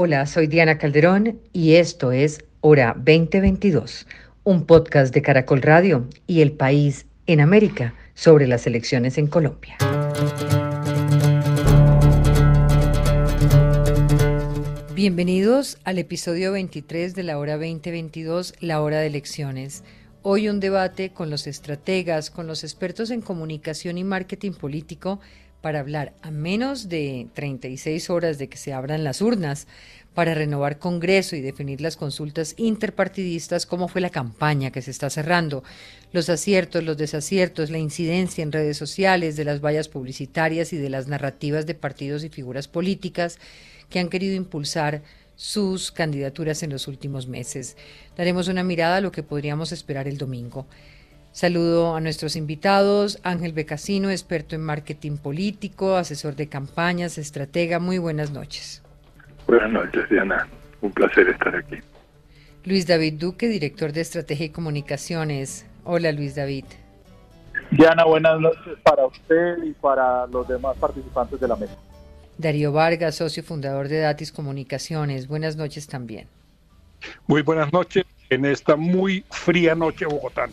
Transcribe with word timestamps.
Hola, 0.00 0.26
soy 0.26 0.46
Diana 0.46 0.78
Calderón 0.78 1.40
y 1.52 1.74
esto 1.74 2.12
es 2.12 2.44
Hora 2.60 2.94
2022, 2.96 4.06
un 4.44 4.64
podcast 4.64 5.12
de 5.12 5.22
Caracol 5.22 5.60
Radio 5.60 6.06
y 6.28 6.40
El 6.40 6.52
País 6.52 7.06
en 7.26 7.40
América 7.40 7.94
sobre 8.14 8.46
las 8.46 8.68
elecciones 8.68 9.18
en 9.18 9.26
Colombia. 9.26 9.76
Bienvenidos 14.94 15.78
al 15.82 15.98
episodio 15.98 16.52
23 16.52 17.16
de 17.16 17.22
la 17.24 17.36
Hora 17.36 17.54
2022, 17.54 18.54
la 18.60 18.80
hora 18.80 19.00
de 19.00 19.08
elecciones. 19.08 19.82
Hoy 20.22 20.48
un 20.48 20.60
debate 20.60 21.10
con 21.12 21.28
los 21.28 21.48
estrategas, 21.48 22.30
con 22.30 22.46
los 22.46 22.62
expertos 22.62 23.10
en 23.10 23.20
comunicación 23.20 23.98
y 23.98 24.04
marketing 24.04 24.52
político 24.52 25.18
para 25.60 25.80
hablar 25.80 26.12
a 26.22 26.30
menos 26.30 26.88
de 26.88 27.26
36 27.34 28.10
horas 28.10 28.38
de 28.38 28.48
que 28.48 28.56
se 28.56 28.72
abran 28.72 29.04
las 29.04 29.20
urnas 29.20 29.66
para 30.14 30.34
renovar 30.34 30.78
Congreso 30.78 31.36
y 31.36 31.40
definir 31.40 31.80
las 31.80 31.96
consultas 31.96 32.54
interpartidistas, 32.56 33.66
cómo 33.66 33.86
fue 33.86 34.00
la 34.00 34.10
campaña 34.10 34.72
que 34.72 34.82
se 34.82 34.90
está 34.90 35.10
cerrando, 35.10 35.62
los 36.12 36.28
aciertos, 36.28 36.82
los 36.82 36.96
desaciertos, 36.96 37.70
la 37.70 37.78
incidencia 37.78 38.42
en 38.42 38.50
redes 38.50 38.76
sociales 38.76 39.36
de 39.36 39.44
las 39.44 39.60
vallas 39.60 39.88
publicitarias 39.88 40.72
y 40.72 40.76
de 40.76 40.90
las 40.90 41.06
narrativas 41.06 41.66
de 41.66 41.74
partidos 41.74 42.24
y 42.24 42.30
figuras 42.30 42.66
políticas 42.66 43.38
que 43.90 44.00
han 44.00 44.08
querido 44.08 44.34
impulsar 44.34 45.02
sus 45.36 45.92
candidaturas 45.92 46.64
en 46.64 46.70
los 46.70 46.88
últimos 46.88 47.28
meses. 47.28 47.76
Daremos 48.16 48.48
una 48.48 48.64
mirada 48.64 48.96
a 48.96 49.00
lo 49.00 49.12
que 49.12 49.22
podríamos 49.22 49.70
esperar 49.70 50.08
el 50.08 50.18
domingo. 50.18 50.66
Saludo 51.38 51.94
a 51.94 52.00
nuestros 52.00 52.34
invitados, 52.34 53.20
Ángel 53.22 53.52
Becasino, 53.52 54.10
experto 54.10 54.56
en 54.56 54.64
marketing 54.64 55.18
político, 55.18 55.94
asesor 55.94 56.34
de 56.34 56.48
campañas, 56.48 57.16
estratega. 57.16 57.78
Muy 57.78 57.98
buenas 57.98 58.32
noches. 58.32 58.82
Buenas 59.46 59.70
noches, 59.70 60.10
Diana. 60.10 60.48
Un 60.80 60.90
placer 60.90 61.28
estar 61.28 61.54
aquí. 61.54 61.76
Luis 62.64 62.88
David 62.88 63.20
Duque, 63.20 63.46
director 63.46 63.92
de 63.92 64.00
Estrategia 64.00 64.46
y 64.46 64.48
Comunicaciones. 64.48 65.64
Hola, 65.84 66.10
Luis 66.10 66.34
David. 66.34 66.64
Diana, 67.70 68.04
buenas 68.04 68.40
noches 68.40 68.76
para 68.82 69.06
usted 69.06 69.62
y 69.62 69.74
para 69.74 70.26
los 70.26 70.48
demás 70.48 70.76
participantes 70.78 71.38
de 71.38 71.46
la 71.46 71.54
mesa. 71.54 71.76
Darío 72.36 72.72
Vargas, 72.72 73.14
socio 73.14 73.44
fundador 73.44 73.86
de 73.86 74.00
Datis 74.00 74.32
Comunicaciones. 74.32 75.28
Buenas 75.28 75.54
noches 75.54 75.86
también. 75.86 76.26
Muy 77.28 77.42
buenas 77.42 77.72
noches 77.72 78.06
en 78.28 78.44
esta 78.44 78.74
muy 78.74 79.24
fría 79.30 79.76
noche 79.76 80.04
bogotana. 80.04 80.52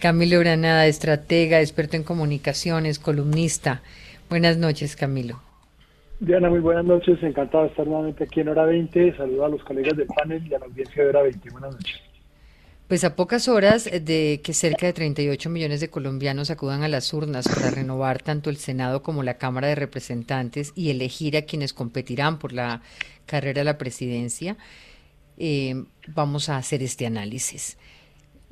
Camilo 0.00 0.40
Granada, 0.40 0.86
estratega, 0.86 1.60
experto 1.60 1.94
en 1.94 2.04
comunicaciones, 2.04 2.98
columnista. 2.98 3.82
Buenas 4.30 4.56
noches, 4.56 4.96
Camilo. 4.96 5.42
Diana, 6.20 6.48
muy 6.48 6.60
buenas 6.60 6.86
noches. 6.86 7.22
Encantado 7.22 7.64
de 7.64 7.70
estar 7.70 7.86
nuevamente 7.86 8.24
aquí 8.24 8.40
en 8.40 8.48
Hora 8.48 8.64
20. 8.64 9.14
Saludo 9.18 9.44
a 9.44 9.48
los 9.50 9.62
colegas 9.62 9.98
del 9.98 10.06
panel 10.06 10.46
y 10.46 10.54
a 10.54 10.58
la 10.58 10.64
audiencia 10.64 11.02
de 11.02 11.08
Hora 11.10 11.22
20. 11.22 11.50
Buenas 11.50 11.72
noches. 11.72 12.00
Pues 12.88 13.04
a 13.04 13.14
pocas 13.14 13.46
horas 13.46 13.84
de 13.84 14.40
que 14.42 14.54
cerca 14.54 14.86
de 14.86 14.94
38 14.94 15.50
millones 15.50 15.80
de 15.80 15.90
colombianos 15.90 16.50
acudan 16.50 16.82
a 16.82 16.88
las 16.88 17.12
urnas 17.12 17.46
para 17.46 17.70
renovar 17.70 18.22
tanto 18.22 18.48
el 18.48 18.56
Senado 18.56 19.02
como 19.02 19.22
la 19.22 19.34
Cámara 19.34 19.68
de 19.68 19.74
Representantes 19.74 20.72
y 20.74 20.90
elegir 20.90 21.36
a 21.36 21.42
quienes 21.42 21.74
competirán 21.74 22.38
por 22.38 22.54
la 22.54 22.80
carrera 23.26 23.60
a 23.60 23.64
la 23.64 23.76
presidencia, 23.76 24.56
eh, 25.36 25.84
vamos 26.08 26.48
a 26.48 26.56
hacer 26.56 26.82
este 26.82 27.06
análisis. 27.06 27.76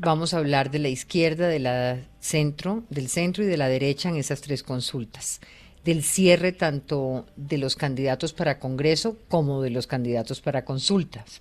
Vamos 0.01 0.33
a 0.33 0.39
hablar 0.39 0.71
de 0.71 0.79
la 0.79 0.89
izquierda, 0.89 1.49
de 1.49 2.05
centro, 2.21 2.85
del 2.89 3.09
centro 3.09 3.43
y 3.43 3.49
de 3.49 3.57
la 3.57 3.69
derecha 3.69 4.09
en 4.09 4.15
esas 4.15 4.41
tres 4.41 4.63
consultas, 4.63 5.41
del 5.85 6.05
cierre 6.05 6.53
tanto 6.53 7.27
de 7.35 7.59
los 7.59 7.75
candidatos 7.75 8.33
para 8.33 8.61
Congreso 8.61 9.17
como 9.27 9.61
de 9.61 9.71
los 9.71 9.89
candidatos 9.89 10.41
para 10.41 10.65
consultas. 10.65 11.41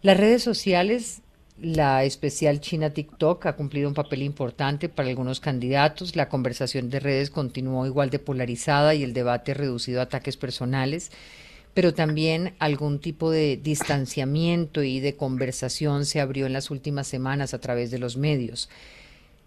Las 0.00 0.16
redes 0.16 0.42
sociales, 0.42 1.20
la 1.60 2.04
especial 2.04 2.62
China 2.62 2.88
TikTok 2.88 3.44
ha 3.44 3.56
cumplido 3.56 3.88
un 3.88 3.94
papel 3.94 4.22
importante 4.22 4.88
para 4.88 5.10
algunos 5.10 5.40
candidatos. 5.40 6.16
La 6.16 6.30
conversación 6.30 6.88
de 6.88 6.98
redes 6.98 7.28
continuó 7.28 7.84
igual 7.84 8.08
de 8.08 8.18
polarizada 8.18 8.94
y 8.94 9.02
el 9.02 9.12
debate 9.12 9.52
reducido 9.52 10.00
a 10.00 10.04
ataques 10.04 10.38
personales 10.38 11.10
pero 11.74 11.94
también 11.94 12.54
algún 12.58 12.98
tipo 12.98 13.30
de 13.30 13.56
distanciamiento 13.56 14.82
y 14.82 15.00
de 15.00 15.16
conversación 15.16 16.04
se 16.04 16.20
abrió 16.20 16.46
en 16.46 16.52
las 16.52 16.70
últimas 16.70 17.06
semanas 17.06 17.54
a 17.54 17.60
través 17.60 17.90
de 17.90 17.98
los 17.98 18.16
medios. 18.16 18.68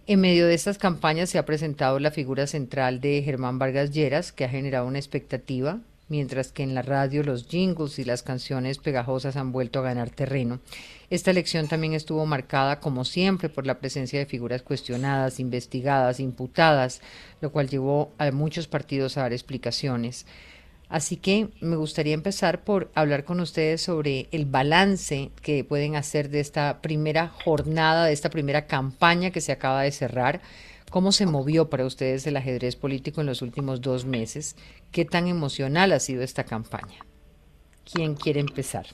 En 0.08 0.22
medio 0.22 0.47
de 0.47 0.53
estas 0.53 0.78
campañas 0.78 1.30
se 1.30 1.40
ha 1.40 1.46
presentado 1.46 2.00
la 2.00 2.12
figura 2.12 2.46
central 2.46 3.02
de 3.02 3.24
Germán 3.24 3.58
Vargas 3.58 3.91
Lleras, 3.91 4.31
que 4.31 4.46
ha 4.46 4.50
generado 4.50 4.85
una 4.85 5.00
expectativa, 5.00 5.80
mientras 6.08 6.52
que 6.52 6.64
en 6.64 6.75
la 6.75 6.84
radio 6.84 7.24
los 7.24 7.47
jingles 7.47 7.97
y 7.97 8.06
las 8.06 8.22
canciones 8.22 8.78
pegajosas 8.78 9.35
han 9.35 9.52
vuelto 9.52 9.80
a 9.80 9.84
ganar 9.84 10.12
terreno. 10.12 10.59
Esta 11.09 11.31
elección 11.31 11.68
también 11.68 11.94
estuvo 11.94 12.25
marcada, 12.25 12.80
como 12.80 13.06
siempre, 13.06 13.50
por 13.50 13.66
la 13.66 13.80
presencia 13.80 14.19
de 14.19 14.25
figuras 14.25 14.62
cuestionadas, 14.62 15.40
investigadas, 15.40 16.19
imputadas, 16.19 17.02
lo 17.41 17.52
cual 17.52 17.69
llevó 17.69 18.12
a 18.18 18.31
muchos 18.31 18.68
partidos 18.68 19.18
a 19.18 19.22
dar 19.22 19.34
explicaciones. 19.34 20.25
Así 20.90 21.18
que 21.18 21.50
me 21.62 21.75
gustaría 21.75 22.13
empezar 22.13 22.63
por 22.63 22.91
hablar 22.94 23.23
con 23.23 23.40
ustedes 23.40 23.81
sobre 23.81 24.28
el 24.31 24.46
balance 24.46 25.31
que 25.41 25.63
pueden 25.63 25.96
hacer 25.96 26.29
de 26.29 26.40
esta 26.40 26.81
primera 26.81 27.28
jornada, 27.28 28.06
de 28.06 28.13
esta 28.13 28.29
primera 28.29 28.68
campaña 28.68 29.31
que 29.31 29.41
se 29.41 29.51
acaba 29.51 29.81
de 29.81 29.91
cerrar. 29.91 30.41
¿Cómo 30.91 31.12
se 31.12 31.25
movió 31.25 31.69
para 31.69 31.85
ustedes 31.85 32.28
el 32.28 32.38
ajedrez 32.38 32.75
político 32.75 33.22
en 33.22 33.28
los 33.28 33.41
últimos 33.41 33.81
dos 33.81 34.06
meses? 34.06 34.56
¿Qué 34.91 35.06
tan 35.06 35.28
emocional 35.28 35.91
ha 35.91 36.00
sido 36.00 36.22
esta 36.22 36.44
campaña? 36.44 37.00
¿Quién 37.91 38.16
quiere 38.16 38.40
empezar? 38.40 38.85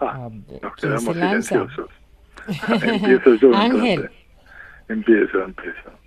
Ah, 0.00 0.30
nos 0.62 0.76
quedamos 0.76 1.14
silenciosos. 1.14 1.90
empiezo 2.82 3.34
yo. 3.34 3.54
Ángel. 3.54 4.10
Empiezo, 4.88 5.42
empiezo. 5.42 5.99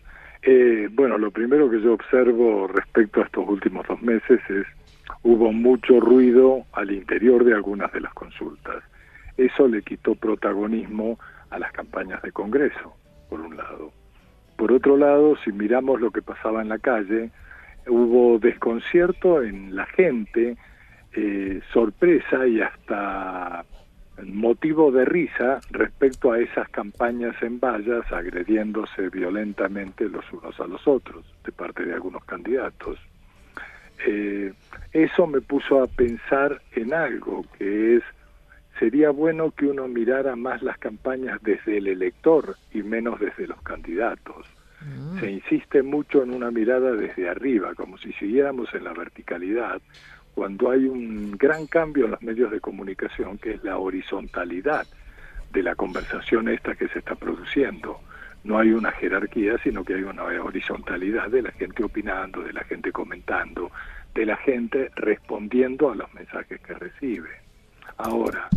Eh, 0.45 0.89
bueno, 0.91 1.17
lo 1.17 1.31
primero 1.31 1.69
que 1.69 1.81
yo 1.81 1.93
observo 1.93 2.67
respecto 2.67 3.21
a 3.21 3.25
estos 3.25 3.47
últimos 3.47 3.87
dos 3.87 4.01
meses 4.01 4.41
es 4.49 4.67
hubo 5.23 5.53
mucho 5.53 6.01
ruido 6.01 6.65
al 6.73 6.91
interior 6.91 7.45
de 7.45 7.53
algunas 7.53 7.91
de 7.93 8.01
las 8.01 8.13
consultas. 8.13 8.83
Eso 9.37 9.67
le 9.67 9.81
quitó 9.81 10.15
protagonismo 10.15 11.17
a 11.49 11.59
las 11.59 11.71
campañas 11.71 12.21
de 12.21 12.31
Congreso, 12.31 12.95
por 13.29 13.39
un 13.39 13.55
lado. 13.55 13.91
Por 14.57 14.71
otro 14.71 14.97
lado, 14.97 15.35
si 15.43 15.51
miramos 15.51 16.01
lo 16.01 16.11
que 16.11 16.21
pasaba 16.21 16.61
en 16.61 16.69
la 16.69 16.77
calle, 16.77 17.31
hubo 17.87 18.37
desconcierto 18.37 19.41
en 19.41 19.75
la 19.75 19.85
gente, 19.87 20.57
eh, 21.13 21.61
sorpresa 21.71 22.45
y 22.47 22.61
hasta 22.61 23.65
motivo 24.21 24.91
de 24.91 25.05
risa 25.05 25.59
respecto 25.71 26.31
a 26.31 26.39
esas 26.39 26.69
campañas 26.69 27.35
en 27.41 27.59
vallas 27.59 28.11
agrediéndose 28.11 29.09
violentamente 29.09 30.07
los 30.07 30.25
unos 30.31 30.59
a 30.59 30.67
los 30.67 30.87
otros 30.87 31.25
de 31.43 31.51
parte 31.51 31.85
de 31.85 31.93
algunos 31.93 32.23
candidatos. 32.25 32.99
Eh, 34.05 34.53
eso 34.91 35.27
me 35.27 35.41
puso 35.41 35.81
a 35.81 35.87
pensar 35.87 36.61
en 36.75 36.93
algo 36.93 37.45
que 37.57 37.97
es 37.97 38.03
sería 38.79 39.11
bueno 39.11 39.51
que 39.51 39.65
uno 39.65 39.87
mirara 39.87 40.35
más 40.35 40.61
las 40.61 40.77
campañas 40.77 41.39
desde 41.41 41.77
el 41.77 41.87
elector 41.87 42.57
y 42.73 42.83
menos 42.83 43.19
desde 43.19 43.47
los 43.47 43.61
candidatos. 43.61 44.47
Mm. 44.81 45.19
Se 45.19 45.31
insiste 45.31 45.83
mucho 45.83 46.23
en 46.23 46.33
una 46.33 46.51
mirada 46.51 46.91
desde 46.91 47.29
arriba, 47.29 47.73
como 47.75 47.97
si 47.97 48.11
siguiéramos 48.13 48.73
en 48.73 48.83
la 48.83 48.93
verticalidad, 48.93 49.81
cuando 50.35 50.71
hay 50.71 50.85
un 50.85 51.31
gran 51.37 51.67
cambio 51.67 52.05
en 52.05 52.11
los 52.11 52.21
medios 52.21 52.51
de 52.51 52.59
comunicación, 52.59 53.37
que 53.37 53.51
es 53.51 53.63
la 53.63 53.77
horizontalidad 53.77 54.85
de 55.51 55.63
la 55.63 55.75
conversación 55.75 56.49
esta 56.49 56.75
que 56.75 56.87
se 56.87 56.99
está 56.99 57.15
produciendo. 57.15 57.99
No 58.43 58.57
hay 58.57 58.71
una 58.71 58.91
jerarquía, 58.91 59.57
sino 59.59 59.83
que 59.83 59.93
hay 59.93 60.03
una 60.03 60.23
horizontalidad 60.23 61.29
de 61.29 61.43
la 61.43 61.51
gente 61.51 61.83
opinando, 61.83 62.41
de 62.41 62.51
la 62.51 62.63
gente 62.63 62.91
comentando, 62.91 63.71
de 64.13 64.25
la 64.25 64.35
gente 64.37 64.91
respondiendo 64.95 65.91
a 65.91 65.95
los 65.95 66.13
mensajes 66.13 66.59
que 66.61 66.73
recibe. 66.73 67.29
Ahora, 67.97 68.49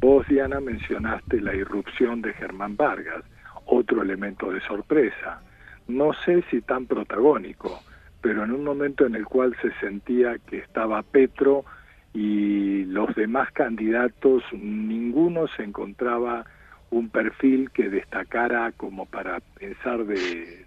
vos, 0.00 0.26
Diana, 0.28 0.60
mencionaste 0.60 1.40
la 1.40 1.54
irrupción 1.54 2.22
de 2.22 2.32
Germán 2.32 2.76
Vargas, 2.76 3.24
otro 3.66 4.02
elemento 4.02 4.50
de 4.50 4.60
sorpresa. 4.60 5.42
No 5.88 6.12
sé 6.24 6.42
si 6.50 6.62
tan 6.62 6.86
protagónico, 6.86 7.82
pero 8.26 8.42
en 8.42 8.50
un 8.50 8.64
momento 8.64 9.06
en 9.06 9.14
el 9.14 9.24
cual 9.24 9.56
se 9.62 9.70
sentía 9.74 10.36
que 10.48 10.58
estaba 10.58 11.00
Petro 11.04 11.64
y 12.12 12.84
los 12.86 13.14
demás 13.14 13.52
candidatos, 13.52 14.42
ninguno 14.52 15.46
se 15.56 15.62
encontraba 15.62 16.44
un 16.90 17.08
perfil 17.08 17.70
que 17.70 17.88
destacara 17.88 18.72
como 18.72 19.06
para 19.06 19.38
pensar 19.56 20.04
de, 20.06 20.66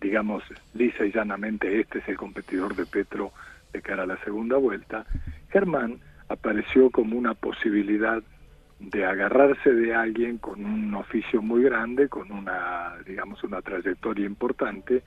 digamos, 0.00 0.42
lisa 0.72 1.04
y 1.04 1.12
llanamente, 1.12 1.80
este 1.80 1.98
es 1.98 2.08
el 2.08 2.16
competidor 2.16 2.74
de 2.74 2.86
Petro 2.86 3.32
de 3.74 3.82
cara 3.82 4.04
a 4.04 4.06
la 4.06 4.16
segunda 4.24 4.56
vuelta, 4.56 5.04
Germán 5.50 5.98
apareció 6.30 6.88
como 6.88 7.18
una 7.18 7.34
posibilidad 7.34 8.22
de 8.80 9.04
agarrarse 9.04 9.70
de 9.70 9.94
alguien 9.94 10.38
con 10.38 10.64
un 10.64 10.94
oficio 10.94 11.42
muy 11.42 11.62
grande, 11.62 12.08
con 12.08 12.32
una, 12.32 12.94
digamos, 13.04 13.44
una 13.44 13.60
trayectoria 13.60 14.24
importante, 14.24 15.02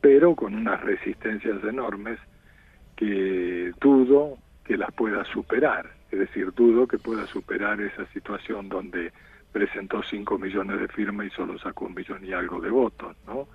pero 0.00 0.34
con 0.34 0.54
unas 0.54 0.80
resistencias 0.80 1.62
enormes 1.64 2.18
que 2.96 3.72
dudo 3.80 4.38
que 4.64 4.76
las 4.76 4.92
pueda 4.92 5.24
superar. 5.24 5.90
Es 6.10 6.18
decir, 6.18 6.52
dudo 6.54 6.86
que 6.86 6.98
pueda 6.98 7.26
superar 7.26 7.80
esa 7.80 8.06
situación 8.12 8.68
donde 8.68 9.12
presentó 9.52 10.02
5 10.02 10.38
millones 10.38 10.80
de 10.80 10.88
firmas 10.88 11.26
y 11.26 11.30
solo 11.30 11.58
sacó 11.58 11.86
un 11.86 11.94
millón 11.94 12.24
y 12.24 12.32
algo 12.32 12.60
de 12.60 12.70
votos, 12.70 13.16
¿no? 13.26 13.48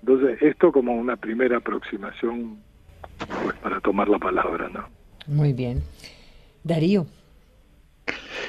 Entonces, 0.00 0.42
esto 0.42 0.72
como 0.72 0.94
una 0.94 1.16
primera 1.16 1.58
aproximación, 1.58 2.58
pues 3.44 3.56
para 3.58 3.80
tomar 3.80 4.08
la 4.08 4.18
palabra, 4.18 4.68
¿no? 4.68 4.88
Muy 5.26 5.52
bien. 5.52 5.82
Darío. 6.64 7.06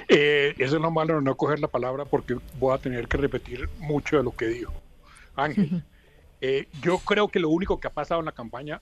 Eh, 0.08 0.54
eso 0.58 0.76
es 0.76 0.82
lo 0.82 0.92
malo 0.92 1.16
de 1.16 1.22
no 1.22 1.36
coger 1.36 1.60
la 1.60 1.68
palabra 1.68 2.06
porque 2.06 2.38
voy 2.60 2.76
a 2.76 2.78
tener 2.78 3.08
que 3.08 3.18
repetir 3.18 3.70
mucho 3.80 4.18
de 4.18 4.24
lo 4.24 4.32
que 4.32 4.48
dijo 4.48 4.74
Ángel. 5.36 5.84
Eh, 6.46 6.68
yo 6.82 6.98
creo 6.98 7.30
que 7.30 7.40
lo 7.40 7.48
único 7.48 7.80
que 7.80 7.88
ha 7.88 7.94
pasado 7.94 8.20
en 8.20 8.26
la 8.26 8.34
campaña 8.34 8.82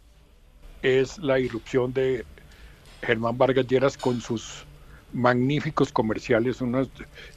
es 0.82 1.20
la 1.20 1.38
irrupción 1.38 1.94
de 1.94 2.26
Germán 3.04 3.38
Vargas 3.38 3.68
Lleras 3.68 3.96
con 4.00 4.20
sus 4.20 4.66
magníficos 5.14 5.92
comerciales, 5.92 6.58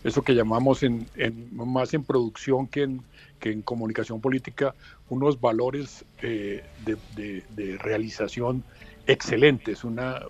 eso 0.02 0.22
que 0.22 0.34
llamamos 0.34 0.82
en, 0.82 1.06
más 1.52 1.92
en 1.92 2.04
producción 2.04 2.66
que 2.66 2.84
en, 2.84 3.62
comunicación 3.64 4.22
política, 4.22 4.74
unos 5.10 5.38
valores 5.38 6.06
eh, 6.22 6.64
de, 6.86 7.76
realización 7.76 8.64
excelentes, 9.06 9.84
una, 9.84 10.22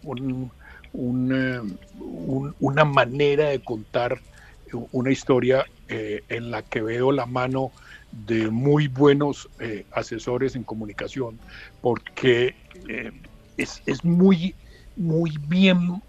una 0.92 2.84
manera 2.84 3.50
de 3.50 3.60
contar 3.60 4.20
una 4.90 5.12
historia 5.12 5.64
eh, 5.88 6.24
en 6.28 6.50
la 6.50 6.62
que 6.62 6.82
veo 6.82 7.12
la 7.12 7.26
mano 7.26 7.70
de 8.26 8.50
muy 8.50 8.88
buenos 8.88 9.48
eh, 9.58 9.84
asesores 9.92 10.56
en 10.56 10.64
comunicación, 10.64 11.38
porque 11.80 12.54
eh, 12.88 13.10
es, 13.56 13.82
es, 13.86 14.04
muy, 14.04 14.54
muy 14.96 15.32
bien, 15.48 16.02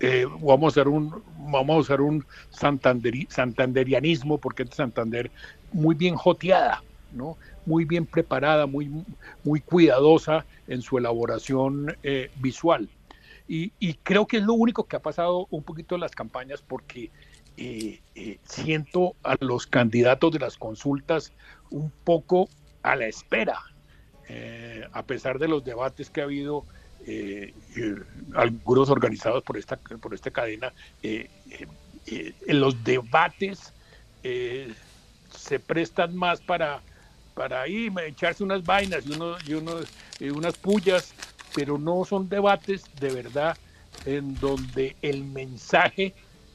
eh, 0.00 0.26
vamos 0.40 0.64
a 0.64 0.80
hacer 0.80 0.88
un, 0.88 1.22
vamos 1.38 1.76
a 1.76 1.80
usar 1.80 2.00
un 2.00 2.24
santanderianismo, 2.50 4.38
porque 4.38 4.62
es 4.62 4.70
Santander 4.70 5.30
muy 5.72 5.94
bien 5.94 6.14
joteada, 6.14 6.82
¿no? 7.12 7.36
muy 7.66 7.84
bien 7.84 8.06
preparada, 8.06 8.66
muy, 8.66 8.90
muy 9.42 9.60
cuidadosa 9.60 10.44
en 10.68 10.82
su 10.82 10.98
elaboración 10.98 11.96
visual. 12.36 12.88
Y, 13.48 13.72
y, 13.78 13.94
creo 13.94 14.26
que 14.26 14.38
es 14.38 14.42
lo 14.42 14.54
único 14.54 14.84
que 14.84 14.96
ha 14.96 15.00
pasado 15.00 15.46
un 15.50 15.62
poquito 15.62 15.94
en 15.94 16.02
las 16.02 16.12
campañas, 16.12 16.62
porque 16.66 17.10
eh, 17.56 18.00
eh, 18.16 18.38
siento 18.44 19.14
a 19.22 19.36
los 19.40 19.66
candidatos 19.66 20.32
de 20.32 20.40
las 20.40 20.56
consultas 20.56 21.32
un 21.70 21.90
poco 22.04 22.48
a 22.82 22.96
la 22.96 23.06
espera, 23.06 23.60
eh, 24.28 24.86
a 24.92 25.02
pesar 25.04 25.38
de 25.38 25.48
los 25.48 25.64
debates 25.64 26.10
que 26.10 26.20
ha 26.20 26.24
habido, 26.24 26.64
algunos 28.34 28.88
organizados 28.88 29.44
por 29.44 29.58
esta, 29.58 29.76
por 29.76 30.14
esta 30.14 30.30
cadena, 30.30 30.72
en 31.02 31.28
los 32.46 32.82
debates 32.82 33.74
se 34.22 35.60
prestan 35.60 36.16
más 36.16 36.40
para, 36.40 36.80
para 37.34 37.60
ahí 37.60 37.92
echarse 38.06 38.42
unas 38.42 38.64
vainas 38.64 39.04
y, 39.06 39.12
uno, 39.12 39.36
y, 39.46 39.52
uno, 39.52 39.72
y 40.18 40.30
unas 40.30 40.56
pullas, 40.56 41.12
pero 41.54 41.76
no 41.76 42.06
son 42.06 42.30
debates 42.30 42.84
de 42.98 43.12
verdad 43.12 43.54
en 44.06 44.34
donde 44.40 44.96
el 45.02 45.24
mensaje 45.24 46.14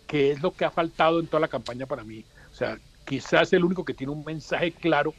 que 0.09 0.31
es 0.31 0.41
lo 0.41 0.51
que 0.51 0.65
ha 0.65 0.71
faltado 0.71 1.19
en 1.19 1.27
toda 1.27 1.39
la 1.39 1.47
campaña 1.47 1.85
para 1.85 2.03
mí. 2.03 2.25
O 2.51 2.55
sea, 2.55 2.79
quizás 3.05 3.53
el 3.53 3.63
único 3.63 3.85
que 3.85 3.93
tiene 3.93 4.11
un 4.11 4.25
mensaje 4.25 4.71
claro, 4.71 5.13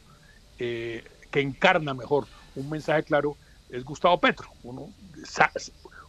eh, 0.59 1.05
que 1.31 1.41
encarna 1.41 1.95
mejor 1.95 2.27
un 2.57 2.69
mensaje 2.69 3.05
claro, 3.05 3.37
es 3.71 3.85
Gustavo 3.85 4.19
Petro. 4.19 4.49
Uno 4.65 4.89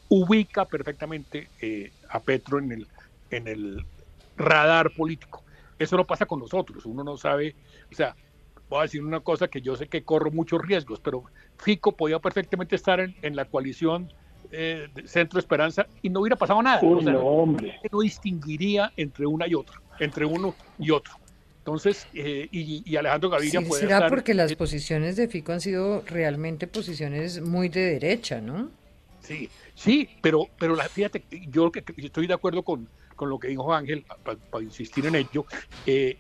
ubica 0.10 0.66
perfectamente 0.66 1.48
eh, 1.62 1.92
a 2.10 2.20
Petro 2.20 2.58
en 2.58 2.72
el, 2.72 2.88
en 3.30 3.48
el 3.48 3.86
radar 4.36 4.90
político. 4.96 5.44
Eso 5.78 5.96
no 5.96 6.08
pasa 6.08 6.26
con 6.26 6.40
nosotros. 6.40 6.84
Uno 6.88 7.04
no 7.04 7.18
sabe, 7.18 7.54
o 7.92 7.96
sea, 7.96 8.16
voy 8.68 8.80
a 8.80 8.84
decir 8.84 9.04
una 9.04 9.20
cosa 9.20 9.48
que 9.48 9.62
yo 9.62 9.76
sé 9.76 9.90
que 9.90 10.04
corro 10.04 10.32
muchos 10.32 10.60
riesgos, 10.60 11.00
pero 11.00 11.24
Fico 11.60 11.92
podía 11.92 12.18
perfectamente 12.18 12.76
estar 12.76 13.00
en, 13.00 13.16
en 13.22 13.36
la 13.36 13.46
coalición 13.46 14.12
eh, 14.54 14.90
Centro 15.06 15.40
Esperanza 15.40 15.88
y 16.02 16.10
no 16.10 16.20
hubiera 16.20 16.36
pasado 16.36 16.62
nada. 16.62 16.82
no, 16.82 17.58
distinguiría 18.02 18.92
entre 18.98 19.26
una 19.26 19.48
y 19.48 19.56
otra, 19.56 19.82
entre 20.00 20.26
uno 20.26 20.54
y 20.78 20.92
otro. 20.92 21.14
Entonces, 21.60 22.08
eh, 22.14 22.50
y, 22.52 22.96
Alejandro 22.96 23.30
Gaviria 23.30 23.62
puede 23.62 23.84
Será 23.84 24.10
porque 24.10 24.34
las 24.34 24.54
posiciones 24.56 25.16
de 25.16 25.28
Fico 25.28 25.54
han 25.54 25.62
sido 25.62 26.02
realmente 26.06 26.68
posiciones 26.68 27.40
muy 27.40 27.70
de 27.70 27.82
derecha, 27.82 28.42
¿no? 28.42 28.70
Sí, 29.22 29.50
sí, 29.76 30.10
pero, 30.22 30.48
pero 30.60 30.76
la, 30.76 30.90
fíjate, 30.90 31.24
yo 31.50 31.72
que 31.72 31.84
estoy 31.98 32.28
de 32.28 32.34
acuerdo 32.34 32.64
con, 32.64 32.90
con 33.16 33.30
lo 33.30 33.40
que 33.40 33.50
dijo 33.50 33.74
Ángel, 33.74 34.04
para 34.24 34.64
insistir 34.64 35.06
en 35.06 35.16
ello, 35.16 35.46
eh, 35.86 36.18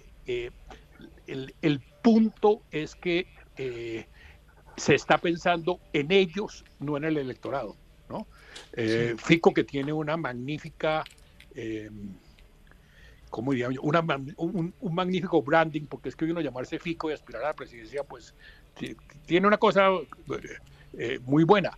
el, 1.27 1.53
el, 1.61 1.81
punto 2.01 2.61
es 2.71 2.95
que 2.95 3.27
se 4.77 4.95
está 4.95 5.17
pensando 5.17 5.79
en 5.91 6.11
ellos, 6.11 6.63
no 6.79 6.97
en 6.97 7.03
el 7.03 7.17
electorado. 7.17 7.75
Eh, 8.73 9.15
Fico 9.17 9.53
que 9.53 9.63
tiene 9.63 9.93
una 9.93 10.17
magnífica, 10.17 11.03
eh, 11.55 11.89
¿cómo 13.29 13.51
diría 13.51 13.69
un, 13.81 14.73
magnífico 14.93 15.41
branding, 15.41 15.85
porque 15.85 16.09
es 16.09 16.15
que 16.15 16.25
uno 16.25 16.41
llamarse 16.41 16.79
Fico 16.79 17.09
y 17.09 17.13
aspirar 17.13 17.43
a 17.43 17.47
la 17.47 17.53
presidencia, 17.53 18.03
pues 18.03 18.33
tiene 19.25 19.47
una 19.47 19.57
cosa 19.57 19.89
eh, 20.97 21.19
muy 21.25 21.43
buena. 21.43 21.77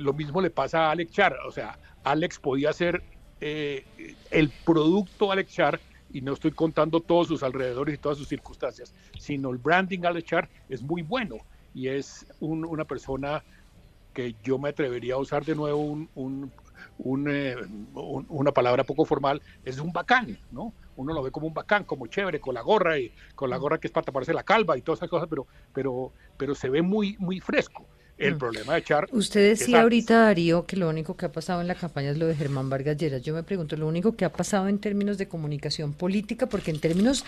lo 0.00 0.12
mismo 0.12 0.40
le 0.40 0.50
pasa 0.50 0.86
a 0.86 0.90
Alex 0.92 1.12
Char, 1.12 1.36
o 1.46 1.52
sea, 1.52 1.78
Alex 2.04 2.38
podía 2.38 2.72
ser 2.72 3.02
el 3.40 4.52
producto 4.64 5.30
Alex 5.30 5.52
Char, 5.52 5.80
y 6.10 6.20
no 6.20 6.32
estoy 6.32 6.52
contando 6.52 7.00
todos 7.00 7.28
sus 7.28 7.42
alrededores 7.42 7.94
y 7.94 7.98
todas 7.98 8.18
sus 8.18 8.28
circunstancias, 8.28 8.94
sino 9.18 9.50
el 9.50 9.58
branding 9.58 10.04
Alex 10.04 10.26
Char 10.26 10.48
es 10.68 10.82
muy 10.82 11.02
bueno 11.02 11.36
y 11.74 11.88
es 11.88 12.26
una 12.40 12.84
persona 12.84 13.44
que 14.18 14.34
yo 14.42 14.58
me 14.58 14.70
atrevería 14.70 15.14
a 15.14 15.18
usar 15.18 15.44
de 15.44 15.54
nuevo 15.54 15.78
un, 16.16 16.50
eh, 17.30 17.54
una 17.94 18.50
palabra 18.50 18.82
poco 18.82 19.04
formal, 19.04 19.40
es 19.64 19.78
un 19.78 19.92
bacán, 19.92 20.36
¿no? 20.50 20.72
Uno 20.96 21.14
lo 21.14 21.22
ve 21.22 21.30
como 21.30 21.46
un 21.46 21.54
bacán, 21.54 21.84
como 21.84 22.08
chévere, 22.08 22.40
con 22.40 22.52
la 22.52 22.62
gorra 22.62 22.98
y 22.98 23.12
con 23.36 23.48
la 23.48 23.56
gorra 23.58 23.78
que 23.78 23.86
es 23.86 23.92
para 23.92 24.06
taparse 24.06 24.34
la 24.34 24.42
calva 24.42 24.76
y 24.76 24.82
todas 24.82 24.98
esas 24.98 25.08
cosas, 25.08 25.28
pero, 25.30 25.46
pero, 25.72 26.10
pero 26.36 26.56
se 26.56 26.68
ve 26.68 26.82
muy, 26.82 27.16
muy 27.20 27.38
fresco. 27.38 27.86
El 28.16 28.36
problema 28.36 28.72
de 28.72 28.80
echar. 28.80 29.08
Usted 29.12 29.50
decía 29.50 29.82
ahorita, 29.82 30.22
Darío, 30.22 30.66
que 30.66 30.76
lo 30.76 30.88
único 30.88 31.16
que 31.16 31.26
ha 31.26 31.30
pasado 31.30 31.60
en 31.60 31.68
la 31.68 31.76
campaña 31.76 32.10
es 32.10 32.18
lo 32.18 32.26
de 32.26 32.34
Germán 32.34 32.68
Vargas 32.68 32.96
Lleras. 32.96 33.22
Yo 33.22 33.32
me 33.32 33.44
pregunto, 33.44 33.76
lo 33.76 33.86
único 33.86 34.16
que 34.16 34.24
ha 34.24 34.32
pasado 34.32 34.66
en 34.66 34.80
términos 34.80 35.18
de 35.18 35.28
comunicación 35.28 35.92
política, 35.92 36.46
porque 36.46 36.72
en 36.72 36.80
términos 36.80 37.24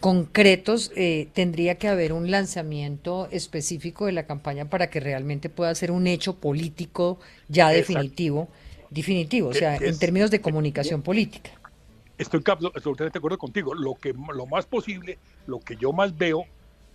concretos, 0.00 0.92
eh, 0.94 1.28
tendría 1.32 1.76
que 1.76 1.88
haber 1.88 2.12
un 2.12 2.30
lanzamiento 2.30 3.28
específico 3.30 4.06
de 4.06 4.12
la 4.12 4.26
campaña 4.26 4.70
para 4.70 4.90
que 4.90 5.00
realmente 5.00 5.48
pueda 5.48 5.74
ser 5.74 5.90
un 5.90 6.06
hecho 6.06 6.36
político 6.36 7.18
ya 7.48 7.70
definitivo, 7.70 8.48
definitivo, 8.90 9.48
o 9.48 9.54
sea, 9.54 9.76
en 9.76 9.98
términos 9.98 10.30
de 10.30 10.40
comunicación 10.40 11.02
política. 11.02 11.50
Estoy 12.16 12.42
absolutamente 12.46 13.14
de 13.14 13.18
acuerdo 13.18 13.38
contigo. 13.38 13.74
Lo 13.74 13.94
que 13.94 14.12
lo 14.12 14.46
más 14.46 14.66
posible, 14.66 15.18
lo 15.46 15.60
que 15.60 15.76
yo 15.76 15.92
más 15.92 16.16
veo, 16.16 16.44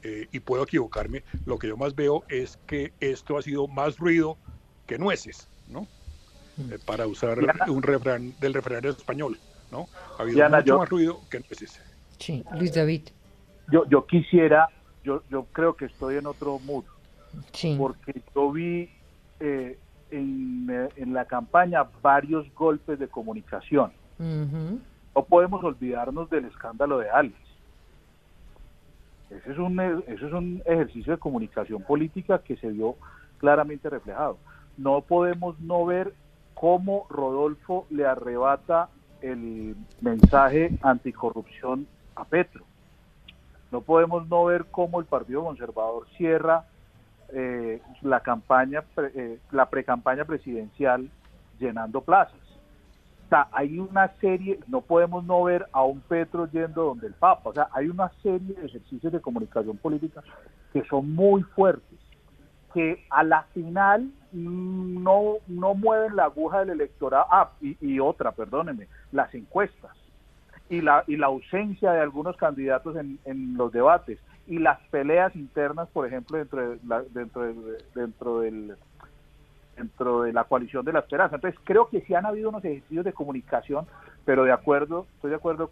eh, 0.04 0.28
y 0.32 0.40
puedo 0.42 0.64
equivocarme, 0.64 1.24
lo 1.46 1.58
que 1.58 1.68
yo 1.68 1.78
más 1.78 1.96
veo 1.96 2.24
es 2.28 2.60
que 2.68 2.92
esto 3.00 3.38
ha 3.38 3.42
sido 3.42 3.68
más 3.68 3.98
ruido 3.98 4.38
que 4.86 4.98
nueces, 4.98 5.48
¿no? 5.70 5.88
Mm. 6.58 6.74
Eh, 6.74 6.80
para 6.86 7.08
usar 7.08 7.40
un 7.68 7.82
refrán 7.82 8.34
del 8.40 8.54
refrán 8.54 8.86
español, 8.86 9.40
¿no? 9.72 9.88
Ha 10.18 10.24
habido 10.24 10.50
mucho 10.50 10.78
más 10.78 10.90
ruido 10.90 11.22
que 11.30 11.40
nueces. 11.40 11.80
Sí, 12.24 12.42
Luis 12.58 12.74
David. 12.74 13.10
Yo, 13.70 13.86
yo 13.90 14.06
quisiera, 14.06 14.70
yo, 15.04 15.24
yo 15.30 15.44
creo 15.52 15.76
que 15.76 15.86
estoy 15.86 16.16
en 16.16 16.26
otro 16.26 16.58
mood, 16.60 16.86
sí. 17.52 17.76
porque 17.78 18.22
yo 18.34 18.50
vi 18.50 18.90
eh, 19.42 19.78
en, 20.10 20.90
en, 20.96 21.14
la 21.14 21.26
campaña 21.26 21.86
varios 22.02 22.46
golpes 22.56 22.98
de 22.98 23.10
comunicación. 23.10 23.92
No 24.20 25.26
podemos 25.26 25.62
olvidarnos 25.66 26.30
del 26.30 26.46
escándalo 26.46 27.00
de 27.00 27.10
Alex. 27.10 27.36
Ese 29.30 29.52
es, 29.52 29.58
un, 29.58 29.78
ese 30.08 30.26
es 30.26 30.32
un 30.32 30.62
ejercicio 30.66 31.12
de 31.12 31.20
comunicación 31.20 31.84
política 31.84 32.40
que 32.40 32.56
se 32.56 32.70
vio 32.70 32.96
claramente 33.38 33.90
reflejado. 33.90 34.38
No 34.78 35.02
podemos 35.02 35.60
no 35.60 35.86
ver 35.86 36.14
cómo 36.54 37.06
Rodolfo 37.10 37.86
le 37.90 38.06
arrebata 38.06 38.88
el 39.22 39.76
mensaje 40.00 40.78
anticorrupción 40.82 41.86
a 42.16 42.26
Petro. 42.26 42.64
No 43.72 43.82
podemos 43.82 44.28
no 44.28 44.46
ver 44.46 44.66
cómo 44.70 45.00
el 45.00 45.06
Partido 45.06 45.44
Conservador 45.44 46.08
cierra 46.18 46.66
eh, 47.30 47.82
la 48.02 48.20
campaña, 48.20 48.84
eh, 49.16 49.40
la 49.52 49.70
precampaña 49.70 50.26
presidencial 50.26 51.10
llenando 51.60 52.02
plazas. 52.02 52.40
O 53.26 53.30
sea, 53.30 53.48
hay 53.52 53.80
una 53.80 54.10
serie, 54.20 54.60
no 54.68 54.82
podemos 54.82 55.24
no 55.24 55.44
ver 55.44 55.66
a 55.72 55.84
un 55.84 56.02
Petro 56.02 56.46
yendo 56.52 56.84
donde 56.84 57.08
el 57.08 57.14
Papa. 57.14 57.50
O 57.50 57.54
sea, 57.54 57.70
hay 57.72 57.88
una 57.88 58.12
serie 58.22 58.54
de 58.54 58.66
ejercicios 58.66 59.12
de 59.12 59.22
comunicación 59.22 59.78
política 59.78 60.22
que 60.72 60.84
son 60.86 61.16
muy 61.16 61.42
fuertes, 61.42 62.00
que 62.74 63.04
a 63.10 63.24
la 63.24 63.44
final 63.54 64.12
no, 64.32 65.38
no 65.48 65.74
mueven 65.74 66.16
la 66.16 66.26
aguja 66.26 66.60
del 66.60 66.72
electorado. 66.72 67.26
Ah, 67.32 67.52
y, 67.62 68.00
otra, 68.00 68.32
perdónenme, 68.34 68.88
las 69.12 69.34
encuestas 69.34 69.92
y 70.74 70.82
la, 70.82 71.04
y 71.08 71.18
la 71.18 71.28
ausencia 71.28 71.92
de 71.92 72.02
algunos 72.02 72.36
candidatos 72.38 72.96
en, 72.96 73.20
en 73.26 73.56
los 73.56 73.72
debates 73.72 74.20
y 74.48 74.58
las 74.58 74.80
peleas 74.90 75.36
internas, 75.36 75.88
por 75.94 76.08
ejemplo, 76.08 76.38
dentro 76.38 76.70
de 76.70 76.80
la, 76.88 77.04
dentro 77.14 77.54
dentro 77.94 78.40
del 78.40 78.76
dentro 79.78 80.22
de 80.24 80.34
la 80.34 80.44
coalición 80.44 80.84
de 80.86 80.94
la 80.94 81.00
esperanza. 81.00 81.36
Entonces 81.36 81.60
creo 81.64 81.90
que 81.90 82.02
sí 82.02 82.14
han 82.14 82.26
habido 82.26 82.50
unos 82.50 82.66
ejercicios 82.66 83.06
de 83.06 83.14
comunicación, 83.14 83.86
pero 84.26 84.44
de 84.44 84.52
acuerdo, 84.52 85.06
estoy 85.16 85.32
de 85.32 85.36
acuerdo 85.36 85.70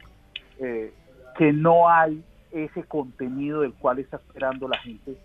eh, 0.60 0.94
que 1.38 1.52
no 1.52 1.90
hay 1.90 2.24
ese 2.52 2.84
contenido 2.84 3.62
del 3.62 3.74
cual 3.74 4.00
está 4.00 4.18
esperando 4.18 4.68
la 4.68 4.78
gente 4.80 5.16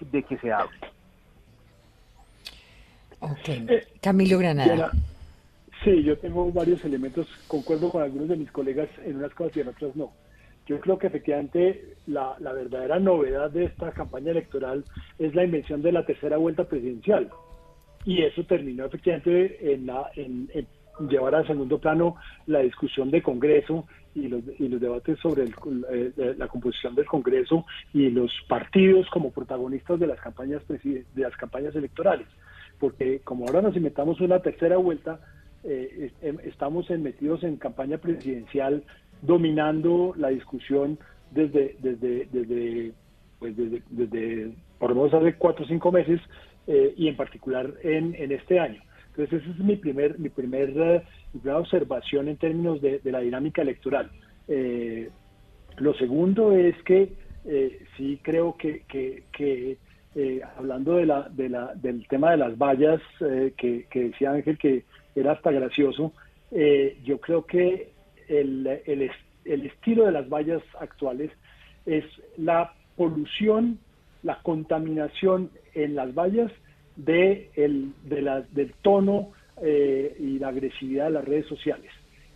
de 0.00 0.22
que 0.22 0.38
se 0.38 0.52
hable. 0.52 0.76
Ok. 3.20 4.00
Camilo 4.00 4.38
Granada. 4.38 4.92
Sí, 5.84 6.02
yo 6.02 6.18
tengo 6.18 6.52
varios 6.52 6.84
elementos, 6.84 7.26
concuerdo 7.46 7.90
con 7.90 8.02
algunos 8.02 8.28
de 8.28 8.36
mis 8.36 8.50
colegas 8.52 8.88
en 9.04 9.16
unas 9.16 9.32
cosas 9.32 9.56
y 9.56 9.60
en 9.60 9.68
otras 9.68 9.96
no. 9.96 10.12
Yo 10.66 10.78
creo 10.78 10.98
que 10.98 11.06
efectivamente 11.06 11.96
la, 12.06 12.36
verdadera 12.38 12.98
novedad 12.98 13.50
de 13.50 13.64
esta 13.64 13.90
campaña 13.92 14.30
electoral 14.30 14.84
es 15.18 15.34
la 15.34 15.44
invención 15.44 15.80
de 15.80 15.92
la 15.92 16.04
tercera 16.04 16.36
vuelta 16.36 16.64
presidencial. 16.64 17.30
Y 18.04 18.22
eso 18.22 18.44
terminó 18.44 18.84
efectivamente 18.84 19.72
en, 19.72 19.86
la, 19.86 20.10
en, 20.16 20.48
llevar 21.08 21.34
al 21.34 21.46
segundo 21.46 21.78
plano 21.78 22.16
la 22.46 22.60
discusión 22.60 23.10
de 23.10 23.22
Congreso 23.22 23.86
y 24.14 24.28
los, 24.28 24.42
y 24.58 24.68
los 24.68 24.80
debates 24.80 25.18
sobre 25.20 25.44
eh, 25.44 26.34
la 26.36 26.46
composición 26.48 26.94
del 26.94 27.06
Congreso 27.06 27.64
y 27.94 28.10
los 28.10 28.32
partidos 28.48 29.08
como 29.08 29.30
protagonistas 29.30 29.98
de 29.98 30.06
las 30.06 30.20
campañas 30.20 30.62
de 30.68 31.04
las 31.14 31.36
campañas 31.36 31.74
electorales 31.74 32.26
porque 32.80 33.20
como 33.20 33.46
ahora 33.46 33.62
nos 33.62 33.76
inventamos 33.76 34.20
una 34.20 34.40
tercera 34.40 34.78
vuelta 34.78 35.20
eh, 35.64 36.10
em, 36.22 36.38
estamos 36.44 36.88
metidos 36.90 37.42
en 37.44 37.56
campaña 37.56 37.98
presidencial 37.98 38.82
dominando 39.22 40.14
la 40.16 40.28
discusión 40.28 40.98
desde 41.30 41.76
desde 41.80 42.26
desde 42.32 42.92
pues 43.38 43.56
desde, 43.56 43.82
desde 43.90 44.52
por 44.78 44.90
lo 44.90 44.96
menos 44.96 45.14
hace 45.14 45.34
cuatro 45.34 45.64
o 45.64 45.68
cinco 45.68 45.92
meses 45.92 46.20
eh, 46.66 46.94
y 46.96 47.08
en 47.08 47.16
particular 47.16 47.72
en, 47.82 48.14
en 48.14 48.32
este 48.32 48.58
año 48.58 48.82
entonces 49.10 49.42
esa 49.42 49.52
es 49.52 49.58
mi 49.58 49.76
primer 49.76 50.18
mi 50.18 50.28
primer 50.30 51.04
primera 51.32 51.58
observación 51.58 52.28
en 52.28 52.36
términos 52.36 52.80
de, 52.80 53.00
la 53.04 53.20
dinámica 53.20 53.62
electoral. 53.62 54.10
Eh, 54.48 55.10
lo 55.78 55.94
segundo 55.94 56.52
es 56.52 56.74
que 56.82 57.12
eh, 57.44 57.82
sí 57.96 58.20
creo 58.22 58.56
que, 58.56 58.84
eh, 60.14 60.40
hablando 60.56 60.96
de 60.96 61.06
la, 61.06 61.28
de 61.28 61.48
la, 61.48 61.74
del 61.74 62.06
tema 62.08 62.32
de 62.32 62.36
las 62.38 62.58
vallas 62.58 63.00
que, 63.56 63.86
decía 63.92 64.32
Ángel 64.32 64.58
que 64.58 64.84
era 65.14 65.32
hasta 65.32 65.50
gracioso, 65.50 66.12
yo 67.04 67.20
creo 67.20 67.46
que 67.46 67.90
el, 68.28 68.66
el, 68.86 69.66
estilo 69.66 70.06
de 70.06 70.12
las 70.12 70.28
vallas 70.28 70.62
actuales 70.78 71.30
es 71.86 72.04
la 72.36 72.74
polución, 72.96 73.78
la 74.22 74.40
contaminación 74.42 75.50
en 75.74 75.94
las 75.94 76.14
vallas 76.14 76.50
de 76.96 77.50
el, 77.54 77.92
de 78.04 78.22
la, 78.22 78.42
del 78.42 78.72
tono 78.82 79.30
eh, 79.62 80.16
y 80.18 80.38
la 80.38 80.48
agresividad 80.48 81.06
de 81.06 81.10
las 81.10 81.24
redes 81.24 81.46
sociales. 81.46 81.90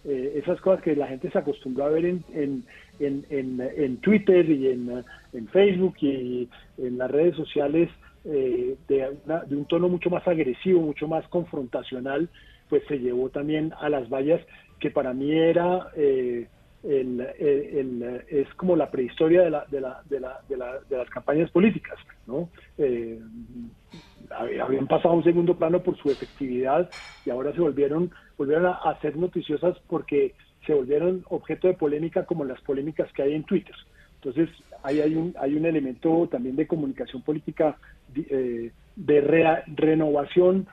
Eh, 0.04 0.40
esas 0.42 0.60
cosas 0.60 0.82
que 0.82 0.94
la 0.94 1.06
gente 1.06 1.30
se 1.30 1.38
acostumbró 1.38 1.84
a 1.84 1.88
ver 1.88 2.04
en, 2.04 2.24
en, 2.34 2.64
en, 2.98 3.60
en 3.60 3.96
Twitter 3.98 4.48
y 4.50 4.68
en, 4.68 5.04
Facebook 5.50 5.94
y 6.00 6.48
en 6.78 6.98
las 6.98 7.10
redes 7.10 7.36
sociales 7.36 7.88
eh, 8.24 8.76
de, 8.86 9.16
de, 9.46 9.56
un 9.56 9.64
tono 9.64 9.88
mucho 9.88 10.10
más 10.10 10.26
agresivo, 10.28 10.80
mucho 10.80 11.08
más 11.08 11.26
confrontacional, 11.28 12.28
pues 12.74 12.82
se 12.88 12.98
llevó 12.98 13.28
también 13.28 13.72
a 13.80 13.88
las 13.88 14.08
vallas, 14.08 14.40
que 14.80 14.90
para 14.90 15.14
mí 15.14 15.30
era 15.30 15.86
el, 15.94 16.48
el, 16.82 18.22
es 18.28 18.52
como 18.54 18.74
la 18.74 18.90
prehistoria 18.90 19.42
de, 19.42 19.50
la, 19.50 19.64
de, 19.70 19.80
la, 19.80 20.02
de, 20.08 20.18
la, 20.18 20.80
de, 20.90 20.96
las 20.96 21.08
campañas 21.08 21.52
políticas, 21.52 21.96
¿no? 22.26 22.48
habían 24.36 24.88
pasado 24.88 25.10
a 25.10 25.16
un 25.18 25.22
segundo 25.22 25.56
plano 25.56 25.84
por 25.84 25.96
su 25.98 26.10
efectividad 26.10 26.90
y 27.24 27.30
ahora 27.30 27.52
se 27.52 27.60
volvieron, 27.60 28.10
volvieron 28.36 28.66
a, 28.66 28.98
ser 29.00 29.16
noticiosas 29.16 29.78
porque 29.86 30.34
se 30.66 30.74
volvieron 30.74 31.24
objeto 31.28 31.68
de 31.68 31.74
polémica 31.74 32.26
como 32.26 32.44
las 32.44 32.60
polémicas 32.62 33.08
que 33.12 33.22
hay 33.22 33.34
en 33.34 33.44
Twitter. 33.44 33.76
Entonces, 34.16 34.50
ahí 34.82 35.00
hay 35.00 35.14
un, 35.14 35.32
hay 35.38 35.54
un 35.54 35.64
elemento 35.64 36.28
también 36.28 36.56
de 36.56 36.66
comunicación 36.66 37.22
política 37.22 37.76
de, 38.12 38.72
eh, 39.06 39.62
renovación 39.76 40.66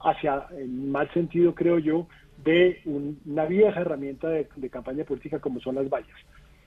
hacia, 0.00 0.46
en 0.56 0.90
mal 0.90 1.10
sentido 1.12 1.54
creo 1.54 1.78
yo, 1.78 2.06
de 2.44 2.80
una 2.84 3.44
vieja 3.44 3.80
herramienta 3.80 4.28
de, 4.28 4.70
campaña 4.70 5.04
política 5.04 5.38
como 5.38 5.60
son 5.60 5.74
las 5.74 5.88
vallas. 5.88 6.16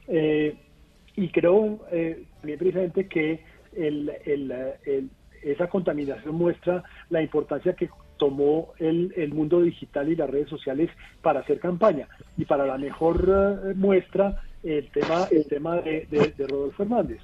Eh, 0.07 0.55
y 1.15 1.29
creo 1.29 1.85
eh, 1.91 2.25
también 2.39 2.59
precisamente 2.59 3.07
que 3.07 3.43
el, 3.75 4.11
el, 4.25 5.09
esa 5.41 5.67
contaminación 5.67 6.35
muestra 6.35 6.83
la 7.09 7.21
importancia 7.21 7.73
que 7.73 7.89
tomó 8.17 8.73
el, 8.79 9.13
el, 9.15 9.33
mundo 9.33 9.61
digital 9.61 10.09
y 10.09 10.15
las 10.15 10.29
redes 10.29 10.49
sociales 10.49 10.89
para 11.21 11.41
hacer 11.41 11.59
campaña. 11.59 12.07
Y 12.37 12.45
para 12.45 12.65
la 12.65 12.77
mejor 12.77 13.61
eh, 13.65 13.73
muestra, 13.75 14.41
el 14.63 14.89
tema, 14.91 15.27
el 15.29 15.45
tema 15.47 15.81
de, 15.81 16.07
de, 16.09 16.47
Rodolfo 16.47 16.83
Hernández. 16.83 17.19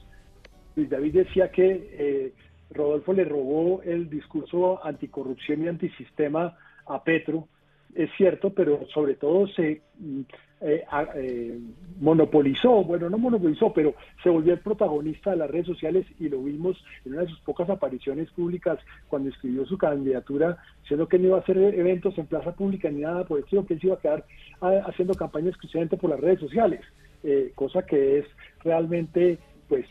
Luis 0.76 0.90
David 0.90 1.14
decía 1.14 1.50
que 1.52 1.90
eh, 1.94 2.34
Rodolfo 2.72 3.14
le 3.14 3.26
robó 3.26 3.82
el 3.84 4.10
discurso 4.10 4.86
anticorrupción 4.86 5.64
y 5.64 5.68
antisistema 5.68 6.58
a 6.86 7.04
Petro. 7.04 7.48
Es 7.96 8.10
cierto, 8.18 8.52
pero 8.54 8.86
sobre 8.94 9.16
todo 9.16 9.48
se 9.48 9.82
mm, 9.98 10.22
eh, 10.62 10.84
eh, 11.16 11.58
monopolizó, 12.02 12.84
bueno, 12.84 13.10
no 13.10 13.18
monopolizó, 13.18 13.72
pero 13.72 13.96
se 14.22 14.30
volvió 14.30 14.54
el 14.54 14.60
protagonista 14.60 15.32
de 15.32 15.38
las 15.38 15.50
redes 15.50 15.68
sociales 15.68 16.06
y 16.20 16.28
lo 16.28 16.44
vimos 16.44 16.84
en 17.06 17.14
una 17.14 17.22
de 17.22 17.30
sus 17.30 17.40
pocas 17.40 17.70
apariciones 17.70 18.30
públicas 18.32 18.78
cuando 19.08 19.30
escribió 19.30 19.66
su 19.66 19.78
candidatura, 19.78 20.58
siendo 20.86 21.08
que 21.08 21.18
no 21.18 21.28
iba 21.28 21.38
a 21.38 21.42
hacer 21.42 21.58
eventos 21.58 22.18
en 22.18 22.28
plaza 22.28 22.52
pública 22.52 22.92
ni 22.92 23.02
nada 23.02 23.24
por 23.24 23.38
el 23.38 23.46
estilo, 23.46 23.66
que 23.66 23.76
él 23.76 23.80
se 23.80 23.88
iba 23.88 23.96
a 23.96 24.02
quedar 24.02 24.26
ah, 24.60 24.84
haciendo 24.86 25.14
campaña 25.14 25.48
exclusivamente 25.48 25.96
por 25.96 26.10
las 26.10 26.20
redes 26.20 26.42
sociales, 26.42 26.82
eh, 27.24 27.54
cosa 27.56 27.86
que 27.86 28.20
es 28.20 28.26
realmente 28.62 29.40
pues 29.70 29.86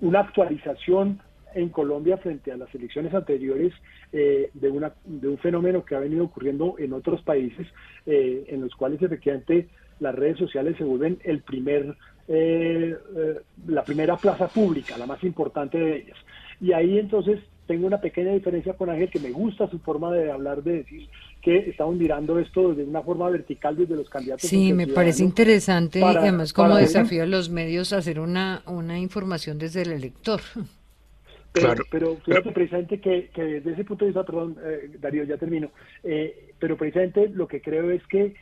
una 0.00 0.20
actualización 0.20 1.20
en 1.54 1.68
Colombia 1.68 2.16
frente 2.16 2.52
a 2.52 2.56
las 2.56 2.74
elecciones 2.74 3.14
anteriores 3.14 3.72
eh, 4.12 4.50
de, 4.54 4.70
una, 4.70 4.92
de 5.04 5.28
un 5.28 5.38
fenómeno 5.38 5.84
que 5.84 5.94
ha 5.94 6.00
venido 6.00 6.24
ocurriendo 6.24 6.76
en 6.78 6.92
otros 6.92 7.22
países 7.22 7.66
eh, 8.06 8.44
en 8.48 8.60
los 8.60 8.74
cuales 8.74 9.00
efectivamente 9.02 9.68
las 10.00 10.14
redes 10.14 10.38
sociales 10.38 10.76
se 10.76 10.84
vuelven 10.84 11.18
el 11.24 11.42
primer, 11.42 11.96
eh, 12.28 12.96
la 13.66 13.84
primera 13.84 14.16
plaza 14.16 14.48
pública, 14.48 14.98
la 14.98 15.06
más 15.06 15.22
importante 15.24 15.78
de 15.78 15.96
ellas. 15.96 16.16
Y 16.60 16.72
ahí 16.72 16.98
entonces 16.98 17.40
tengo 17.66 17.86
una 17.86 18.00
pequeña 18.00 18.32
diferencia 18.32 18.74
con 18.74 18.90
Ángel 18.90 19.08
que 19.08 19.20
me 19.20 19.30
gusta 19.30 19.68
su 19.70 19.78
forma 19.78 20.12
de 20.12 20.30
hablar, 20.30 20.62
de 20.62 20.78
decir 20.78 21.08
que 21.40 21.70
estamos 21.70 21.96
mirando 21.96 22.38
esto 22.38 22.74
de 22.74 22.84
una 22.84 23.02
forma 23.02 23.28
vertical 23.30 23.76
desde 23.76 23.96
los 23.96 24.08
candidatos. 24.08 24.48
Sí, 24.48 24.72
me 24.72 24.86
parece 24.86 25.24
interesante 25.24 26.00
y 26.00 26.02
además 26.02 26.52
como 26.52 26.76
desafío 26.76 27.22
a 27.22 27.26
los 27.26 27.50
medios 27.50 27.92
hacer 27.92 28.20
una, 28.20 28.62
una 28.66 28.98
información 28.98 29.58
desde 29.58 29.82
el 29.82 29.92
elector. 29.92 30.40
Pero, 31.52 32.16
pero 32.24 32.42
precisamente 32.52 33.00
que, 33.00 33.30
desde 33.34 33.72
ese 33.72 33.84
punto 33.84 34.04
de 34.04 34.10
vista, 34.10 34.24
perdón, 34.24 34.56
eh, 34.64 34.90
Darío, 34.98 35.24
ya 35.24 35.36
termino, 35.36 35.70
eh, 36.02 36.54
pero 36.58 36.76
precisamente 36.76 37.28
lo 37.28 37.46
que 37.46 37.60
creo 37.60 37.90
es 37.90 38.06
que 38.06 38.34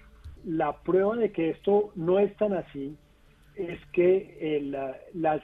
la 0.44 0.76
prueba 0.76 1.16
de 1.16 1.32
que 1.32 1.50
esto 1.50 1.90
no 1.96 2.18
es 2.18 2.34
tan 2.36 2.52
así 2.54 2.96
es 3.56 3.80
que 3.92 4.38
eh, 4.40 4.60
las, 5.12 5.42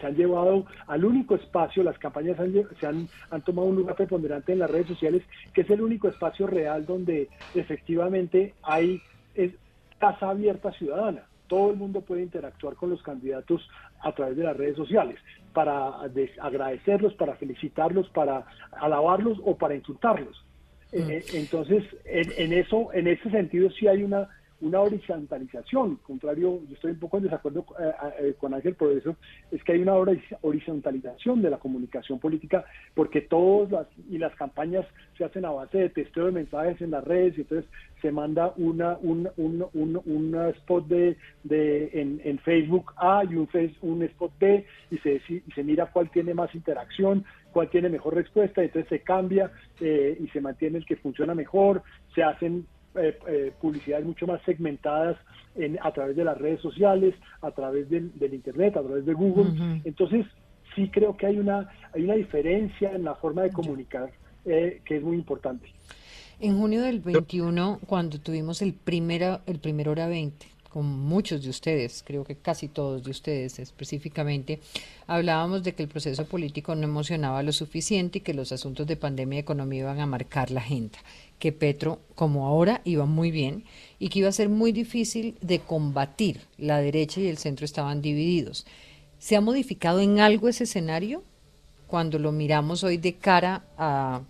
se 0.00 0.06
han 0.06 0.14
llevado 0.14 0.66
al 0.86 1.04
único 1.04 1.34
espacio, 1.34 1.82
las 1.82 1.98
campañas 1.98 2.36
se 2.78 2.86
han, 2.86 3.08
han 3.30 3.42
tomado 3.42 3.68
un 3.68 3.76
lugar 3.76 3.96
preponderante 3.96 4.52
en 4.52 4.60
las 4.60 4.70
redes 4.70 4.86
sociales, 4.86 5.22
que 5.52 5.62
es 5.62 5.70
el 5.70 5.82
único 5.82 6.08
espacio 6.08 6.46
real 6.46 6.86
donde 6.86 7.28
efectivamente 7.54 8.54
hay 8.62 9.02
es, 9.34 9.52
casa 9.98 10.30
abierta 10.30 10.72
ciudadana. 10.72 11.24
Todo 11.48 11.72
el 11.72 11.76
mundo 11.76 12.00
puede 12.00 12.22
interactuar 12.22 12.76
con 12.76 12.90
los 12.90 13.02
candidatos 13.02 13.68
a 14.00 14.12
través 14.12 14.36
de 14.36 14.44
las 14.44 14.56
redes 14.56 14.76
sociales 14.76 15.18
para 15.52 15.92
agradecerlos, 16.40 17.14
para 17.14 17.36
felicitarlos, 17.36 18.08
para 18.10 18.44
alabarlos 18.72 19.38
o 19.44 19.56
para 19.56 19.74
insultarlos. 19.74 20.44
Mm. 20.92 21.10
Eh, 21.10 21.24
entonces, 21.34 21.84
en, 22.04 22.52
eso, 22.52 22.92
en 22.92 23.06
ese 23.06 23.30
sentido, 23.30 23.70
sí 23.70 23.86
hay 23.86 24.02
una 24.02 24.28
una 24.60 24.80
horizontalización, 24.80 25.96
contrario, 25.96 26.60
yo 26.68 26.74
estoy 26.74 26.92
un 26.92 26.98
poco 26.98 27.16
en 27.16 27.24
desacuerdo 27.24 27.64
eh, 27.78 27.92
eh, 28.20 28.34
con 28.38 28.54
Ángel 28.54 28.74
por 28.74 28.92
eso, 28.92 29.16
es 29.50 29.62
que 29.64 29.72
hay 29.72 29.82
una 29.82 29.94
horizontalización 29.94 31.42
de 31.42 31.50
la 31.50 31.58
comunicación 31.58 32.18
política 32.18 32.64
porque 32.94 33.22
todas 33.22 33.70
las, 33.70 33.86
y 34.10 34.18
las 34.18 34.34
campañas 34.36 34.86
se 35.16 35.24
hacen 35.24 35.44
a 35.44 35.50
base 35.50 35.78
de 35.78 35.88
testeo 35.90 36.26
de 36.26 36.32
mensajes 36.32 36.80
en 36.80 36.90
las 36.90 37.04
redes 37.04 37.38
y 37.38 37.42
entonces 37.42 37.70
se 38.02 38.12
manda 38.12 38.52
una, 38.56 38.96
un, 38.98 39.28
un, 39.36 39.66
un, 39.74 40.00
un 40.04 40.34
spot 40.56 40.86
de, 40.88 41.16
de 41.44 41.90
en, 41.92 42.20
en, 42.24 42.38
Facebook 42.38 42.92
A 42.96 43.22
y 43.24 43.36
un, 43.36 43.48
un 43.82 44.02
spot 44.02 44.32
B 44.38 44.66
y 44.90 44.98
se, 44.98 45.20
y 45.28 45.52
se 45.54 45.62
mira 45.62 45.86
cuál 45.86 46.10
tiene 46.10 46.34
más 46.34 46.54
interacción 46.54 47.24
cuál 47.52 47.68
tiene 47.68 47.88
mejor 47.88 48.14
respuesta, 48.14 48.62
entonces 48.62 48.88
se 48.88 49.00
cambia 49.00 49.50
eh, 49.80 50.16
y 50.20 50.28
se 50.28 50.40
mantiene 50.40 50.78
el 50.78 50.86
que 50.86 50.96
funciona 50.96 51.34
mejor, 51.34 51.82
se 52.14 52.22
hacen 52.22 52.66
eh, 52.94 53.18
eh, 53.28 53.52
publicidades 53.60 54.06
mucho 54.06 54.26
más 54.26 54.40
segmentadas 54.42 55.16
en, 55.54 55.78
a 55.82 55.92
través 55.92 56.16
de 56.16 56.24
las 56.24 56.38
redes 56.38 56.60
sociales, 56.60 57.14
a 57.42 57.50
través 57.50 57.88
del, 57.88 58.12
Internet, 58.20 58.76
a 58.76 58.82
través 58.82 59.04
de 59.04 59.12
Google. 59.12 59.80
Entonces, 59.84 60.26
sí 60.74 60.88
creo 60.88 61.16
que 61.16 61.26
hay 61.26 61.38
una, 61.38 61.68
hay 61.92 62.04
una 62.04 62.14
diferencia 62.14 62.92
en 62.92 63.04
la 63.04 63.14
forma 63.14 63.42
de 63.42 63.50
comunicar 63.50 64.10
que 64.44 64.96
es 64.96 65.02
muy 65.02 65.16
importante. 65.16 65.68
En 66.40 66.58
junio 66.58 66.80
del 66.80 67.00
21, 67.00 67.80
cuando 67.86 68.18
tuvimos 68.18 68.62
el, 68.62 68.72
primera, 68.72 69.42
el 69.46 69.58
primer 69.58 69.90
hora 69.90 70.08
20, 70.08 70.46
con 70.70 70.86
muchos 70.86 71.42
de 71.42 71.50
ustedes, 71.50 72.02
creo 72.06 72.24
que 72.24 72.36
casi 72.36 72.68
todos 72.68 73.02
de 73.04 73.10
ustedes 73.10 73.58
específicamente, 73.58 74.60
hablábamos 75.06 75.64
de 75.64 75.74
que 75.74 75.82
el 75.82 75.88
proceso 75.88 76.24
político 76.24 76.74
no 76.74 76.84
emocionaba 76.84 77.42
lo 77.42 77.52
suficiente 77.52 78.18
y 78.18 78.20
que 78.22 78.32
los 78.32 78.52
asuntos 78.52 78.86
de 78.86 78.96
pandemia 78.96 79.36
y 79.36 79.40
economía 79.40 79.80
iban 79.80 80.00
a 80.00 80.06
marcar 80.06 80.50
la 80.50 80.60
agenda, 80.60 80.98
que 81.40 81.50
Petro, 81.50 81.98
como 82.14 82.46
ahora, 82.46 82.82
iba 82.84 83.06
muy 83.06 83.32
bien 83.32 83.64
y 83.98 84.10
que 84.10 84.20
iba 84.20 84.28
a 84.28 84.32
ser 84.32 84.48
muy 84.48 84.70
difícil 84.70 85.36
de 85.40 85.58
combatir. 85.58 86.42
La 86.58 86.78
derecha 86.78 87.20
y 87.20 87.26
el 87.26 87.38
centro 87.38 87.64
estaban 87.64 88.00
divididos. 88.00 88.66
¿Se 89.18 89.34
ha 89.34 89.40
modificado 89.40 90.00
en 90.00 90.20
algo 90.20 90.48
ese 90.48 90.64
escenario 90.64 91.24
cuando 91.88 92.20
lo 92.20 92.30
miramos 92.30 92.84
hoy 92.84 92.98
de 92.98 93.14
cara 93.14 93.64
a 93.76 94.22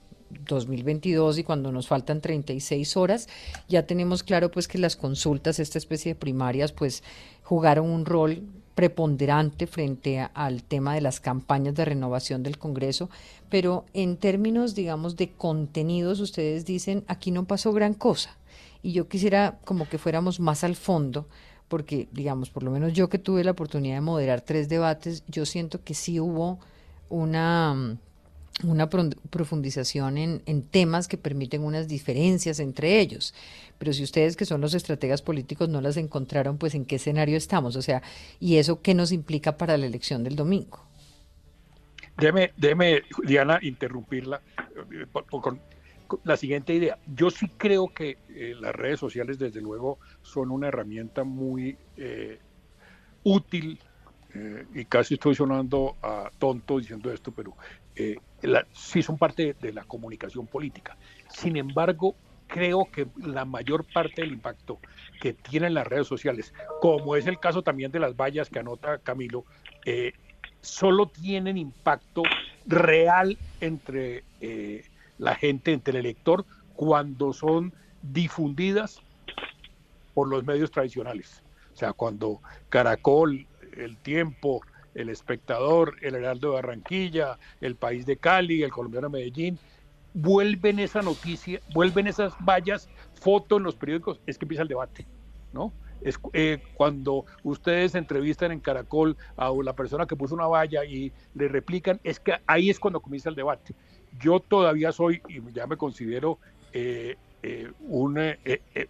2022 0.46 1.38
y 1.38 1.44
cuando 1.44 1.72
nos 1.72 1.88
faltan 1.88 2.20
36 2.20 2.96
horas, 2.96 3.28
ya 3.68 3.86
tenemos 3.86 4.22
claro 4.22 4.50
pues 4.50 4.68
que 4.68 4.78
las 4.78 4.96
consultas, 4.96 5.58
esta 5.58 5.78
especie 5.78 6.14
de 6.14 6.20
primarias, 6.20 6.72
pues 6.72 7.02
jugaron 7.42 7.90
un 7.90 8.06
rol 8.06 8.44
preponderante 8.80 9.66
frente 9.66 10.26
al 10.32 10.62
tema 10.62 10.94
de 10.94 11.02
las 11.02 11.20
campañas 11.20 11.74
de 11.74 11.84
renovación 11.84 12.42
del 12.42 12.56
Congreso, 12.56 13.10
pero 13.50 13.84
en 13.92 14.16
términos, 14.16 14.74
digamos, 14.74 15.16
de 15.16 15.28
contenidos, 15.32 16.18
ustedes 16.18 16.64
dicen, 16.64 17.04
aquí 17.06 17.30
no 17.30 17.44
pasó 17.44 17.74
gran 17.74 17.92
cosa. 17.92 18.38
Y 18.82 18.92
yo 18.92 19.06
quisiera 19.06 19.58
como 19.66 19.86
que 19.86 19.98
fuéramos 19.98 20.40
más 20.40 20.64
al 20.64 20.76
fondo, 20.76 21.26
porque, 21.68 22.08
digamos, 22.10 22.48
por 22.48 22.62
lo 22.62 22.70
menos 22.70 22.94
yo 22.94 23.10
que 23.10 23.18
tuve 23.18 23.44
la 23.44 23.50
oportunidad 23.50 23.96
de 23.96 24.00
moderar 24.00 24.40
tres 24.40 24.70
debates, 24.70 25.24
yo 25.28 25.44
siento 25.44 25.84
que 25.84 25.92
sí 25.92 26.18
hubo 26.18 26.58
una 27.10 27.98
una 28.62 28.90
profundización 28.90 30.18
en, 30.18 30.62
temas 30.70 31.08
que 31.08 31.16
permiten 31.16 31.64
unas 31.64 31.88
diferencias 31.88 32.60
entre 32.60 33.00
ellos. 33.00 33.32
Pero 33.80 33.94
si 33.94 34.02
ustedes 34.02 34.36
que 34.36 34.44
son 34.44 34.60
los 34.60 34.74
estrategas 34.74 35.22
políticos 35.22 35.70
no 35.70 35.80
las 35.80 35.96
encontraron, 35.96 36.58
pues 36.58 36.74
en 36.74 36.84
qué 36.84 36.96
escenario 36.96 37.38
estamos, 37.38 37.76
o 37.76 37.82
sea, 37.82 38.02
y 38.38 38.58
eso 38.58 38.82
qué 38.82 38.92
nos 38.92 39.10
implica 39.10 39.56
para 39.56 39.78
la 39.78 39.86
elección 39.86 40.22
del 40.22 40.36
domingo. 40.36 40.84
Déjeme, 42.18 42.52
déjeme 42.58 43.02
Diana, 43.24 43.58
interrumpirla 43.62 44.42
eh, 44.92 45.06
con, 45.40 45.62
la 46.24 46.36
siguiente 46.36 46.74
idea. 46.74 46.98
Yo 47.16 47.30
sí 47.30 47.48
creo 47.56 47.88
que 47.88 48.18
eh, 48.28 48.54
las 48.60 48.74
redes 48.74 49.00
sociales, 49.00 49.38
desde 49.38 49.62
luego, 49.62 49.98
son 50.20 50.50
una 50.50 50.68
herramienta 50.68 51.24
muy 51.24 51.78
eh, 51.96 52.38
útil 53.24 53.80
y 54.76 54.84
casi 54.84 55.14
estoy 55.14 55.34
sonando 55.34 55.96
a 56.02 56.30
tonto 56.38 56.78
diciendo 56.78 57.10
esto, 57.10 57.32
pero 57.32 57.56
eh, 57.96 58.16
sí 58.72 59.02
son 59.02 59.18
parte 59.18 59.54
de, 59.60 59.72
la 59.72 59.84
comunicación 59.84 60.46
política. 60.46 60.96
Sin 61.28 61.56
embargo, 61.56 62.14
creo 62.50 62.88
que 62.92 63.06
la 63.16 63.44
mayor 63.44 63.84
parte 63.84 64.22
del 64.22 64.32
impacto 64.32 64.78
que 65.20 65.32
tienen 65.32 65.74
las 65.74 65.86
redes 65.86 66.06
sociales, 66.06 66.52
como 66.80 67.16
es 67.16 67.26
el 67.26 67.38
caso 67.38 67.62
también 67.62 67.92
de 67.92 68.00
las 68.00 68.16
vallas 68.16 68.50
que 68.50 68.58
anota 68.58 68.98
Camilo, 68.98 69.44
eh, 69.86 70.12
solo 70.60 71.06
tienen 71.06 71.56
impacto 71.56 72.22
real 72.66 73.38
entre 73.60 74.24
eh, 74.40 74.84
la 75.18 75.34
gente, 75.34 75.72
entre 75.72 75.98
el 75.98 76.06
elector, 76.06 76.44
cuando 76.74 77.32
son 77.32 77.72
difundidas 78.02 79.00
por 80.14 80.28
los 80.28 80.44
medios 80.44 80.70
tradicionales. 80.70 81.42
O 81.72 81.76
sea, 81.76 81.92
cuando 81.92 82.40
Caracol, 82.68 83.46
El 83.76 83.96
Tiempo, 83.98 84.62
el 84.94 85.08
Espectador, 85.08 85.96
el 86.02 86.16
Heraldo 86.16 86.48
de 86.48 86.54
Barranquilla, 86.54 87.38
el 87.60 87.76
País 87.76 88.06
de 88.06 88.16
Cali, 88.16 88.62
el 88.62 88.70
Colombiano 88.70 89.08
de 89.08 89.18
Medellín, 89.18 89.58
vuelven 90.14 90.78
esa 90.78 91.02
noticia, 91.02 91.60
vuelven 91.72 92.06
esas 92.06 92.34
vallas, 92.44 92.88
fotos 93.14 93.58
en 93.58 93.64
los 93.64 93.74
periódicos, 93.74 94.20
es 94.26 94.38
que 94.38 94.44
empieza 94.44 94.62
el 94.62 94.68
debate, 94.68 95.06
¿no? 95.52 95.72
Es 96.00 96.18
eh, 96.32 96.62
cuando 96.74 97.26
ustedes 97.42 97.94
entrevistan 97.94 98.52
en 98.52 98.60
Caracol 98.60 99.16
a 99.36 99.50
la 99.62 99.74
persona 99.74 100.06
que 100.06 100.16
puso 100.16 100.34
una 100.34 100.46
valla 100.46 100.84
y 100.84 101.12
le 101.34 101.48
replican, 101.48 102.00
es 102.04 102.18
que 102.18 102.34
ahí 102.46 102.70
es 102.70 102.80
cuando 102.80 103.00
comienza 103.00 103.28
el 103.28 103.34
debate. 103.34 103.74
Yo 104.18 104.40
todavía 104.40 104.92
soy, 104.92 105.20
y 105.28 105.40
ya 105.52 105.66
me 105.66 105.76
considero 105.76 106.38
eh, 106.72 107.16
eh, 107.42 107.70
un 107.80 108.18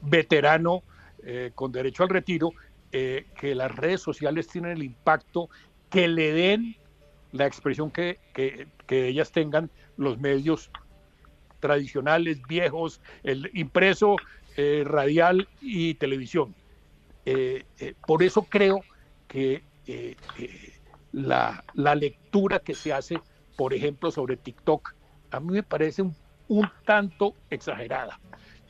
veterano 0.02 0.83
con 1.54 1.70
derecho 1.70 2.02
al 2.02 2.09
retiro, 2.09 2.52
que 2.90 3.54
las 3.54 3.76
redes 3.76 4.00
sociales 4.00 4.48
tienen 4.48 4.72
el 4.72 4.83
impacto 4.83 5.50
que 5.90 6.09
le 6.09 6.33
den 6.33 6.76
la 7.33 7.46
expresión 7.46 7.90
que, 7.90 8.18
ellas 8.88 9.33
tengan 9.33 9.70
los 9.96 10.18
medios 10.18 10.70
tradicionales, 11.60 12.40
viejos, 12.48 13.00
el 13.22 13.50
impreso, 13.54 14.16
eh, 14.56 14.82
radial 14.84 15.48
y 15.60 15.94
televisión. 15.94 16.54
Eh, 17.24 17.64
eh, 17.78 17.94
por 18.06 18.22
eso 18.22 18.42
creo 18.42 18.82
que 19.28 19.62
la, 21.12 21.64
lectura 21.94 22.58
que 22.58 22.74
se 22.74 22.92
hace, 22.92 23.20
por 23.56 23.72
ejemplo, 23.72 24.10
sobre 24.10 24.36
TikTok, 24.36 24.94
a 25.30 25.40
mí 25.40 25.52
me 25.52 25.62
parece 25.62 26.02
un, 26.02 26.70
tanto 26.84 27.34
exagerada. 27.48 28.18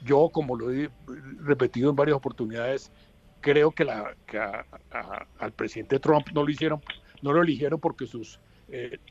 Yo, 0.05 0.29
como 0.29 0.57
lo 0.57 0.71
he 0.71 0.91
repetido 1.41 1.91
en 1.91 1.97
varias 1.97 2.17
oportunidades, 2.17 2.93
creo 3.41 3.71
que, 3.71 3.85
la, 3.85 4.15
al 5.39 5.53
presidente 5.53 5.99
Trump 5.99 6.29
no 6.35 6.45
lo 6.45 6.51
hicieron 6.51 6.81
no 7.23 7.33
lo 7.33 7.43
eligieron 7.43 7.81
porque 7.81 8.07
sus 8.07 8.39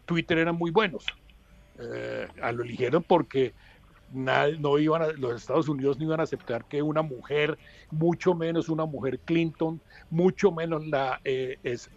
Twitter 0.06 0.38
eran 0.38 0.56
muy 0.56 0.72
buenos. 0.72 1.06
Lo 1.78 2.64
eligieron 2.64 3.04
porque 3.04 3.54
no 4.14 4.78
iban 4.78 5.02
a, 5.02 5.08
los 5.14 5.36
Estados 5.36 5.70
Unidos 5.70 5.98
no 5.98 6.06
iban 6.06 6.20
a 6.20 6.24
aceptar 6.24 6.66
que 6.66 6.82
una 6.82 7.02
mujer, 7.02 7.58
mucho 7.92 8.34
menos 8.34 8.70
una 8.70 8.86
mujer 8.86 9.20
Clinton, 9.20 9.82
mucho 10.10 10.52
menos 10.52 10.86
la, 10.88 11.22
eh, 11.24 11.58
es, 11.64 11.90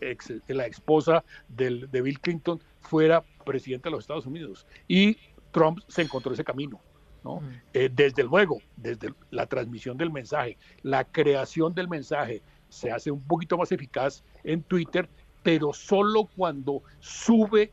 la 0.48 0.66
esposa 0.66 1.24
del, 1.48 1.90
de 1.90 2.02
Bill 2.02 2.20
Clinton, 2.20 2.60
fuera 2.80 3.22
presidente 3.44 3.88
de 3.88 3.92
los 3.92 4.04
Estados 4.04 4.26
Unidos. 4.26 4.66
Y 4.88 5.16
Trump 5.52 5.80
se 5.88 6.02
encontró 6.02 6.32
ese 6.32 6.44
camino. 6.44 6.80
¿no? 7.24 7.36
Mm. 7.36 7.48
Eh, 7.74 7.90
desde 7.92 8.24
luego, 8.24 8.60
desde 8.76 9.14
la 9.30 9.46
transmisión 9.46 9.96
del 9.96 10.10
mensaje, 10.10 10.58
la 10.82 11.04
creación 11.04 11.72
del 11.72 11.88
mensaje 11.88 12.42
se 12.68 12.90
hace 12.90 13.10
un 13.10 13.22
poquito 13.22 13.56
más 13.56 13.70
eficaz 13.70 14.24
en 14.42 14.62
Twitter 14.62 15.08
pero 15.42 15.72
solo 15.72 16.28
cuando 16.36 16.82
sube 17.00 17.72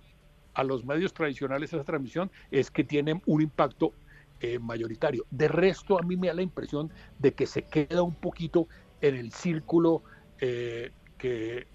a 0.54 0.64
los 0.64 0.84
medios 0.86 1.14
tradicionales 1.14 1.72
esa 1.72 1.84
transmisión 1.84 2.32
es 2.52 2.72
que 2.72 2.84
tienen 2.84 3.22
un 3.26 3.42
impacto 3.42 3.94
eh, 4.42 4.60
mayoritario. 4.60 5.26
De 5.32 5.48
resto, 5.48 6.00
a 6.00 6.02
mí 6.02 6.16
me 6.16 6.28
da 6.28 6.34
la 6.34 6.42
impresión 6.42 6.92
de 7.18 7.34
que 7.34 7.46
se 7.46 7.64
queda 7.64 8.04
un 8.04 8.16
poquito 8.16 8.68
en 9.02 9.16
el 9.16 9.32
círculo 9.32 10.04
eh, 10.40 10.92
que, 11.18 11.68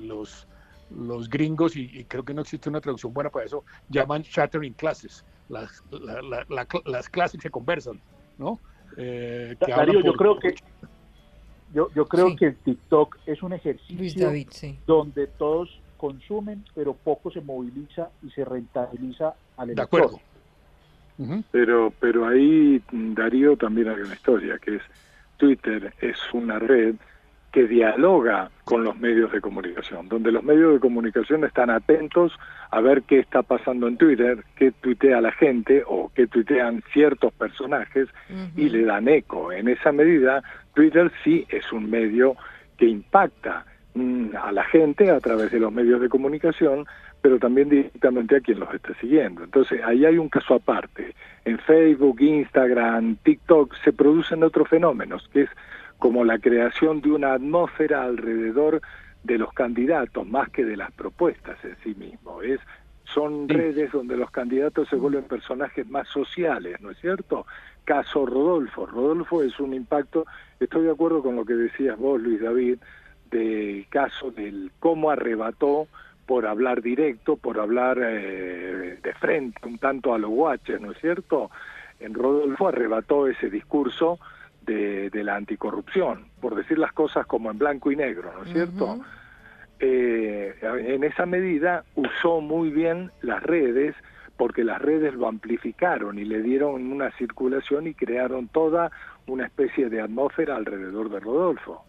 los, 0.00 0.46
los 0.90 1.28
gringos, 1.28 1.76
y, 1.76 2.04
creo 2.04 2.24
que 2.24 2.34
no 2.34 2.42
existe 2.42 2.68
una 2.68 2.80
traducción 2.80 3.12
buena 3.12 3.30
para 3.30 3.46
eso, 3.46 3.64
llaman 3.88 4.22
shattering 4.22 4.74
classes, 4.74 5.24
las, 5.48 5.82
las 6.84 7.08
clases 7.08 7.40
que 7.40 7.50
conversan, 7.50 8.00
¿no? 8.38 8.58
Eh, 8.96 9.56
yo 10.04 10.12
creo 10.14 10.38
que 10.38 10.54
yo, 11.72 11.88
yo 11.94 12.06
creo 12.06 12.36
que 12.36 12.46
el 12.46 12.56
TikTok 12.56 13.16
es 13.24 13.42
un 13.42 13.54
ejercicio 13.54 14.30
donde 14.86 15.26
todos 15.26 15.80
consumen, 15.96 16.64
pero 16.74 16.92
poco 16.92 17.30
se 17.30 17.40
moviliza 17.40 18.10
y 18.22 18.30
se 18.30 18.44
rentabiliza 18.44 19.34
al 19.56 19.70
elector. 19.70 19.76
De 19.76 19.82
acuerdo. 19.82 20.31
Pero, 21.50 21.92
pero 22.00 22.26
ahí, 22.26 22.82
Darío, 22.90 23.56
también 23.56 23.88
hay 23.88 24.00
una 24.00 24.14
historia, 24.14 24.58
que 24.58 24.76
es 24.76 24.82
Twitter 25.42 25.92
es 26.00 26.16
una 26.32 26.60
red 26.60 26.94
que 27.50 27.66
dialoga 27.66 28.50
con 28.64 28.84
los 28.84 28.96
medios 28.96 29.30
de 29.32 29.40
comunicación, 29.40 30.08
donde 30.08 30.32
los 30.32 30.42
medios 30.42 30.72
de 30.74 30.80
comunicación 30.80 31.44
están 31.44 31.68
atentos 31.68 32.32
a 32.70 32.80
ver 32.80 33.02
qué 33.02 33.18
está 33.18 33.42
pasando 33.42 33.88
en 33.88 33.98
Twitter, 33.98 34.44
qué 34.56 34.70
tuitea 34.70 35.20
la 35.20 35.32
gente 35.32 35.82
o 35.86 36.10
qué 36.14 36.26
tuitean 36.28 36.82
ciertos 36.92 37.32
personajes 37.34 38.08
y 38.56 38.70
le 38.70 38.84
dan 38.84 39.08
eco. 39.08 39.52
En 39.52 39.68
esa 39.68 39.92
medida, 39.92 40.42
Twitter 40.74 41.12
sí 41.22 41.44
es 41.50 41.70
un 41.72 41.90
medio 41.90 42.36
que 42.78 42.86
impacta 42.86 43.66
mm, 43.94 44.36
a 44.40 44.52
la 44.52 44.64
gente 44.64 45.10
a 45.10 45.20
través 45.20 45.50
de 45.50 45.60
los 45.60 45.72
medios 45.72 46.00
de 46.00 46.08
comunicación, 46.08 46.86
pero 47.22 47.38
también 47.38 47.68
directamente 47.68 48.36
a 48.36 48.40
quien 48.40 48.58
los 48.58 48.74
está 48.74 48.92
siguiendo. 49.00 49.44
Entonces, 49.44 49.80
ahí 49.84 50.04
hay 50.04 50.18
un 50.18 50.28
caso 50.28 50.54
aparte. 50.54 51.14
En 51.44 51.58
Facebook, 51.60 52.20
Instagram, 52.20 53.16
TikTok 53.22 53.74
se 53.84 53.92
producen 53.92 54.42
otros 54.42 54.68
fenómenos, 54.68 55.28
que 55.32 55.42
es 55.42 55.50
como 55.98 56.24
la 56.24 56.40
creación 56.40 57.00
de 57.00 57.12
una 57.12 57.34
atmósfera 57.34 58.02
alrededor 58.02 58.82
de 59.22 59.38
los 59.38 59.52
candidatos 59.52 60.26
más 60.26 60.50
que 60.50 60.64
de 60.64 60.76
las 60.76 60.90
propuestas 60.92 61.56
en 61.64 61.76
sí 61.84 61.94
mismo. 61.94 62.42
Es 62.42 62.58
son 63.14 63.48
redes 63.48 63.92
donde 63.92 64.16
los 64.16 64.30
candidatos 64.30 64.88
se 64.88 64.96
vuelven 64.96 65.24
personajes 65.24 65.88
más 65.88 66.08
sociales, 66.08 66.80
¿no 66.80 66.90
es 66.90 66.98
cierto? 66.98 67.46
Caso 67.84 68.26
Rodolfo. 68.26 68.86
Rodolfo 68.86 69.42
es 69.42 69.58
un 69.60 69.74
impacto, 69.74 70.26
estoy 70.58 70.84
de 70.84 70.92
acuerdo 70.92 71.22
con 71.22 71.36
lo 71.36 71.44
que 71.44 71.54
decías 71.54 71.98
vos, 71.98 72.20
Luis 72.20 72.40
David, 72.40 72.78
del 73.30 73.86
caso 73.88 74.30
del 74.30 74.70
cómo 74.78 75.10
arrebató 75.10 75.88
por 76.32 76.46
hablar 76.46 76.80
directo, 76.80 77.36
por 77.36 77.60
hablar 77.60 77.98
eh, 78.00 78.98
de 79.02 79.12
frente, 79.20 79.68
un 79.68 79.76
tanto 79.76 80.14
a 80.14 80.18
los 80.18 80.30
guaches, 80.30 80.80
¿no 80.80 80.92
es 80.92 80.98
cierto? 80.98 81.50
En 82.00 82.14
Rodolfo 82.14 82.68
arrebató 82.68 83.26
ese 83.26 83.50
discurso 83.50 84.18
de, 84.62 85.10
la 85.12 85.36
anticorrupción, 85.36 86.24
por 86.40 86.54
decir 86.54 86.78
las 86.78 86.94
cosas 86.94 87.26
como 87.26 87.50
en 87.50 87.58
blanco 87.58 87.92
y 87.92 87.96
negro, 87.96 88.32
¿no 88.34 88.44
es 88.44 88.50
cierto? 88.50 89.04
Eh, 89.78 90.54
en 90.62 91.04
esa 91.04 91.26
medida 91.26 91.84
usó 91.96 92.40
muy 92.40 92.70
bien 92.70 93.10
las 93.20 93.42
redes 93.42 93.94
porque 94.38 94.64
las 94.64 94.80
redes 94.80 95.12
lo 95.12 95.28
amplificaron 95.28 96.18
y 96.18 96.24
le 96.24 96.40
dieron 96.40 96.90
una 96.90 97.10
circulación 97.18 97.88
y 97.88 97.92
crearon 97.92 98.48
toda 98.48 98.90
una 99.26 99.44
especie 99.44 99.90
de 99.90 100.00
atmósfera 100.00 100.56
alrededor 100.56 101.10
de 101.10 101.20
Rodolfo. 101.20 101.84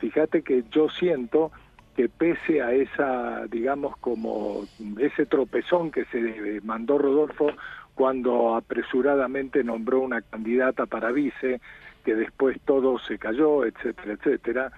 Fíjate 0.00 0.42
que 0.42 0.64
yo 0.70 0.90
siento 0.90 1.50
que 1.96 2.10
pese 2.10 2.60
a 2.60 2.72
esa, 2.72 3.46
digamos, 3.46 3.96
como 3.96 4.64
ese 4.98 5.24
tropezón 5.24 5.90
que 5.90 6.04
se 6.04 6.60
mandó 6.62 6.98
Rodolfo 6.98 7.48
cuando 7.94 8.54
apresuradamente 8.54 9.64
nombró 9.64 10.00
una 10.00 10.20
candidata 10.20 10.84
para 10.84 11.10
vice, 11.10 11.62
que 12.04 12.14
después 12.14 12.60
todo 12.66 12.98
se 12.98 13.18
cayó, 13.18 13.64
etcétera, 13.64 14.12
etcétera, 14.12 14.72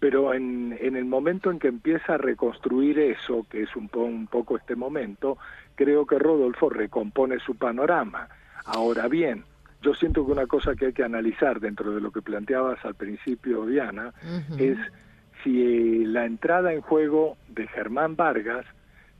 pero 0.00 0.34
en, 0.34 0.76
en, 0.80 0.96
el 0.96 1.04
momento 1.04 1.52
en 1.52 1.60
que 1.60 1.68
empieza 1.68 2.14
a 2.14 2.18
reconstruir 2.18 2.98
eso, 2.98 3.46
que 3.48 3.62
es 3.62 3.76
un, 3.76 3.88
un 3.94 4.26
poco 4.26 4.56
este 4.56 4.74
momento, 4.74 5.38
creo 5.76 6.04
que 6.04 6.18
Rodolfo 6.18 6.68
recompone 6.68 7.38
su 7.38 7.54
panorama. 7.54 8.28
Ahora 8.64 9.06
bien, 9.06 9.44
yo 9.82 9.94
siento 9.94 10.26
que 10.26 10.32
una 10.32 10.48
cosa 10.48 10.74
que 10.74 10.86
hay 10.86 10.92
que 10.92 11.04
analizar 11.04 11.60
dentro 11.60 11.94
de 11.94 12.00
lo 12.00 12.10
que 12.10 12.20
planteabas 12.20 12.84
al 12.84 12.96
principio, 12.96 13.64
Diana, 13.66 14.12
es 14.58 14.76
si 15.46 16.04
la 16.04 16.24
entrada 16.24 16.72
en 16.72 16.80
juego 16.80 17.36
de 17.46 17.68
Germán 17.68 18.16
Vargas 18.16 18.66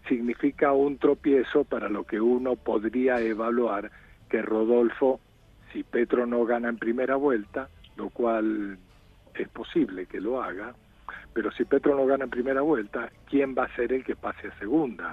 significa 0.09 0.73
un 0.73 0.99
tropiezo 0.99 1.62
para 1.62 1.89
lo 1.89 2.03
que 2.03 2.21
uno 2.21 2.57
podría 2.57 3.21
evaluar 3.21 3.93
que 4.29 4.43
Rodolfo, 4.43 5.21
si 5.73 5.85
Petro 5.85 6.27
no 6.27 6.45
gana 6.45 6.69
en 6.69 6.79
primera 6.79 7.15
vuelta, 7.15 7.69
lo 7.97 8.11
cual 8.11 8.77
es 9.37 9.49
posible 9.51 10.07
que 10.07 10.21
lo 10.21 10.43
haga, 10.43 10.75
pero 11.33 11.53
si 11.53 11.65
Petro 11.65 11.95
no 11.95 12.07
gana 12.07 12.25
en 12.25 12.31
primera 12.31 12.61
vuelta, 12.61 13.09
¿quién 13.31 13.55
va 13.57 13.65
a 13.65 13.77
ser 13.77 13.93
el 13.93 14.03
que 14.03 14.17
pase 14.17 14.49
a 14.49 14.59
segunda? 14.59 15.12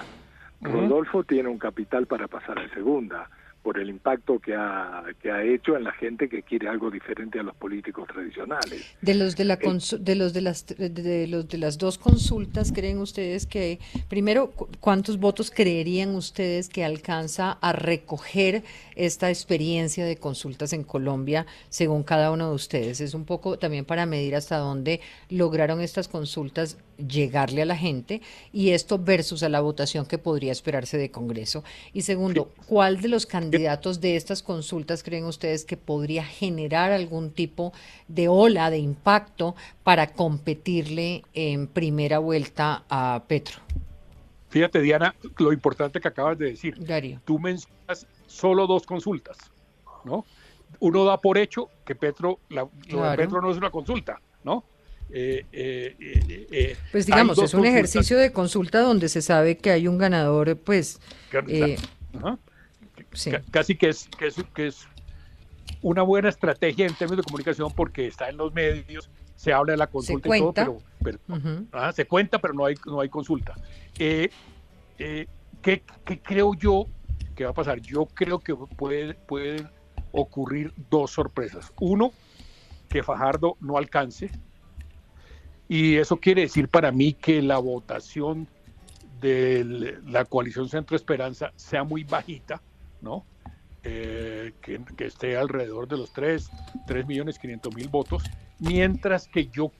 Rodolfo 0.61 1.23
tiene 1.23 1.47
un 1.47 1.59
capital 1.59 2.07
para 2.07 2.27
pasar 2.27 2.57
a 2.57 2.73
segunda 2.73 3.29
por 3.63 3.79
el 3.79 3.89
impacto 3.89 4.39
que 4.39 4.53
ha, 4.53 5.03
que 5.21 5.31
ha 5.31 5.41
hecho 5.41 5.77
en 5.77 5.85
la 5.85 5.93
gente 5.93 6.27
que 6.27 6.43
quiere 6.43 6.67
algo 6.67 6.91
diferente 6.91 7.39
a 7.39 7.43
los 7.43 7.55
políticos 7.55 8.07
tradicionales. 8.07 8.93
De 9.01 9.15
los 9.15 9.37
de 9.37 9.45
la 9.45 9.53
eh, 9.53 9.59
de 9.99 10.15
los 10.15 10.33
de 10.33 10.41
las 10.41 10.67
de 10.67 11.27
los 11.27 11.47
de 11.47 11.57
las 11.57 11.77
dos 11.77 11.97
consultas, 11.97 12.73
¿creen 12.73 12.97
ustedes 12.97 13.47
que 13.47 13.79
primero 14.09 14.51
cuántos 14.81 15.17
votos 15.17 15.49
creerían 15.49 16.13
ustedes 16.13 16.67
que 16.67 16.83
alcanza 16.83 17.53
a 17.53 17.71
recoger 17.71 18.63
esta 18.95 19.29
experiencia 19.29 20.05
de 20.05 20.17
consultas 20.17 20.73
en 20.73 20.83
Colombia 20.83 21.45
según 21.69 22.03
cada 22.03 22.31
uno 22.31 22.49
de 22.49 22.55
ustedes? 22.55 22.99
Es 22.99 23.13
un 23.13 23.23
poco 23.23 23.57
también 23.57 23.85
para 23.85 24.05
medir 24.05 24.35
hasta 24.35 24.57
dónde 24.57 24.99
lograron 25.29 25.79
estas 25.79 26.09
consultas 26.09 26.77
llegarle 26.97 27.61
a 27.61 27.65
la 27.65 27.77
gente 27.77 28.21
y 28.51 28.71
esto 28.71 28.99
versus 28.99 29.43
a 29.43 29.49
la 29.49 29.61
votación 29.61 30.05
que 30.05 30.17
podría 30.17 30.51
esperarse 30.51 30.97
de 30.97 31.11
Congreso. 31.11 31.63
Y 31.93 32.01
segundo, 32.01 32.51
¿cuál 32.67 33.01
de 33.01 33.07
los 33.07 33.25
candidatos 33.25 34.01
de 34.01 34.15
estas 34.15 34.43
consultas 34.43 35.03
creen 35.03 35.25
ustedes 35.25 35.65
que 35.65 35.77
podría 35.77 36.23
generar 36.23 36.91
algún 36.91 37.31
tipo 37.31 37.73
de 38.07 38.27
ola 38.27 38.69
de 38.69 38.79
impacto 38.79 39.55
para 39.83 40.07
competirle 40.13 41.23
en 41.33 41.67
primera 41.67 42.19
vuelta 42.19 42.83
a 42.89 43.23
Petro? 43.27 43.59
Fíjate, 44.49 44.81
Diana, 44.81 45.15
lo 45.39 45.51
importante 45.51 45.99
que 45.99 46.07
acabas 46.07 46.37
de 46.37 46.51
decir. 46.51 46.75
Darío. 46.77 47.19
Tú 47.25 47.39
mencionas 47.39 48.05
solo 48.27 48.67
dos 48.67 48.85
consultas, 48.85 49.37
¿no? 50.03 50.25
Uno 50.79 51.05
da 51.05 51.17
por 51.17 51.37
hecho 51.37 51.69
que 51.85 51.95
Petro, 51.95 52.39
la, 52.49 52.67
Petro 53.15 53.41
no 53.41 53.49
es 53.49 53.57
una 53.57 53.71
consulta, 53.71 54.21
¿no? 54.43 54.63
Eh, 55.11 55.45
eh, 55.51 55.95
eh, 55.99 56.77
pues 56.91 57.05
digamos, 57.05 57.37
es 57.37 57.53
un 57.53 57.65
ejercicio 57.65 58.17
de 58.17 58.31
consulta 58.31 58.79
donde 58.79 59.09
se 59.09 59.21
sabe 59.21 59.57
que 59.57 59.71
hay 59.71 59.87
un 59.87 59.97
ganador, 59.97 60.57
pues... 60.57 60.99
Casi 63.51 63.75
que 63.75 63.89
es, 63.89 64.09
que 64.17 64.27
es, 64.27 64.35
que, 64.55 64.67
es, 64.67 64.87
una 65.83 66.01
buena 66.01 66.29
estrategia 66.29 66.87
en 66.87 66.95
términos 66.95 67.25
de 67.25 67.29
comunicación 67.29 67.71
porque 67.75 68.07
está 68.07 68.29
en 68.29 68.37
los 68.37 68.53
medios, 68.53 69.09
se 69.35 69.53
habla 69.53 69.73
de 69.73 69.77
la 69.77 69.87
consulta 69.87 70.35
y 70.35 70.39
todo, 70.39 70.81
pero, 71.03 71.19
ah, 71.73 71.91
se 71.91 72.05
cuenta, 72.05 72.39
pero 72.39 72.53
no 72.53 72.65
hay, 72.65 72.75
no 72.85 73.01
hay 73.01 73.09
consulta. 73.09 73.53
Eh, 73.99 74.29
eh, 74.97 75.27
¿qué, 75.61 75.83
creo 76.23 76.53
yo 76.53 76.85
que 77.35 77.43
va 77.43 77.51
a 77.51 77.53
pasar? 77.53 77.81
Yo 77.81 78.05
creo 78.05 78.39
que 78.39 78.55
puede, 78.55 79.13
pueden 79.13 79.69
ocurrir 80.11 80.73
dos 80.89 81.11
sorpresas. 81.11 81.71
Uno, 81.79 82.13
que 82.89 83.03
Fajardo 83.03 83.57
no 83.59 83.77
alcance. 83.77 84.31
Y 85.69 85.95
eso 85.95 86.17
quiere 86.17 86.41
decir 86.41 86.67
para 86.67 86.91
mí 86.91 87.13
que 87.13 87.41
la 87.41 87.57
votación 87.57 88.47
de 89.21 89.97
la 90.05 90.25
coalición 90.25 90.67
Centro 90.67 90.95
Esperanza 90.97 91.51
sea 91.55 91.83
muy 91.83 92.03
bajita 92.03 92.61
¿no? 93.03 93.25
Eh, 93.83 94.53
que, 94.61 95.05
esté 95.05 95.35
alrededor 95.35 95.87
de 95.87 95.97
los 95.97 96.13
3, 96.13 96.49
3 96.87 97.05
millones 97.05 97.37
500 97.37 97.75
mil 97.75 97.89
votos, 97.89 98.23
mientras 98.59 99.27
que 99.27 99.47
yo 99.47 99.71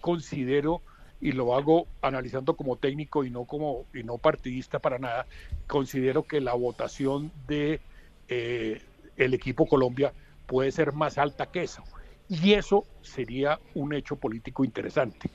considero, 0.00 0.82
y 1.20 1.32
lo 1.32 1.54
hago 1.56 1.86
analizando 2.02 2.54
como 2.54 2.76
técnico 2.76 3.24
y 3.24 3.30
no 3.30 3.46
como 3.46 3.86
y 3.94 4.02
no 4.02 4.18
partidista 4.18 4.78
para 4.78 4.98
nada, 4.98 5.26
considero 5.66 6.24
que 6.24 6.42
la 6.42 6.52
votación 6.52 7.32
de 7.48 7.80
eh, 8.28 8.82
el 9.16 9.32
equipo 9.32 9.66
Colombia 9.66 10.12
puede 10.46 10.70
ser 10.70 10.92
más 10.92 11.16
alta 11.16 11.46
que 11.46 11.62
eso. 11.62 11.82
Y 12.28 12.54
eso 12.54 12.84
sería 13.02 13.60
un 13.74 13.94
hecho 13.94 14.16
político 14.16 14.64
interesante. 14.64 15.30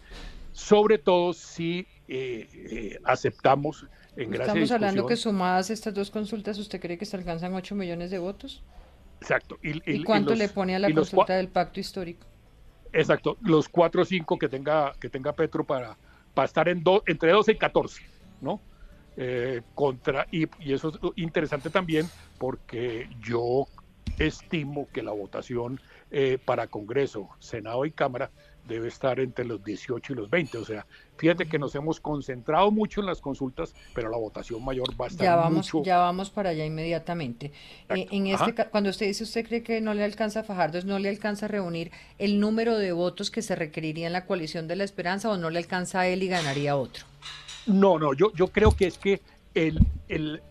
Sobre 0.52 0.98
todo 0.98 1.34
si 1.34 1.88
eh, 2.08 3.00
aceptamos 3.04 3.86
Estamos 4.16 4.72
hablando 4.72 5.06
que 5.06 5.16
sumadas 5.16 5.70
estas 5.70 5.94
dos 5.94 6.12
consultas, 6.12 6.58
¿usted 6.58 6.82
cree 6.82 6.98
que 6.98 7.06
se 7.06 7.16
alcanzan 7.16 7.54
8 7.54 7.76
millones 7.76 8.12
de 8.12 8.20
votos? 8.20 8.62
Exacto. 9.22 9.58
¿Y, 9.62 10.04
cuánto 10.04 10.36
le 10.36 10.50
pone 10.50 10.76
a 10.76 10.80
la 10.80 10.92
consulta 10.94 11.36
del 11.36 11.48
pacto 11.48 11.80
histórico? 11.80 12.28
Exacto, 12.92 13.38
los 13.42 13.70
4 13.70 14.02
o 14.02 14.06
5 14.06 14.38
que 14.38 14.50
tenga, 14.50 14.94
que 15.00 15.10
tenga 15.10 15.32
Petro 15.32 15.64
para, 15.64 15.96
para 16.34 16.46
estar 16.46 16.68
en 16.68 16.84
entre 17.08 17.32
12 17.32 17.54
y 17.54 17.58
14, 17.58 18.02
¿no? 18.42 18.60
Eh, 19.16 19.62
contra, 19.76 20.28
y, 20.32 20.48
y 20.60 20.74
eso 20.74 20.90
es 20.90 20.96
interesante 21.16 21.70
también 21.70 22.08
porque 22.38 23.10
yo 23.22 23.68
estimo 24.20 24.88
que 24.92 25.04
la 25.04 25.12
votación 25.12 25.80
eh, 26.12 26.38
para 26.43 26.67
Congreso, 26.67 27.30
Senado 27.39 27.86
y 27.86 27.91
Cámara 27.91 28.32
debe 28.67 28.88
estar 28.88 29.19
entre 29.19 29.45
los 29.45 29.63
18 29.63 30.13
y 30.13 30.15
los 30.15 30.30
20. 30.30 30.58
O 30.58 30.65
sea, 30.65 30.86
fíjate 31.17 31.47
que 31.47 31.60
nos 31.60 31.74
hemos 31.76 32.00
concentrado 32.00 32.71
mucho 32.71 33.02
en 33.02 33.08
las 33.08 33.21
consultas, 33.21 33.74
pero 33.93 34.10
la 34.10 34.17
votación 34.17 34.63
mayor 34.63 34.89
va 35.00 35.06
a 35.06 35.08
estar 35.10 35.26
ya 35.26 35.36
vamos, 35.36 35.71
Ya 35.84 35.97
vamos 35.97 36.30
para 36.30 36.52
allá 36.52 36.65
inmediatamente. 36.65 37.52
Eh, 37.89 38.08
en 38.12 38.28
este, 38.28 38.54
cuando 38.65 38.89
usted 38.89 39.08
dice, 39.08 39.24
usted 39.24 39.45
cree 39.45 39.63
que 39.63 39.82
no 39.82 39.93
le 39.93 40.04
alcanza 40.04 40.41
a 40.41 40.43
Fajardo, 40.43 40.82
no 40.84 41.00
le 41.00 41.10
alcanza 41.10 41.45
a 41.45 41.50
reunir 41.50 41.91
el 42.17 42.39
número 42.39 42.78
de 42.78 42.91
votos 42.91 43.32
que 43.32 43.41
se 43.41 43.56
requeriría 43.56 44.08
en 44.08 44.13
la 44.13 44.26
coalición 44.26 44.67
de 44.67 44.76
la 44.76 44.84
esperanza 44.84 45.30
o 45.30 45.38
no 45.38 45.50
le 45.50 45.60
alcanza 45.60 46.02
a 46.02 46.08
él 46.08 46.24
y 46.24 46.28
ganaría 46.28 46.76
otro. 46.76 47.06
No, 47.67 48.00
no, 48.00 48.13
yo, 48.13 48.32
yo 48.34 48.47
creo 48.47 48.71
que 48.71 48.88
es 48.88 48.97
que 48.97 49.21
el, 49.54 49.80
el, 50.08 50.41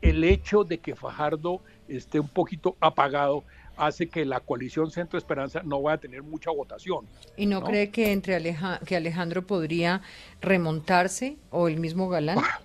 el 0.00 0.24
hecho 0.24 0.64
de 0.64 0.78
que 0.78 0.94
Fajardo 0.94 1.60
esté 1.88 2.20
un 2.20 2.28
poquito 2.28 2.76
apagado 2.80 3.44
hace 3.76 4.08
que 4.08 4.24
la 4.24 4.40
coalición 4.40 4.90
Centro 4.90 5.18
Esperanza 5.18 5.62
no 5.64 5.82
vaya 5.82 5.96
a 5.96 6.00
tener 6.00 6.22
mucha 6.22 6.50
votación. 6.50 7.06
¿Y 7.36 7.46
no, 7.46 7.62
cree 7.62 7.90
que 7.90 8.12
entre 8.12 8.56
que 8.86 8.96
Alejandro 8.96 9.46
podría 9.46 10.02
remontarse 10.40 11.36
o 11.50 11.68
el 11.68 11.78
mismo 11.78 12.08
Galán? 12.08 12.38
Ah, 12.40 12.60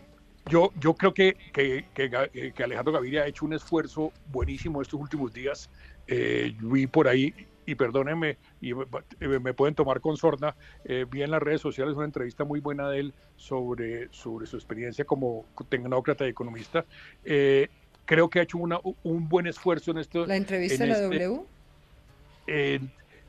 yo, 0.49 0.71
yo 0.79 0.93
creo 0.93 1.13
que, 1.13 1.35
que, 1.53 1.85
que, 1.93 2.63
Alejandro 2.63 2.93
Gaviria 2.93 3.23
ha 3.23 3.27
hecho 3.27 3.45
un 3.45 3.53
esfuerzo 3.53 4.11
buenísimo 4.31 4.81
estos 4.81 4.99
últimos 4.99 5.33
días. 5.33 5.69
Eh, 6.07 6.55
vi 6.61 6.87
por 6.87 7.07
ahí, 7.07 7.33
y 7.65 7.75
perdónenme, 7.75 8.37
y 8.61 8.73
me, 8.73 9.53
pueden 9.53 9.75
tomar 9.75 9.99
con 9.99 10.15
sorna, 10.15 10.55
eh, 10.85 11.05
vi 11.09 11.21
en 11.21 11.31
las 11.31 11.41
redes 11.41 11.59
sociales 11.59 11.95
una 11.95 12.05
entrevista 12.05 12.45
muy 12.45 12.61
buena 12.61 12.89
de 12.89 12.99
él 13.01 13.13
sobre, 13.35 14.07
sobre 14.11 14.47
su 14.47 14.55
experiencia 14.55 15.03
como 15.03 15.45
tecnócrata 15.67 16.25
y 16.25 16.29
economista. 16.29 16.85
Eh, 17.25 17.67
creo 18.07 18.29
que 18.29 18.39
ha 18.39 18.43
hecho 18.43 18.57
una, 18.57 18.79
un 19.03 19.29
buen 19.29 19.45
esfuerzo 19.45 19.91
en 19.91 19.99
esto. 19.99 20.25
¿La 20.25 20.37
entrevista 20.37 20.85
en, 20.85 20.89
la 20.89 20.95
este, 20.95 21.25
W? 21.25 22.79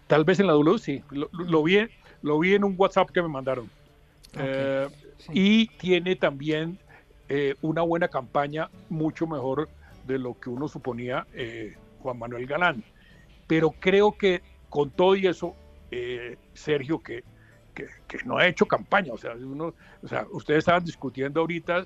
tal 0.06 0.24
vez 0.24 0.40
en 0.40 0.46
la 0.46 0.52
W, 0.54 0.78
sí. 0.78 1.02
Lo, 1.10 1.62
vi, 1.62 1.80
lo 2.22 2.38
vi 2.38 2.54
en 2.54 2.64
un 2.64 2.74
WhatsApp 2.78 3.10
que 3.10 3.20
me 3.20 3.28
mandaron. 3.28 3.68
Eh, 4.34 4.88
y 5.32 5.66
tiene 5.66 6.14
también 6.16 6.78
eh, 7.28 7.56
una 7.60 7.82
buena 7.82 8.08
campaña, 8.08 8.70
mucho 8.88 9.26
mejor 9.26 9.68
de 10.06 10.18
lo 10.18 10.38
que 10.38 10.48
uno 10.48 10.68
suponía 10.68 11.26
eh, 11.34 11.76
Juan 12.00 12.18
Manuel 12.18 12.46
Galán. 12.46 12.84
Pero 13.48 13.72
creo 13.72 14.16
que 14.16 14.42
con 14.70 14.90
todo 14.90 15.16
y 15.16 15.26
eso, 15.26 15.56
Sergio, 16.54 17.00
que, 17.00 17.24
que, 17.74 17.88
no 18.24 18.38
ha 18.38 18.46
hecho 18.46 18.66
campaña, 18.66 19.12
o 19.12 19.18
sea, 19.18 19.32
uno, 19.32 19.74
o 20.02 20.08
sea 20.08 20.26
ustedes 20.30 20.58
estaban 20.58 20.84
discutiendo 20.84 21.40
ahorita 21.40 21.84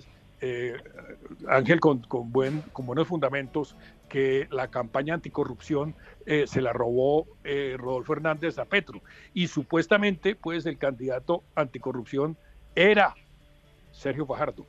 Ángel 1.48 1.81
con, 1.81 2.00
con, 2.00 2.33
buen, 2.33 2.62
con 2.72 2.87
buenos 2.87 3.07
fundamentos, 3.07 3.76
que 4.12 4.46
la 4.50 4.68
campaña 4.68 5.14
anticorrupción 5.14 5.94
eh, 6.26 6.44
se 6.46 6.61
la 6.61 6.74
robó 6.74 7.26
eh, 7.44 7.76
Rodolfo 7.78 8.12
Hernández 8.12 8.59
a 8.59 8.66
Petro. 8.66 9.00
Y 9.33 9.48
supuestamente, 9.48 10.35
pues, 10.35 10.66
el 10.66 10.76
candidato 10.76 11.42
anticorrupción 11.55 12.37
era 12.74 13.14
Sergio 13.90 14.26
Fajardo. 14.26 14.66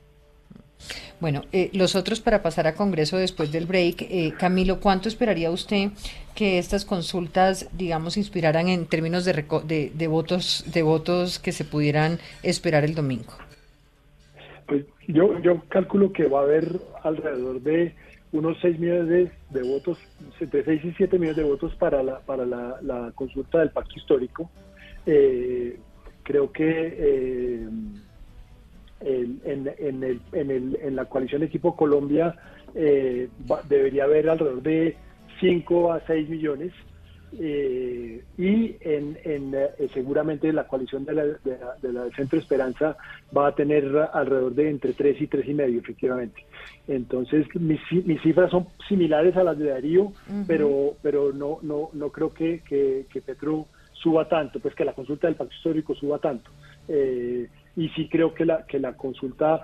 Bueno, 1.20 1.42
eh, 1.52 1.68
los 1.74 1.94
otros 1.94 2.20
para 2.20 2.42
pasar 2.42 2.66
a 2.66 2.74
Congreso 2.74 3.18
después 3.18 3.52
del 3.52 3.66
break. 3.66 4.36
Camilo, 4.38 4.80
¿cuánto 4.80 5.10
esperaría 5.10 5.50
usted 5.50 5.90
que 6.34 6.58
estas 6.58 6.86
consultas, 6.86 7.68
digamos, 7.72 8.16
inspiraran 8.16 8.68
en 8.68 8.86
términos 8.86 9.26
de, 9.26 9.44
de, 9.64 9.92
de, 9.94 10.06
votos, 10.08 10.64
de 10.68 10.82
votos 10.82 11.38
que 11.38 11.52
se 11.52 11.64
pudieran 11.64 12.18
esperar 12.42 12.82
el 12.84 12.94
domingo? 12.94 13.34
Pues 14.66 14.84
yo, 15.08 15.38
yo 15.40 15.62
calculo 15.68 16.12
que 16.12 16.26
va 16.26 16.40
a 16.40 16.44
haber 16.44 16.80
alrededor 17.02 17.60
de 17.60 17.94
unos 18.32 18.58
6 18.60 18.78
millones 18.80 19.30
de, 19.50 19.62
votos, 19.62 19.96
entre 20.40 20.64
6 20.64 20.84
y 20.84 20.92
7 20.92 21.18
millones 21.18 21.36
de 21.36 21.44
votos 21.44 21.74
para 21.76 22.02
la, 22.02 22.20
para 22.20 22.44
la, 22.44 23.12
consulta 23.14 23.60
del 23.60 23.70
pacto 23.70 23.94
histórico. 23.96 24.50
Eh, 25.06 25.78
creo 26.24 26.50
que 26.50 26.64
eh, 26.66 27.68
en, 29.00 29.40
en, 29.44 30.02
el, 30.02 30.20
en, 30.32 30.50
el, 30.50 30.78
en, 30.82 30.96
la 30.96 31.04
coalición 31.04 31.42
Equipo 31.42 31.76
Colombia 31.76 32.34
eh, 32.74 33.28
debería 33.68 34.04
haber 34.04 34.28
alrededor 34.28 34.62
de 34.62 34.96
5 35.40 35.92
a 35.92 36.00
6 36.06 36.28
millones. 36.28 36.72
Eh, 37.40 38.22
y 38.38 38.76
en, 38.80 39.16
eh, 39.24 39.88
seguramente 39.92 40.52
la 40.52 40.66
coalición 40.66 41.04
de 41.04 41.14
la, 41.14 41.24
de, 41.24 42.10
Centro 42.16 42.38
Esperanza 42.38 42.96
va 43.36 43.48
a 43.48 43.54
tener 43.54 43.84
alrededor 44.12 44.54
de 44.54 44.70
entre 44.70 44.92
3 44.92 45.20
y 45.20 45.26
3 45.26 45.48
y 45.48 45.54
medio, 45.54 45.80
efectivamente. 45.80 46.44
Entonces, 46.86 47.46
mis, 47.54 47.80
mis 48.04 48.20
cifras 48.22 48.50
son 48.50 48.66
similares 48.88 49.36
a 49.36 49.44
las 49.44 49.58
de 49.58 49.70
Darío, 49.70 50.12
pero, 50.46 50.96
pero 51.02 51.32
no, 51.32 51.58
no, 51.62 51.90
no 51.92 52.10
creo 52.10 52.32
que, 52.32 52.60
que, 52.60 53.06
que, 53.10 53.20
Petro 53.20 53.66
suba 53.92 54.28
tanto, 54.28 54.60
pues 54.60 54.74
que 54.74 54.84
la 54.84 54.92
consulta 54.92 55.26
del 55.26 55.36
pacto 55.36 55.54
histórico 55.54 55.94
suba 55.94 56.18
tanto. 56.18 56.50
Eh, 56.88 57.48
y 57.76 57.88
sí 57.90 58.08
creo 58.08 58.34
que 58.34 58.44
la 58.44 58.64
que 58.66 58.78
la 58.78 58.94
consulta 58.96 59.62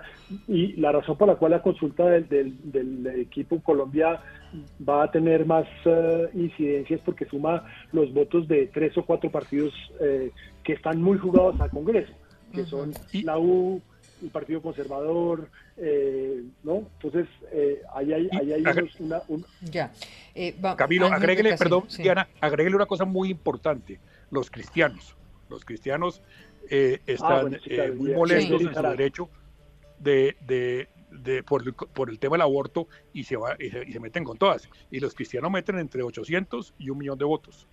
y 0.49 0.73
la 0.75 0.93
razón 0.93 1.17
por 1.17 1.29
la 1.29 1.37
cual 1.37 1.53
la 1.53 1.63
consulta 1.63 2.07
del, 2.07 2.29
del, 2.29 3.07
equipo 3.21 3.61
Colombia 3.61 4.21
va 4.87 5.05
a 5.05 5.11
tener 5.11 5.47
más 5.47 5.67
uh, 5.87 6.27
incidencias 6.37 7.01
porque 7.05 7.25
suma 7.27 7.65
los 7.93 8.13
votos 8.13 8.49
de 8.49 8.67
tres 8.67 8.97
o 8.99 9.05
cuatro 9.05 9.31
partidos 9.31 9.73
eh, 10.01 10.33
que 10.65 10.73
están 10.73 11.01
muy 11.01 11.19
jugados 11.19 11.61
al 11.61 11.71
Congreso, 11.71 12.13
que 12.53 12.65
son 12.65 12.93
la 13.13 13.39
U, 13.39 13.81
el 14.23 14.31
Partido 14.31 14.61
Conservador, 14.61 15.49
eh, 15.77 16.43
¿no? 16.63 16.89
Entonces, 17.01 17.27
eh, 17.53 17.81
ahí 17.95 18.13
hay, 18.13 18.29
ahí 18.33 18.53
hay 18.53 18.65
una, 18.99 19.23
Ya. 19.63 19.93
Camilo, 20.77 21.07
agréguele, 21.07 21.57
perdón, 21.57 21.85
Diana, 21.97 22.29
agréguele 22.41 22.77
una 22.77 22.87
cosa 22.87 23.05
muy 23.05 23.31
importante, 23.31 23.99
los 24.31 24.51
cristianos. 24.51 25.17
Los 25.49 25.65
cristianos 25.65 26.23
eh, 26.69 26.99
ah, 27.01 27.03
están 27.07 27.59
eh, 27.67 27.93
muy 27.97 28.13
molestos 28.13 28.63
en 28.63 28.75
su 28.75 28.83
derecho 28.83 29.29
de, 29.99 30.37
de, 30.47 30.89
de 31.11 31.43
por, 31.43 31.75
por, 31.75 32.11
el 32.11 32.19
tema 32.19 32.35
del 32.35 32.43
aborto 32.43 32.89
y 33.13 33.25
se, 33.25 33.37
va, 33.37 33.57
y 33.59 33.71
se, 33.71 34.01
meten 34.01 34.25
con 34.25 34.37
todas. 34.37 34.69
Y 34.91 35.01
los 35.01 35.15
cristianos 35.15 35.51
meten 35.51 35.79
entre 35.79 36.03
800 36.03 36.75
y 36.79 36.91
un 36.91 36.99
millón 36.99 37.19
de 37.19 37.25
votos. 37.25 37.67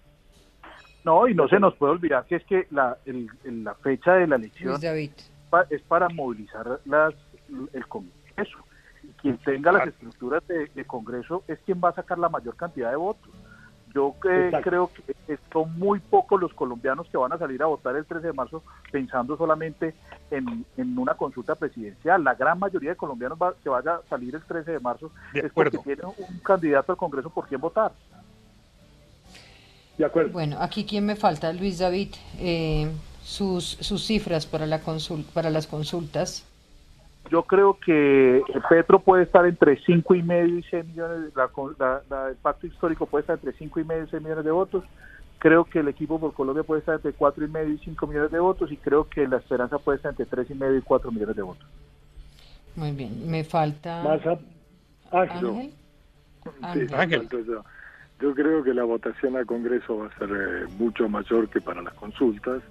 No, 1.04 1.28
y 1.28 1.34
no 1.34 1.48
se 1.48 1.60
nos 1.60 1.76
puede 1.76 1.94
olvidar 1.94 2.26
que 2.26 2.36
es 2.36 2.44
que 2.46 2.68
la, 2.72 2.98
el, 3.06 3.30
la 3.44 3.76
fecha 3.76 4.14
de 4.14 4.28
la 4.28 4.36
elección 4.36 4.80
es 5.70 5.82
para 5.84 6.10
movilizar 6.10 6.82
las, 6.86 7.14
el 7.74 7.88
Congreso. 7.88 8.58
Quien 9.22 9.38
tenga 9.38 9.72
las 9.72 9.88
estructuras 9.88 10.46
de, 10.48 10.66
de 10.76 10.86
Congreso 10.86 11.44
es 11.48 11.60
quien 11.60 11.80
va 11.82 11.90
a 11.90 11.94
sacar 11.94 12.20
la 12.20 12.30
mayor 12.30 12.56
cantidad 12.58 12.90
de 12.90 12.98
votos. 12.98 13.32
Yo 13.98 14.14
creo 14.62 14.92
que 14.94 15.40
son 15.52 15.76
muy 15.80 16.00
pocos 16.00 16.40
los 16.40 16.54
colombianos 16.54 17.08
que 17.10 17.18
van 17.18 17.34
a 17.34 17.40
salir 17.40 17.64
a 17.64 17.66
votar 17.66 17.96
el 17.96 18.06
13 18.06 18.28
de 18.28 18.34
marzo 18.34 18.62
pensando 18.92 19.36
solamente 19.36 19.96
en, 20.30 20.66
una 21.00 21.16
consulta 21.16 21.56
presidencial. 21.56 22.24
La 22.24 22.36
gran 22.36 22.60
mayoría 22.60 22.92
de 22.92 22.96
colombianos 22.96 23.40
que 23.64 23.70
vaya 23.70 23.96
a 23.96 24.02
salir 24.08 24.36
el 24.36 24.44
13 24.44 24.74
de 24.74 24.80
marzo 24.80 25.10
es 25.34 25.52
porque 25.52 25.80
tienen 25.80 26.06
un 26.06 26.40
candidato 26.44 26.92
al 26.92 26.98
Congreso 27.00 27.32
por 27.32 27.48
quien 27.48 27.60
votar. 27.60 27.92
De 29.98 30.06
acuerdo. 30.06 30.32
Bueno, 30.32 30.58
aquí 30.60 30.86
quién 30.86 31.04
me 31.04 31.16
falta, 31.16 31.52
Luis 31.52 31.80
David, 31.80 32.14
eh, 32.38 32.92
sus, 33.24 33.66
sus 33.66 34.06
cifras 34.06 34.46
para, 34.46 34.68
la 34.68 34.80
para 35.34 35.50
las 35.50 35.66
consultas 35.66 36.46
yo 37.30 37.44
creo 37.44 37.80
que 37.80 38.42
Petro 38.70 39.00
puede 39.00 39.24
estar 39.24 39.46
entre 39.46 39.78
5 39.84 40.16
y 40.16 40.24
medio 40.24 40.58
y 40.58 40.64
6 40.64 40.86
millones, 40.86 41.34
la, 41.36 42.02
el 42.30 42.36
pacto 42.38 42.68
histórico 42.68 43.06
puede 43.06 43.22
estar 43.22 43.36
entre 43.36 43.54
5 43.54 43.80
y 43.80 43.84
medio 43.84 44.04
y 44.04 44.10
6 44.10 44.24
millones 44.24 44.46
de 44.46 44.52
votos. 44.52 44.84
Creo 45.40 45.66
que 45.66 45.80
el 45.80 45.88
equipo 45.88 46.20
por 46.20 46.34
Colombia 46.34 46.64
puede 46.64 46.80
estar 46.80 46.96
entre 46.96 47.14
4 47.14 47.46
y 47.46 47.48
medio 47.48 47.74
y 47.74 47.78
5 47.80 48.08
millones 48.08 48.32
de 48.32 48.40
votos 48.40 48.72
y 48.72 48.78
creo 48.78 49.08
que 49.08 49.28
la 49.28 49.38
esperanza 49.38 49.78
puede 49.78 49.98
estar 49.98 50.12
entre 50.12 50.26
3 50.26 50.50
y 50.52 50.56
medio 50.56 50.78
y 50.78 50.82
4 50.82 51.12
millones 51.12 51.36
de 51.36 51.42
votos. 51.42 51.68
Muy 52.76 52.92
bien, 52.92 53.30
me 53.30 53.44
falta... 53.44 54.04
Ángel. 55.12 55.74
Ángel. 56.62 56.94
Ángel. 56.94 57.28
Yo 58.20 58.34
creo 58.34 58.64
que 58.64 58.74
la 58.74 58.84
votación 58.84 59.36
al 59.36 59.46
Congreso 59.46 60.00
va 60.00 60.08
a 60.08 60.18
ser 60.18 60.30
eh, 60.32 60.66
mucho 60.80 61.08
mayor 61.08 61.50
que 61.50 61.62
para 61.62 61.84
las 61.84 61.94
consultas. 61.94 62.64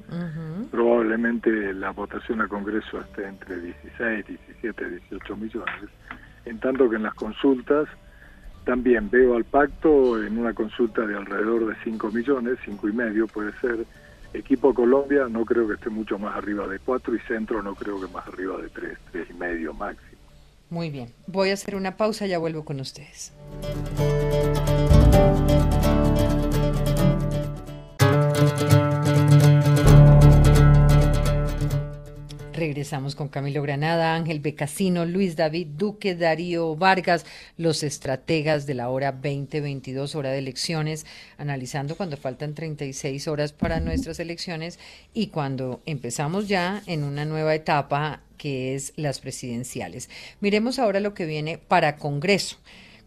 Probablemente 0.72 1.72
la 1.72 1.90
votación 1.90 2.40
al 2.40 2.48
Congreso 2.48 3.00
esté 3.00 3.28
entre 3.28 3.60
16, 3.60 4.26
17, 4.26 4.90
18 5.08 5.36
millones. 5.36 5.90
En 6.44 6.58
tanto 6.58 6.90
que 6.90 6.96
en 6.96 7.04
las 7.04 7.14
consultas 7.14 7.88
también 8.64 9.08
veo 9.08 9.36
al 9.36 9.44
pacto 9.44 10.20
en 10.20 10.36
una 10.36 10.52
consulta 10.52 11.06
de 11.06 11.16
alrededor 11.16 11.66
de 11.66 11.76
5 11.84 12.10
millones, 12.10 12.58
5 12.64 12.88
y 12.88 12.92
medio 12.92 13.28
puede 13.28 13.52
ser. 13.60 13.86
Equipo 14.34 14.74
Colombia 14.74 15.28
no 15.30 15.44
creo 15.44 15.68
que 15.68 15.74
esté 15.74 15.88
mucho 15.88 16.18
más 16.18 16.36
arriba 16.36 16.66
de 16.66 16.80
4 16.80 17.14
y 17.14 17.20
Centro 17.20 17.62
no 17.62 17.76
creo 17.76 18.00
que 18.00 18.12
más 18.12 18.26
arriba 18.26 18.60
de 18.60 18.68
3, 18.68 18.98
3 19.12 19.30
y 19.30 19.34
medio 19.34 19.72
máximo. 19.72 20.20
Muy 20.68 20.90
bien, 20.90 21.12
voy 21.28 21.50
a 21.50 21.52
hacer 21.52 21.76
una 21.76 21.96
pausa, 21.96 22.26
ya 22.26 22.38
vuelvo 22.38 22.64
con 22.64 22.80
ustedes. 22.80 23.32
Regresamos 32.56 33.14
con 33.14 33.28
Camilo 33.28 33.62
Granada, 33.62 34.14
Ángel 34.14 34.40
Becasino, 34.40 35.04
Luis 35.04 35.36
David 35.36 35.68
Duque, 35.76 36.14
Darío 36.14 36.74
Vargas, 36.74 37.26
los 37.58 37.82
estrategas 37.82 38.66
de 38.66 38.74
la 38.74 38.88
hora 38.88 39.12
2022, 39.12 40.14
hora 40.14 40.30
de 40.30 40.38
elecciones, 40.38 41.04
analizando 41.36 41.96
cuando 41.96 42.16
faltan 42.16 42.54
36 42.54 43.28
horas 43.28 43.52
para 43.52 43.80
nuestras 43.80 44.20
elecciones 44.20 44.78
y 45.12 45.26
cuando 45.28 45.82
empezamos 45.84 46.48
ya 46.48 46.82
en 46.86 47.04
una 47.04 47.24
nueva 47.24 47.54
etapa 47.54 48.22
que 48.38 48.74
es 48.74 48.94
las 48.96 49.20
presidenciales. 49.20 50.08
Miremos 50.40 50.78
ahora 50.78 51.00
lo 51.00 51.12
que 51.12 51.26
viene 51.26 51.58
para 51.58 51.96
Congreso 51.96 52.56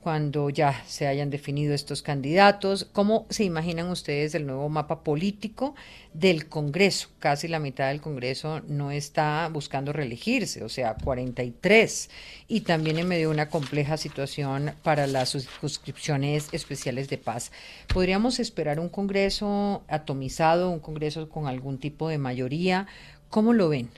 cuando 0.02 0.50
ya 0.50 0.84
se 0.86 1.08
hayan 1.08 1.30
definido 1.30 1.74
estos 1.74 2.02
candidatos. 2.02 2.86
¿Cómo 2.86 3.26
se 3.30 3.44
imaginan 3.44 3.90
ustedes 3.90 4.34
el 4.36 4.46
nuevo 4.46 4.70
mapa 4.70 5.04
político 5.04 5.76
del 6.14 6.48
Congreso? 6.48 7.10
Casi 7.20 7.48
la 7.48 7.60
mitad 7.60 7.90
del 7.90 8.02
Congreso 8.02 8.62
no 8.68 8.92
está 8.92 9.50
buscando 9.52 9.92
reelegirse, 9.92 10.64
o 10.64 10.70
sea, 10.70 10.96
43. 10.96 12.10
Y 12.48 12.62
también 12.62 12.98
en 12.98 13.08
medio 13.08 13.30
de 13.30 13.34
una 13.34 13.50
compleja 13.50 13.98
situación 13.98 14.72
para 14.84 15.06
las 15.08 15.32
circunscripciones 15.32 16.54
especiales 16.54 17.10
de 17.10 17.18
paz. 17.18 17.52
¿Podríamos 17.94 18.40
esperar 18.40 18.80
un 18.80 18.90
Congreso 18.90 19.84
atomizado, 19.88 20.72
un 20.72 20.80
Congreso 20.80 21.30
con 21.30 21.48
algún 21.48 21.78
tipo 21.78 22.08
de 22.08 22.18
mayoría? 22.18 22.88
¿Cómo 23.30 23.54
lo 23.54 23.70
ven? 23.70 23.90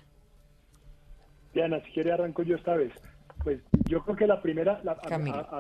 Diana, 1.54 1.82
si 1.86 1.92
quiere 1.92 2.12
arranco 2.12 2.44
yo 2.44 2.56
esta 2.56 2.76
vez. 2.76 2.92
Pues 3.44 3.60
yo 3.86 4.04
creo 4.04 4.16
que 4.16 4.28
la 4.28 4.42
primera, 4.42 4.82
a, 4.86 5.08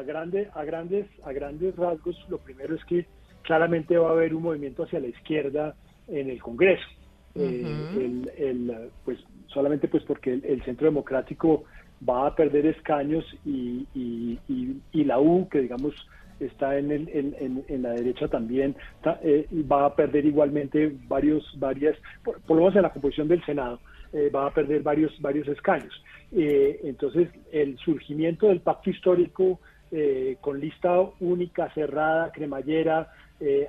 grande, 0.03 0.47
a, 0.53 0.63
grandes, 0.63 1.07
a 1.23 1.33
grandes 1.33 1.75
rasgos, 1.75 2.15
lo 2.29 2.37
primero 2.37 2.75
es 2.75 2.83
que 2.85 3.05
claramente 3.41 3.97
va 3.97 4.09
a 4.09 4.11
haber 4.13 4.35
un 4.35 4.43
movimiento 4.43 4.83
hacia 4.83 4.99
la 4.99 5.07
izquierda 5.07 5.75
en 6.07 6.29
el 6.29 6.41
Congreso. 6.41 6.85
Eh, 7.33 8.25
el, 8.37 8.89
pues 9.05 9.17
solamente 9.47 9.87
pues 9.87 10.03
porque 10.03 10.33
el, 10.33 10.61
Centro 10.63 10.85
Democrático 10.85 11.63
va 12.07 12.27
a 12.27 12.35
perder 12.35 12.65
escaños 12.65 13.25
y, 13.45 13.87
y, 13.95 15.03
la 15.03 15.19
U, 15.19 15.47
que 15.49 15.61
digamos 15.61 15.93
está 16.39 16.77
en, 16.77 16.91
el, 16.91 17.09
en, 17.13 17.63
en, 17.67 17.81
la 17.83 17.91
derecha 17.91 18.27
también, 18.27 18.75
eh, 19.21 19.47
va 19.71 19.85
a 19.85 19.95
perder 19.95 20.25
igualmente 20.25 20.95
varios, 21.07 21.43
varias, 21.59 21.95
por, 22.23 22.39
lo 22.49 22.55
menos 22.55 22.75
en 22.75 22.81
la 22.81 22.89
composición 22.91 23.27
del 23.27 23.45
Senado 23.45 23.79
va 24.35 24.47
a 24.47 24.53
perder 24.53 24.81
varios, 24.81 25.19
varios 25.21 25.47
escaños. 25.47 25.93
entonces, 26.31 27.29
el 27.51 27.77
surgimiento 27.79 28.47
del 28.47 28.61
pacto 28.61 28.89
histórico 28.89 29.59
con 30.41 30.59
lista 30.59 30.99
única, 31.19 31.73
cerrada, 31.73 32.31
cremallera, 32.31 33.11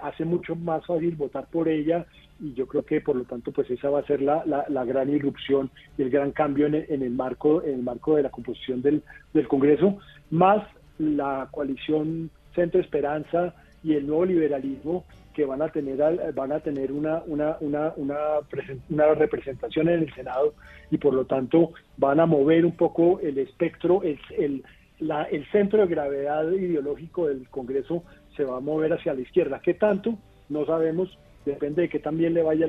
hace 0.03 0.25
mucho 0.25 0.55
más 0.55 0.85
fácil 0.87 1.17
votar 1.17 1.47
por 1.51 1.69
ella 1.69 2.07
y 2.43 2.55
yo 2.55 2.67
creo 2.67 2.85
que 2.85 3.01
por 3.01 3.17
lo 3.17 3.25
tanto 3.25 3.53
pues 3.53 3.71
esa 3.71 3.89
va 3.89 4.01
a 4.01 4.07
ser 4.07 4.21
la, 4.21 4.45
la, 4.45 4.85
gran 4.85 5.09
irrupción 5.09 5.71
y 5.97 6.03
el 6.03 6.11
gran 6.11 6.33
cambio 6.33 6.67
en 6.67 6.75
el, 6.75 7.11
marco 7.11 7.63
en 7.63 7.75
el 7.75 7.83
marco 7.83 8.17
de 8.17 8.25
la 8.25 8.31
composición 8.31 8.83
del, 8.83 9.03
del 9.33 9.47
Congreso 9.47 9.99
más 10.31 10.67
la 10.99 11.49
coalición 11.51 12.31
Centro 12.55 12.81
Esperanza 12.81 13.55
y 13.85 13.95
el 13.95 14.07
nuevo 14.07 14.25
liberalismo 14.25 15.05
que 15.33 15.45
van 15.45 15.63
a 15.63 15.69
tener 15.69 15.99
van 16.35 16.53
a 16.53 16.61
tener 16.61 16.93
una 16.93 17.23
una, 17.27 17.57
una, 17.61 17.93
una, 17.97 18.41
una 18.91 19.15
representación 19.15 19.89
en 19.89 20.03
el 20.03 20.15
Senado 20.15 20.55
y 20.91 20.99
por 20.99 21.15
lo 21.15 21.25
tanto 21.25 21.73
van 21.97 22.21
a 22.21 22.27
mover 22.27 22.65
un 22.65 22.77
poco 22.77 23.21
el 23.21 23.39
espectro 23.39 24.03
el, 24.03 24.19
el, 24.37 24.65
la, 25.03 25.25
el 25.25 25.45
centro 25.51 25.83
de 25.83 25.89
gravedad 25.89 26.51
ideológico 26.51 27.27
del 27.27 27.49
Congreso 27.49 28.05
se 28.37 28.45
va 28.45 28.59
a 28.59 28.61
mover 28.61 28.93
hacia 28.93 29.15
la 29.15 29.21
izquierda. 29.21 29.61
¿Qué 29.61 29.75
tanto? 29.75 30.17
No 30.49 30.65
sabemos, 30.65 31.19
depende 31.45 31.83
de 31.83 31.89
que 31.89 31.99
también 31.99 32.35
le 32.35 32.43
vaya 32.43 32.69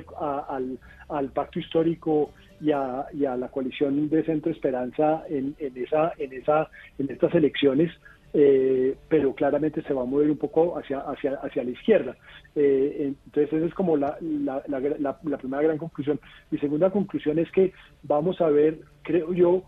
al, 0.49 0.80
al, 1.10 1.30
pacto 1.30 1.60
histórico 1.60 2.32
y 2.60 2.71
a, 2.71 3.06
y 3.13 3.26
a, 3.26 3.36
la 3.36 3.49
coalición 3.49 4.10
de 4.10 4.23
Centro 4.23 4.52
Esperanza 4.52 5.23
en, 5.30 5.56
en, 5.60 5.78
esa, 5.78 6.13
en, 6.17 6.34
esa, 6.34 6.69
en 6.97 7.10
estas 7.10 7.34
elecciones. 7.36 7.91
Eh, 8.36 8.98
pero 9.10 9.36
claramente 9.36 9.84
se 9.84 9.93
va 9.93 10.02
a 10.02 10.06
mover 10.06 10.32
un 10.32 10.38
poco 10.38 10.76
hacia, 10.76 11.02
hacia, 11.02 11.36
hacia 11.36 11.63
la 11.63 11.69
izquierda. 11.69 12.17
Eh, 12.56 13.13
entonces, 13.26 13.54
esa 13.54 13.67
es 13.67 13.76
como 13.76 13.96
la, 13.96 14.17
la, 14.22 14.63
la, 14.67 14.80
la, 15.00 15.38
primera 15.38 15.62
gran 15.62 15.78
conclusión. 15.78 16.19
Mi 16.50 16.58
segunda 16.58 16.89
conclusión 16.89 17.38
es 17.38 17.52
que 17.52 17.74
vamos 18.02 18.41
a 18.41 18.50
ver, 18.50 18.80
creo 19.04 19.34
yo, 19.34 19.62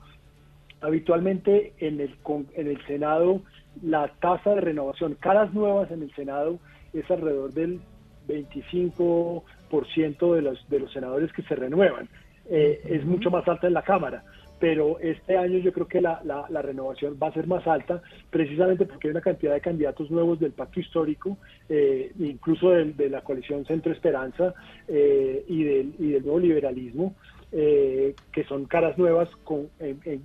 habitualmente 0.82 1.74
en 1.78 2.02
el, 2.02 2.16
en 2.56 2.68
el 2.68 2.84
Senado, 2.86 3.44
la 3.84 4.08
tasa 4.20 4.56
de 4.56 4.62
renovación, 4.62 5.16
caras 5.20 5.54
nuevas 5.54 5.92
en 5.92 6.02
el 6.02 6.12
Senado, 6.16 6.58
es 6.94 7.10
alrededor 7.12 7.54
del 7.54 7.82
25% 8.28 10.34
de 10.34 10.42
los, 10.42 10.68
de 10.70 10.80
los 10.80 10.92
senadores 10.92 11.32
que 11.34 11.44
se 11.44 11.56
renuevan. 11.56 12.10
Eh, 12.50 12.82
es 12.86 13.06
mucho 13.06 13.30
más 13.32 13.48
alta 13.48 13.68
en 13.68 13.74
la 13.74 13.82
Cámara, 13.82 14.24
pero 14.60 15.00
este 15.00 15.38
año 15.38 15.60
yo 15.60 15.74
creo 15.74 15.88
que 15.88 16.02
la, 16.02 16.22
la, 16.24 16.62
renovación 16.62 17.18
va 17.22 17.28
a 17.28 17.34
ser 17.34 17.48
más 17.48 17.68
alta, 17.68 18.02
precisamente 18.30 18.86
porque 18.86 19.08
hay 19.08 19.12
una 19.12 19.22
cantidad 19.22 19.54
de 19.54 19.62
candidatos 19.62 20.10
nuevos 20.10 20.40
del 20.40 20.52
pacto 20.52 20.80
histórico, 20.80 21.38
eh, 21.70 22.12
incluso 22.20 22.70
de, 22.72 23.10
la 23.10 23.22
coalición 23.22 23.66
Centro 23.66 23.92
Esperanza 23.92 24.54
eh, 24.88 25.44
y, 25.48 25.64
del, 25.64 25.96
y 26.00 26.12
del 26.12 26.24
nuevo 26.24 26.40
liberalismo. 26.40 27.16
que 27.52 28.44
son 28.50 28.66
caras 28.66 28.98
nuevas 28.98 29.30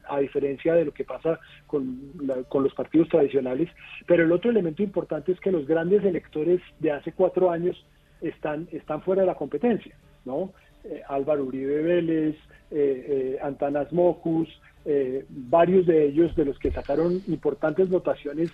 a 0.08 0.18
diferencia 0.18 0.74
de 0.74 0.84
lo 0.84 0.92
que 0.92 1.04
pasa 1.04 1.38
con, 1.68 2.12
con, 2.48 2.64
los 2.64 2.74
partidos 2.74 3.08
tradicionales. 3.08 3.68
Pero 4.06 4.24
el 4.24 4.32
otro 4.32 4.50
elemento 4.50 4.82
importante 4.82 5.30
es 5.30 5.38
que 5.38 5.52
los 5.52 5.64
grandes 5.66 6.04
electores 6.04 6.60
de 6.80 6.90
hace 6.90 7.12
cuatro 7.12 7.50
años 7.50 7.76
están, 8.20 8.68
están 8.72 9.02
fuera 9.02 9.22
de 9.22 9.26
la 9.26 9.34
competencia, 9.34 9.94
¿no? 10.24 10.52
Eh, 10.84 11.02
Álvaro 11.08 11.44
Uribe 11.44 11.82
Vélez, 11.82 12.36
eh, 12.70 13.36
eh, 13.36 13.38
Antanas 13.42 13.92
Mocus, 13.92 14.48
varios 15.28 15.84
de 15.84 16.06
ellos 16.06 16.34
de 16.36 16.46
los 16.46 16.58
que 16.58 16.70
sacaron 16.70 17.20
importantes 17.28 17.90
votaciones, 17.90 18.50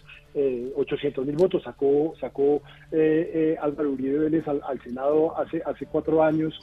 800 0.75 1.25
mil 1.25 1.37
votos 1.37 1.63
sacó, 1.63 2.15
sacó 2.21 2.63
Álvaro 3.61 3.93
Uribe 3.93 4.19
Vélez 4.19 4.49
al, 4.49 4.83
Senado 4.83 5.39
hace, 5.39 5.63
hace 5.65 5.87
cuatro 5.87 6.25
años, 6.25 6.61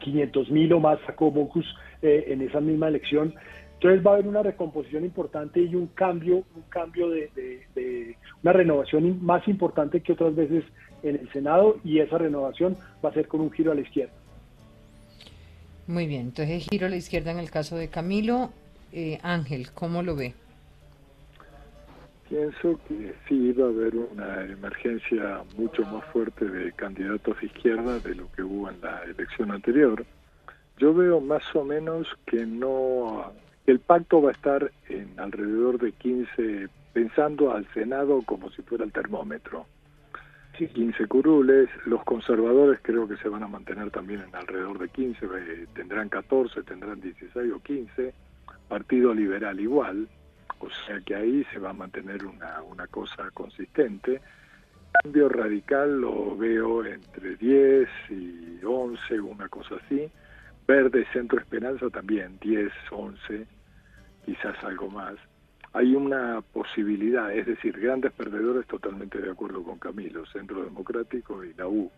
500 0.00 0.50
mil 0.50 0.74
o 0.74 0.80
más 0.80 0.98
sacó 1.06 1.30
Mocus 1.30 1.64
en 2.02 2.42
esa 2.42 2.60
misma 2.60 2.88
elección. 2.88 3.34
Entonces 3.76 4.04
va 4.04 4.12
a 4.12 4.14
haber 4.14 4.26
una 4.26 4.42
recomposición 4.42 5.04
importante 5.04 5.60
y 5.60 5.74
un 5.74 5.88
cambio, 5.88 6.36
un 6.36 6.62
cambio 6.70 7.10
de, 7.10 7.30
de 7.74 8.16
una 8.42 8.52
renovación 8.52 9.24
más 9.24 9.46
importante 9.48 10.00
que 10.00 10.12
otras 10.12 10.34
veces 10.34 10.64
en 11.02 11.16
el 11.16 11.30
Senado 11.30 11.76
y 11.84 12.00
esa 12.00 12.18
renovación 12.18 12.76
va 13.04 13.10
a 13.10 13.12
ser 13.12 13.28
con 13.28 13.40
un 13.42 13.52
giro 13.52 13.72
a 13.72 13.74
la 13.74 13.82
izquierda. 13.82 14.12
Muy 15.86 16.06
bien, 16.06 16.22
entonces 16.22 16.66
giro 16.68 16.86
a 16.86 16.90
la 16.90 16.96
izquierda 16.96 17.30
en 17.30 17.38
el 17.38 17.50
caso 17.50 17.76
de 17.76 17.88
Camilo. 17.88 18.50
Eh, 18.92 19.18
Ángel, 19.22 19.70
¿cómo 19.72 20.02
lo 20.02 20.16
ve? 20.16 20.34
Pienso 22.28 22.80
que 22.88 23.14
sí 23.28 23.52
va 23.52 23.66
a 23.66 23.68
haber 23.68 23.94
una 23.94 24.44
emergencia 24.46 25.42
mucho 25.56 25.82
más 25.82 26.04
fuerte 26.06 26.44
de 26.44 26.72
candidatos 26.72 27.38
de 27.40 27.46
izquierda 27.46 28.00
de 28.00 28.14
lo 28.16 28.32
que 28.32 28.42
hubo 28.42 28.68
en 28.68 28.80
la 28.80 29.02
elección 29.04 29.52
anterior. 29.52 30.04
Yo 30.78 30.92
veo 30.92 31.20
más 31.20 31.42
o 31.54 31.64
menos 31.64 32.08
que 32.26 32.44
no 32.44 33.32
el 33.66 33.80
pacto 33.80 34.22
va 34.22 34.30
a 34.30 34.32
estar 34.32 34.70
en 34.88 35.18
alrededor 35.18 35.78
de 35.78 35.92
15, 35.92 36.68
pensando 36.92 37.52
al 37.52 37.66
Senado 37.74 38.22
como 38.22 38.50
si 38.50 38.62
fuera 38.62 38.84
el 38.84 38.92
termómetro. 38.92 39.66
15 40.64 41.06
curules, 41.06 41.68
los 41.84 42.02
conservadores 42.04 42.80
creo 42.82 43.06
que 43.06 43.18
se 43.18 43.28
van 43.28 43.42
a 43.42 43.48
mantener 43.48 43.90
también 43.90 44.22
en 44.22 44.34
alrededor 44.34 44.78
de 44.78 44.88
15, 44.88 45.26
eh, 45.26 45.66
tendrán 45.74 46.08
14, 46.08 46.62
tendrán 46.62 47.00
16 47.00 47.52
o 47.52 47.60
15, 47.60 48.14
Partido 48.68 49.12
Liberal 49.12 49.60
igual, 49.60 50.08
o 50.60 50.68
sea 50.86 51.00
que 51.00 51.14
ahí 51.14 51.44
se 51.52 51.58
va 51.58 51.70
a 51.70 51.74
mantener 51.74 52.24
una, 52.24 52.62
una 52.62 52.86
cosa 52.86 53.30
consistente. 53.34 54.22
Cambio 55.02 55.28
radical 55.28 56.00
lo 56.00 56.34
veo 56.36 56.84
entre 56.86 57.36
10 57.36 57.88
y 58.10 58.58
11, 58.64 59.20
una 59.20 59.48
cosa 59.48 59.74
así. 59.84 60.10
Verde 60.66 61.06
Centro 61.12 61.38
Esperanza 61.38 61.90
también, 61.90 62.38
10, 62.40 62.72
11, 62.90 63.46
quizás 64.26 64.62
algo 64.62 64.90
más 64.90 65.16
hay 65.76 65.94
una 65.94 66.40
posibilidad, 66.40 67.30
es 67.30 67.44
decir, 67.44 67.78
grandes 67.78 68.10
perdedores 68.12 68.66
totalmente 68.66 69.18
de 69.18 69.30
acuerdo 69.30 69.62
con 69.62 69.78
Camilo, 69.78 70.24
Centro 70.24 70.64
Democrático 70.64 71.44
y 71.44 71.52
la 71.52 71.68
U. 71.68 71.90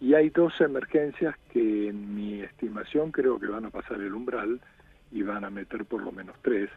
Y 0.00 0.14
hay 0.14 0.30
dos 0.30 0.60
emergencias 0.60 1.34
que 1.52 1.88
en 1.88 2.14
mi 2.14 2.42
estimación 2.42 3.10
creo 3.10 3.40
que 3.40 3.48
van 3.48 3.64
a 3.64 3.70
pasar 3.70 4.00
el 4.00 4.14
umbral 4.14 4.60
y 5.10 5.22
van 5.22 5.44
a 5.44 5.50
meter 5.50 5.84
por 5.84 6.00
lo 6.00 6.12
menos 6.12 6.36
tres, 6.42 6.70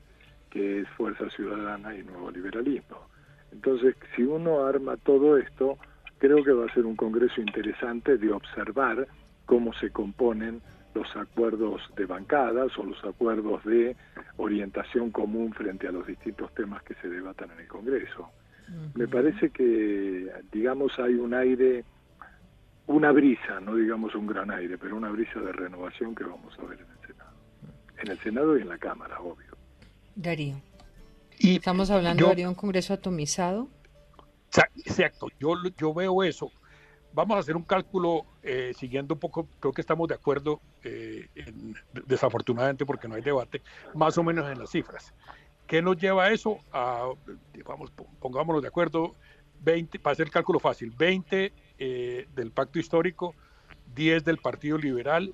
que 0.50 0.80
es 0.80 0.90
Fuerza 0.98 1.30
Ciudadana 1.30 1.96
y 1.96 2.02
Nuevo 2.02 2.32
Liberalismo. 2.32 3.08
Entonces, 3.52 3.96
si 4.16 4.24
uno 4.24 4.66
arma 4.66 4.98
todo 4.98 5.38
esto, 5.38 5.78
creo 6.18 6.44
que 6.44 6.54
va 6.54 6.66
a 6.66 6.74
ser 6.74 6.88
un 6.88 6.96
congreso 6.96 7.40
interesante 7.40 8.18
de 8.18 8.32
observar 8.32 9.08
cómo 9.46 9.74
se 9.74 9.92
componen 9.92 10.64
los 10.94 11.16
acuerdos 11.16 11.82
de 11.96 12.06
bancadas 12.06 12.78
o 12.78 12.84
los 12.84 13.04
acuerdos 13.04 13.64
de 13.64 13.96
orientación 14.38 15.12
común 15.12 15.54
frente 15.54 15.88
a 15.88 15.92
los 15.92 16.06
distintos 16.08 16.54
temas 16.54 16.84
que 16.84 16.96
se 16.96 17.10
debatan 17.10 17.52
en 17.52 17.60
el 17.60 17.68
Congreso. 17.68 18.30
Me 18.94 19.08
parece 19.08 19.50
que, 19.50 20.32
digamos, 20.52 20.98
hay 21.00 21.16
un 21.16 21.34
aire, 21.34 21.84
una 22.86 23.12
brisa, 23.12 23.60
no 23.60 23.76
digamos 23.76 24.14
un 24.14 24.28
gran 24.28 24.52
aire, 24.52 24.78
pero 24.78 24.96
una 24.96 25.10
brisa 25.10 25.40
de 25.40 25.52
renovación 25.52 26.14
que 26.14 26.24
vamos 26.24 26.54
a 26.60 26.66
ver 26.66 26.80
en 26.80 26.92
el 26.92 27.08
Senado. 27.08 27.32
En 27.98 28.12
el 28.12 28.20
Senado 28.20 28.58
y 28.58 28.62
en 28.62 28.70
la 28.70 28.78
Cámara, 28.78 29.20
obvio. 29.22 29.58
Darío. 30.16 30.62
Y 31.40 31.56
Estamos 31.56 31.90
hablando 31.90 32.34
de 32.36 32.48
un 32.48 32.54
Congreso 32.54 32.94
atomizado. 32.94 33.70
Exacto, 34.76 35.30
yo, 35.40 35.56
yo 35.78 35.94
veo 35.94 36.24
eso 36.24 36.52
vamos 37.14 37.38
a 37.38 37.40
hacer 37.40 37.56
un 37.56 37.64
cálculo 37.64 38.26
eh, 38.44 38.74
siguiendo 38.78 39.16
un 39.16 39.20
poco, 39.20 39.48
creo 39.60 39.74
que 39.74 39.82
estamos 39.82 40.08
de 40.08 40.16
acuerdo, 40.16 40.62
eh, 40.84 41.28
desafortunadamente 42.08 42.86
porque 42.86 43.08
no 43.08 43.16
hay 43.16 43.22
debate, 43.22 43.62
más 43.94 44.18
o 44.18 44.24
menos 44.24 44.50
en 44.50 44.60
las 44.60 44.70
cifras. 44.72 45.14
¿Qué 45.68 45.82
nos 45.82 45.98
lleva 45.98 46.26
a 46.26 46.32
eso? 46.32 46.58
Pongámonos 48.20 48.62
de 48.62 48.68
acuerdo, 48.68 49.16
20, 49.62 50.00
para 50.00 50.14
hacer 50.14 50.28
el 50.28 50.32
cálculo 50.32 50.60
fácil, 50.60 50.92
20 50.98 51.54
eh, 51.78 52.28
del 52.34 52.52
pacto 52.52 52.80
histórico, 52.80 53.36
10 53.94 54.24
del 54.24 54.38
Partido 54.38 54.78
Liberal 54.78 55.34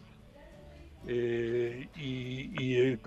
y, 1.08 1.90
y, 1.96 3.00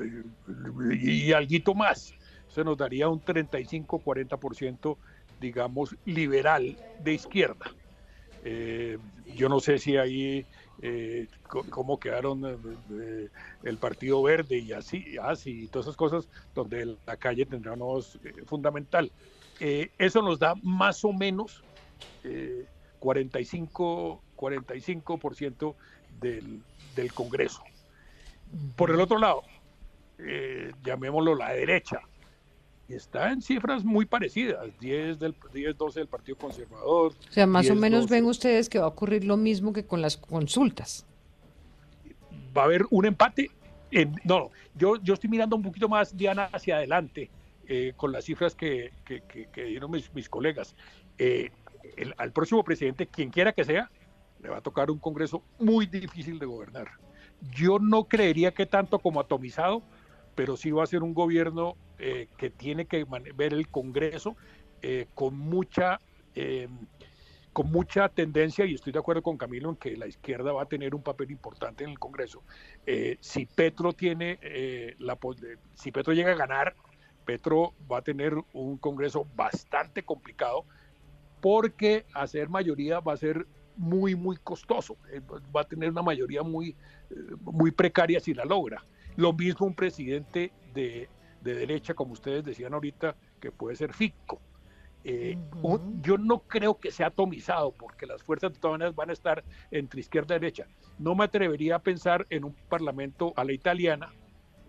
y, 0.92 1.32
algo 1.32 1.74
más. 1.74 2.14
Eso 2.48 2.64
nos 2.64 2.78
daría 2.78 3.08
un 3.08 3.20
35-40%, 3.20 4.96
digamos, 5.40 5.96
liberal 6.04 6.76
de 7.02 7.12
izquierda. 7.12 7.74
Eh, 8.44 8.98
yo 9.34 9.48
no 9.48 9.60
sé 9.60 9.78
si 9.78 9.96
ahí 9.96 10.46
eh, 10.80 11.26
cómo 11.70 11.98
quedaron 11.98 12.42
eh, 12.90 13.28
el 13.64 13.76
Partido 13.78 14.22
Verde 14.22 14.58
y 14.58 14.72
así, 14.72 15.16
así, 15.22 15.64
y 15.64 15.66
todas 15.66 15.86
esas 15.86 15.96
cosas 15.96 16.28
donde 16.54 16.96
la 17.06 17.16
calle 17.16 17.46
tendrá 17.46 17.72
unos 17.72 18.18
fundamental. 18.46 19.10
eso 19.60 20.22
nos 20.22 20.38
da 20.38 20.54
más 20.62 21.04
o 21.04 21.12
menos 21.12 21.64
45, 23.00 24.22
45% 24.36 25.74
del, 26.20 26.62
del 26.94 27.12
Congreso. 27.12 27.62
Por 28.76 28.90
el 28.90 29.00
otro 29.00 29.18
lado, 29.18 29.42
llamémoslo 30.84 31.34
la 31.34 31.52
derecha, 31.52 32.00
está 32.94 33.32
en 33.32 33.42
cifras 33.42 33.84
muy 33.84 34.06
parecidas, 34.06 34.66
10, 34.80 35.18
del, 35.18 35.34
10 35.52 35.76
12 35.76 36.00
del 36.00 36.08
Partido 36.08 36.38
Conservador. 36.38 37.12
O 37.12 37.32
sea, 37.32 37.46
más 37.46 37.68
o 37.70 37.74
menos 37.74 38.08
ven 38.08 38.24
ustedes 38.24 38.68
que 38.68 38.78
va 38.78 38.86
a 38.86 38.88
ocurrir 38.88 39.24
lo 39.24 39.36
mismo 39.36 39.72
que 39.72 39.84
con 39.84 40.00
las 40.00 40.16
consultas. 40.16 41.06
va 42.56 42.62
a 42.62 42.64
haber 42.64 42.84
un 42.90 43.06
empate. 43.06 43.50
En, 43.90 44.14
no, 44.24 44.50
yo, 44.74 44.96
yo 45.02 45.14
estoy 45.14 45.30
mirando 45.30 45.56
un 45.56 45.62
poquito 45.62 45.88
más, 45.88 46.16
Diana, 46.16 46.48
hacia 46.52 46.76
adelante 46.76 47.30
eh, 47.66 47.92
con 47.96 48.12
las 48.12 48.24
cifras 48.24 48.54
que, 48.54 48.92
que, 49.04 49.64
dieron 49.64 49.90
mis, 49.90 50.12
mis 50.14 50.28
colegas. 50.28 50.74
Eh, 51.18 51.50
al 52.16 52.32
próximo 52.32 52.64
presidente, 52.64 53.06
quien 53.06 53.30
quiera 53.30 53.52
que 53.52 53.64
sea, 53.64 53.90
le 54.42 54.48
va 54.48 54.58
a 54.58 54.60
tocar 54.60 54.90
un 54.90 54.98
Congreso 54.98 55.42
muy 55.58 55.86
difícil 55.86 56.38
de 56.38 56.46
gobernar. 56.46 56.88
Yo 57.54 57.78
no 57.78 58.04
creería 58.04 58.52
que 58.52 58.66
tanto 58.66 58.98
como 58.98 59.20
atomizado, 59.20 59.82
pero 60.38 60.56
sí 60.56 60.70
va 60.70 60.84
a 60.84 60.86
ser 60.86 61.02
un 61.02 61.14
gobierno 61.14 61.74
eh, 61.98 62.28
que 62.36 62.48
tiene 62.48 62.86
que 62.86 63.04
ver 63.34 63.52
el 63.52 63.66
Congreso 63.66 64.36
con 65.14 65.36
mucha 65.36 66.00
con 67.52 67.72
mucha 67.72 68.08
tendencia, 68.08 68.64
y 68.64 68.74
estoy 68.74 68.92
de 68.92 69.00
acuerdo 69.00 69.22
con 69.22 69.36
Camilo 69.36 69.70
en 69.70 69.74
que 69.74 69.96
la 69.96 70.06
izquierda 70.06 70.52
va 70.52 70.62
a 70.62 70.66
tener 70.66 70.94
un 70.94 71.02
papel 71.02 71.32
importante 71.32 71.82
en 71.82 71.90
el 71.90 71.98
Congreso. 71.98 72.44
si 73.18 73.46
Petro 73.46 73.92
tiene 73.92 74.38
la 75.00 75.18
si 75.74 75.90
Petro 75.90 76.12
llega 76.12 76.30
a 76.30 76.36
ganar, 76.36 76.76
Petro 77.24 77.74
va 77.90 77.98
a 77.98 78.02
tener 78.02 78.34
un 78.52 78.78
Congreso 78.78 79.26
bastante 79.34 80.04
complicado 80.04 80.64
porque 81.40 82.06
hacer 82.14 82.48
mayoría 82.48 83.00
va 83.00 83.14
a 83.14 83.16
ser 83.16 83.48
muy, 83.78 84.14
muy 84.14 84.36
costoso. 84.36 84.96
Eh, 85.10 85.20
va 85.54 85.62
a 85.62 85.64
tener 85.64 85.90
una 85.90 86.02
mayoría 86.02 86.42
muy, 86.42 86.70
eh, 87.10 87.14
muy 87.40 87.70
precaria 87.70 88.20
si 88.20 88.34
la 88.34 88.44
logra. 88.44 88.84
Lo 89.18 89.32
mismo 89.32 89.66
un 89.66 89.74
presidente 89.74 90.52
de, 90.72 91.08
derecha, 91.42 91.92
como 91.92 92.12
ustedes 92.12 92.44
decían 92.44 92.72
ahorita, 92.72 93.16
que 93.40 93.50
puede 93.50 93.74
ser 93.74 93.92
Fico. 93.92 94.40
Eh, 95.02 95.36
yo 96.02 96.18
no 96.18 96.38
creo 96.46 96.78
que 96.78 96.92
sea 96.92 97.08
atomizado, 97.08 97.72
porque 97.72 98.06
las 98.06 98.22
fuerzas 98.22 98.52
de 98.52 98.60
todas 98.60 98.74
maneras 98.74 98.94
van 98.94 99.10
a 99.10 99.12
estar 99.12 99.42
entre 99.72 99.98
izquierda 99.98 100.36
y 100.36 100.38
derecha. 100.38 100.68
No 101.00 101.16
me 101.16 101.24
atrevería 101.24 101.74
a 101.74 101.78
pensar 101.80 102.26
en 102.30 102.44
un 102.44 102.54
parlamento 102.68 103.32
a 103.34 103.42
la 103.42 103.52
italiana, 103.52 104.14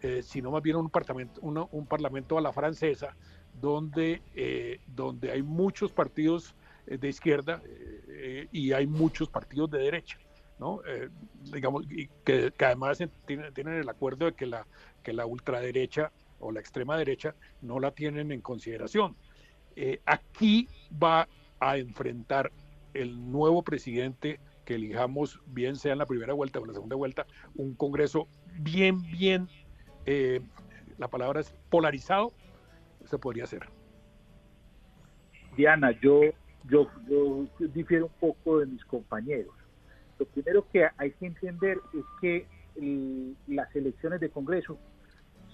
eh, 0.01 0.23
sino 0.23 0.49
más 0.49 0.63
bien 0.63 0.77
un 0.77 0.89
parlamento, 0.89 1.39
un 1.41 1.85
parlamento 1.85 2.35
a 2.35 2.41
la 2.41 2.51
francesa, 2.51 3.15
donde, 3.61 4.23
eh, 4.33 4.79
donde 4.87 5.31
hay 5.31 5.43
muchos 5.43 5.91
partidos 5.91 6.55
de 6.87 7.07
izquierda 7.07 7.61
y 8.51 8.71
hay 8.71 8.87
muchos 8.87 9.29
partidos 9.29 9.69
de 9.69 9.77
derecha. 9.77 10.17
¿No? 10.59 10.81
digamos, 11.51 11.85
y 11.89 12.07
que, 12.25 12.53
además 12.59 13.01
tienen, 13.25 13.73
el 13.73 13.89
acuerdo 13.89 14.25
de 14.25 14.33
que 14.33 14.45
la, 14.45 14.67
que 15.03 15.13
la 15.13 15.25
ultraderecha 15.25 16.11
o 16.39 16.51
la 16.51 16.59
extrema 16.59 16.97
derecha 16.97 17.35
no 17.61 17.79
la 17.79 17.91
tienen 17.91 18.31
en 18.31 18.41
consideración. 18.41 19.15
aquí 20.05 20.67
va 20.91 21.27
a 21.59 21.77
enfrentar 21.77 22.51
el 22.93 23.31
nuevo 23.31 23.63
presidente 23.63 24.39
que 24.65 24.75
elijamos, 24.75 25.41
bien 25.47 25.75
sea 25.75 25.93
en 25.93 25.97
la 25.97 26.05
primera 26.05 26.33
vuelta 26.33 26.59
o 26.59 26.61
en 26.61 26.67
la 26.67 26.73
segunda 26.73 26.95
vuelta, 26.95 27.25
un 27.55 27.73
Congreso 27.73 28.27
bien, 28.59 29.01
bien 29.01 29.47
eh, 30.05 30.41
la 30.97 31.07
palabra 31.07 31.39
es 31.39 31.53
polarizado, 31.69 32.33
se 33.05 33.17
podría 33.17 33.45
hacer. 33.45 33.67
Diana, 35.55 35.91
yo, 35.99 36.21
yo, 36.69 36.87
yo 37.09 37.47
difiero 37.73 38.05
un 38.05 38.11
poco 38.19 38.59
de 38.59 38.67
mis 38.67 38.85
compañeros. 38.85 39.53
Lo 40.19 40.25
primero 40.25 40.67
que 40.71 40.87
hay 40.97 41.11
que 41.11 41.25
entender 41.25 41.79
es 41.93 42.05
que 42.21 42.45
las 43.47 43.73
elecciones 43.75 44.19
de 44.19 44.29
Congreso 44.29 44.77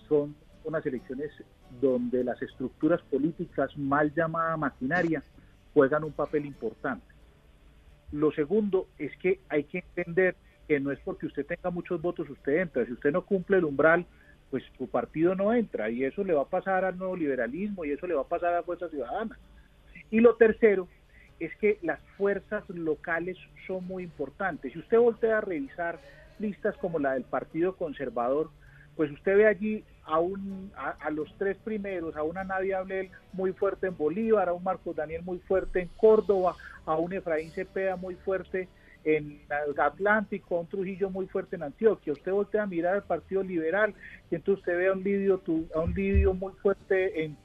son 0.07 0.35
unas 0.63 0.85
elecciones 0.85 1.31
donde 1.79 2.23
las 2.23 2.41
estructuras 2.41 3.01
políticas, 3.03 3.77
mal 3.77 4.13
llamada 4.13 4.57
maquinaria, 4.57 5.23
juegan 5.73 6.03
un 6.03 6.11
papel 6.11 6.45
importante. 6.45 7.05
Lo 8.11 8.31
segundo 8.31 8.87
es 8.97 9.15
que 9.17 9.39
hay 9.49 9.65
que 9.65 9.79
entender 9.79 10.35
que 10.67 10.79
no 10.79 10.91
es 10.91 10.99
porque 10.99 11.27
usted 11.27 11.45
tenga 11.45 11.69
muchos 11.69 12.01
votos 12.01 12.29
usted 12.29 12.61
entra. 12.61 12.85
Si 12.85 12.93
usted 12.93 13.11
no 13.11 13.25
cumple 13.25 13.57
el 13.57 13.65
umbral, 13.65 14.05
pues 14.49 14.63
su 14.77 14.87
partido 14.87 15.35
no 15.35 15.53
entra 15.53 15.89
y 15.89 16.03
eso 16.03 16.23
le 16.23 16.33
va 16.33 16.43
a 16.43 16.49
pasar 16.49 16.85
al 16.85 16.97
nuevo 16.97 17.15
liberalismo 17.15 17.85
y 17.85 17.91
eso 17.91 18.07
le 18.07 18.13
va 18.13 18.21
a 18.21 18.27
pasar 18.27 18.53
a 18.53 18.57
la 18.57 18.63
Fuerza 18.63 18.89
Ciudadana. 18.89 19.37
Y 20.09 20.19
lo 20.19 20.35
tercero 20.35 20.87
es 21.39 21.55
que 21.57 21.77
las 21.81 21.99
fuerzas 22.17 22.67
locales 22.69 23.37
son 23.67 23.85
muy 23.85 24.03
importantes. 24.03 24.73
Si 24.73 24.79
usted 24.79 24.97
voltea 24.97 25.39
a 25.39 25.41
revisar 25.41 25.99
listas 26.39 26.75
como 26.77 26.99
la 26.99 27.13
del 27.13 27.23
Partido 27.23 27.75
Conservador, 27.75 28.49
pues 28.95 29.11
usted 29.11 29.37
ve 29.37 29.47
allí 29.47 29.83
a, 30.05 30.19
un, 30.19 30.71
a, 30.75 31.09
los 31.09 31.33
tres 31.37 31.57
primeros, 31.57 32.15
a 32.15 32.23
una 32.23 32.43
Nadia 32.43 32.79
Ablel 32.79 33.09
muy 33.33 33.51
fuerte 33.53 33.87
en 33.87 33.97
Bolívar, 33.97 34.47
a 34.47 34.53
un 34.53 34.63
Marcos 34.63 34.95
Daniel 34.95 35.23
muy 35.23 35.39
fuerte 35.39 35.81
en 35.81 35.89
Córdoba, 35.97 36.55
a 36.85 36.95
un 36.95 37.11
Efraín 37.11 37.51
Cepeda 37.51 37.95
muy 37.95 38.15
fuerte 38.15 38.69
en 39.03 39.39
Atlántico, 39.77 40.59
un 40.59 40.67
Trujillo 40.67 41.09
muy 41.09 41.27
fuerte 41.27 41.55
en 41.55 41.63
Antioquia. 41.63 42.13
Usted 42.13 42.31
voltea 42.31 42.63
a 42.63 42.67
mirar 42.67 42.95
al 42.95 43.03
Partido 43.03 43.43
Liberal 43.43 43.93
y 44.31 44.35
entonces 44.35 44.61
usted 44.61 44.77
ve 44.77 44.87
a 44.87 44.93
un 44.93 45.03
Lidio, 45.03 45.41
a 45.75 45.79
un 45.79 45.93
Lidio 45.93 46.33
muy 46.33 46.53
fuerte 46.53 47.23
en, 47.23 47.37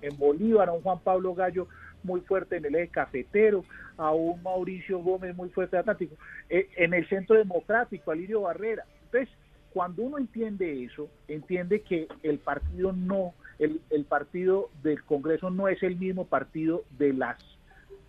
en, 0.00 0.16
Bolívar, 0.16 0.68
a 0.68 0.72
un 0.72 0.82
Juan 0.82 1.00
Pablo 1.00 1.34
Gallo 1.34 1.66
muy 2.06 2.20
fuerte 2.20 2.56
en 2.56 2.64
el 2.64 2.74
eje 2.76 2.88
cafetero, 2.88 3.64
a 3.96 4.12
un 4.12 4.42
Mauricio 4.42 4.98
Gómez 5.00 5.36
muy 5.36 5.50
fuerte 5.50 5.76
Atlántico, 5.76 6.16
eh, 6.48 6.68
en 6.76 6.94
el 6.94 7.08
Centro 7.08 7.36
Democrático, 7.36 8.10
a 8.10 8.14
Lidio 8.14 8.42
Barrera. 8.42 8.84
Entonces, 9.04 9.28
cuando 9.72 10.02
uno 10.02 10.18
entiende 10.18 10.84
eso, 10.84 11.10
entiende 11.28 11.82
que 11.82 12.08
el 12.22 12.38
partido 12.38 12.92
no, 12.92 13.34
el, 13.58 13.80
el 13.90 14.04
partido 14.04 14.70
del 14.82 15.02
Congreso 15.04 15.50
no 15.50 15.68
es 15.68 15.82
el 15.82 15.96
mismo 15.96 16.26
partido 16.26 16.84
de 16.98 17.12
las 17.12 17.36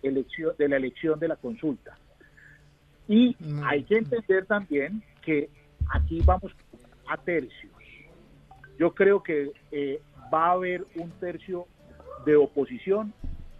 elección, 0.02 0.54
de 0.58 0.68
la 0.68 0.76
elección 0.76 1.18
de 1.18 1.28
la 1.28 1.36
consulta. 1.36 1.96
Y 3.06 3.36
hay 3.64 3.84
que 3.84 3.96
entender 3.96 4.46
también 4.46 5.02
que 5.22 5.48
aquí 5.90 6.20
vamos 6.24 6.52
a 7.08 7.16
tercios. 7.16 7.72
Yo 8.78 8.94
creo 8.94 9.22
que 9.22 9.52
eh, 9.72 10.00
va 10.32 10.48
a 10.48 10.52
haber 10.52 10.86
un 10.96 11.10
tercio 11.12 11.66
de 12.26 12.36
oposición, 12.36 13.12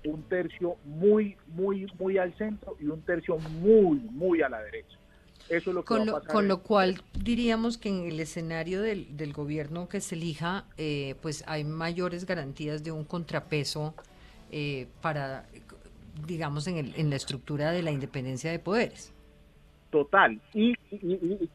un 0.09 0.23
tercio 0.25 0.77
muy, 0.85 1.37
muy, 1.47 1.87
muy 1.99 2.19
al 2.19 2.37
centro 2.37 2.77
y 2.81 2.87
un 2.87 3.01
tercio 3.03 3.39
muy, 3.39 3.99
muy 4.11 4.43
a 4.43 4.49
la 4.49 4.61
derecha. 4.63 4.97
Eso 5.49 5.71
es 5.71 5.75
lo 5.75 5.83
que 5.83 5.87
con, 5.87 6.01
va 6.01 6.11
a 6.11 6.21
pasar 6.21 6.33
con 6.33 6.49
lo 6.49 6.63
cual 6.63 7.01
diríamos 7.15 7.79
que 7.79 7.89
en 7.89 8.07
el 8.07 8.21
escenario 8.21 8.83
del, 8.83 9.17
del 9.17 9.33
gobierno 9.33 9.89
que 9.89 10.01
se 10.01 10.15
elija, 10.15 10.65
eh, 10.77 11.15
pues 11.23 11.45
hay 11.47 11.65
mayores 11.65 12.27
garantías 12.27 12.85
de 12.85 12.93
un 12.93 13.05
contrapeso 13.05 13.95
eh, 14.51 14.89
para, 15.01 15.47
digamos, 16.27 16.67
en, 16.67 16.77
el, 16.77 16.95
en 16.97 17.11
la 17.11 17.17
estructura 17.17 17.71
de 17.71 17.83
la 17.83 17.91
independencia 17.91 18.51
de 18.51 18.59
poderes. 18.59 19.13
Total. 19.91 20.39
Y, 20.53 20.75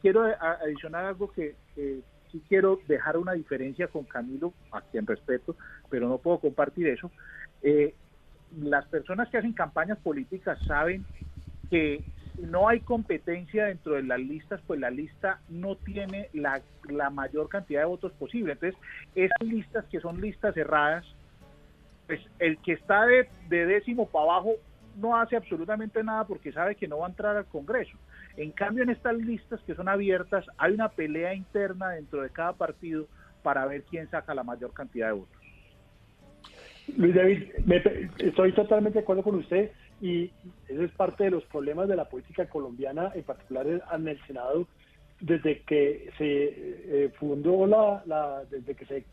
quiero 0.02 0.24
adicionar 0.24 1.04
algo 1.04 1.30
que 1.30 1.54
sí 2.34 2.42
quiero 2.48 2.80
dejar 2.88 3.16
una 3.16 3.32
diferencia 3.32 3.86
con 3.86 4.02
Camilo, 4.04 4.52
a 4.72 4.80
quien 4.80 5.06
respeto, 5.06 5.54
pero 5.88 6.08
no 6.08 6.18
puedo 6.18 6.40
compartir 6.40 6.88
eso. 6.88 7.10
Eh, 7.62 7.94
las 8.58 8.86
personas 8.86 9.28
que 9.28 9.38
hacen 9.38 9.52
campañas 9.52 9.98
políticas 9.98 10.58
saben 10.66 11.04
que 11.70 12.04
no 12.38 12.68
hay 12.68 12.80
competencia 12.80 13.66
dentro 13.66 13.94
de 13.94 14.02
las 14.02 14.18
listas, 14.18 14.60
pues 14.66 14.80
la 14.80 14.90
lista 14.90 15.40
no 15.48 15.76
tiene 15.76 16.30
la, 16.32 16.60
mayor 17.10 17.48
cantidad 17.48 17.80
de 17.80 17.86
votos 17.86 18.12
posible. 18.12 18.52
Entonces, 18.52 18.80
esas 19.14 19.40
listas 19.42 19.84
que 19.86 20.00
son 20.00 20.20
listas 20.20 20.54
cerradas, 20.54 21.04
pues 22.06 22.20
el 22.38 22.58
que 22.58 22.72
está 22.72 23.06
de, 23.06 23.28
de 23.48 23.66
décimo 23.66 24.06
para 24.08 24.24
abajo 24.24 24.54
no 24.96 25.16
hace 25.16 25.36
absolutamente 25.36 26.02
nada 26.02 26.24
porque 26.24 26.52
sabe 26.52 26.76
que 26.76 26.88
no 26.88 26.98
va 26.98 27.06
a 27.06 27.10
entrar 27.10 27.36
al 27.36 27.46
Congreso. 27.46 27.96
En 28.36 28.50
cambio, 28.50 28.82
en 28.82 28.90
estas 28.90 29.16
listas 29.16 29.60
que 29.62 29.74
son 29.74 29.88
abiertas, 29.88 30.44
hay 30.58 30.72
una 30.72 30.88
pelea 30.88 31.34
interna 31.34 31.90
dentro 31.90 32.22
de 32.22 32.30
cada 32.30 32.52
partido 32.52 33.06
para 33.42 33.66
ver 33.66 33.84
quién 33.84 34.08
saca 34.10 34.34
la 34.34 34.42
mayor 34.42 34.72
cantidad 34.72 35.08
de 35.08 35.12
votos. 35.14 35.43
Luis 36.96 37.14
David, 37.14 37.42
estoy 38.18 38.52
totalmente 38.52 38.98
de 38.98 39.02
acuerdo 39.02 39.22
con 39.22 39.36
usted 39.36 39.70
y 40.00 40.30
ese 40.68 40.84
es 40.84 40.90
parte 40.92 41.24
de 41.24 41.30
los 41.30 41.44
problemas 41.44 41.88
de 41.88 41.96
la 41.96 42.08
política 42.08 42.46
colombiana, 42.48 43.12
en 43.14 43.22
particular 43.22 43.66
en 43.66 44.08
el 44.08 44.20
Senado, 44.26 44.66
desde 45.20 45.62
que 45.62 46.10
se 46.18 46.26
eh, 46.26 47.10
fundó 47.18 47.66
la, 47.66 48.42
desde 48.50 48.74
que 48.74 48.84
se, 48.84 49.04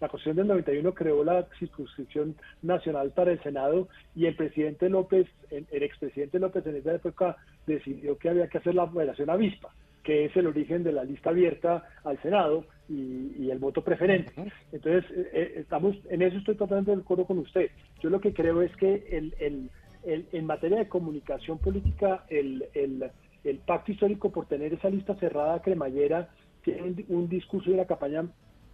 la 0.00 0.08
Constitución 0.08 0.36
del 0.36 0.48
91 0.48 0.94
creó 0.94 1.22
la 1.22 1.46
circunscripción 1.58 2.34
nacional 2.62 3.12
para 3.12 3.32
el 3.32 3.42
Senado 3.42 3.88
y 4.16 4.26
el 4.26 4.34
presidente 4.34 4.88
López, 4.88 5.28
el, 5.50 5.82
expresidente 5.82 6.38
López 6.38 6.66
en 6.66 6.76
esa 6.76 6.94
época 6.94 7.36
decidió 7.66 8.18
que 8.18 8.30
había 8.30 8.48
que 8.48 8.58
hacer 8.58 8.74
la 8.74 8.84
operación 8.84 9.30
avispa, 9.30 9.70
que 10.02 10.24
es 10.24 10.36
el 10.36 10.48
origen 10.48 10.82
de 10.82 10.92
la 10.92 11.04
lista 11.04 11.30
abierta 11.30 11.84
al 12.02 12.20
Senado 12.22 12.64
y, 12.92 13.50
el 13.50 13.58
voto 13.58 13.82
preferente. 13.82 14.32
Entonces, 14.72 15.04
eh, 15.10 15.30
eh, 15.32 15.52
estamos 15.56 15.96
en 16.08 16.22
eso 16.22 16.38
estoy 16.38 16.56
totalmente 16.56 16.94
de 16.94 17.02
acuerdo 17.02 17.26
con 17.26 17.38
usted. 17.38 17.70
Yo 18.00 18.08
lo 18.10 18.20
que 18.20 18.32
creo 18.32 18.62
es 18.62 18.74
que 18.76 19.06
el, 19.10 19.34
el, 19.38 20.26
en 20.32 20.46
materia 20.46 20.78
de 20.78 20.88
comunicación 20.88 21.58
política, 21.58 22.24
el, 22.28 22.66
el 22.74 23.10
el 23.44 23.58
pacto 23.58 23.92
histórico 23.92 24.30
por 24.30 24.46
tener 24.46 24.72
esa 24.72 24.88
lista 24.88 25.14
cerrada 25.16 25.60
cremallera 25.62 26.28
tiene 26.62 27.04
un, 27.08 27.28
discurso 27.28 27.70
de 27.70 27.76
la 27.76 27.86
campaña, 27.86 28.24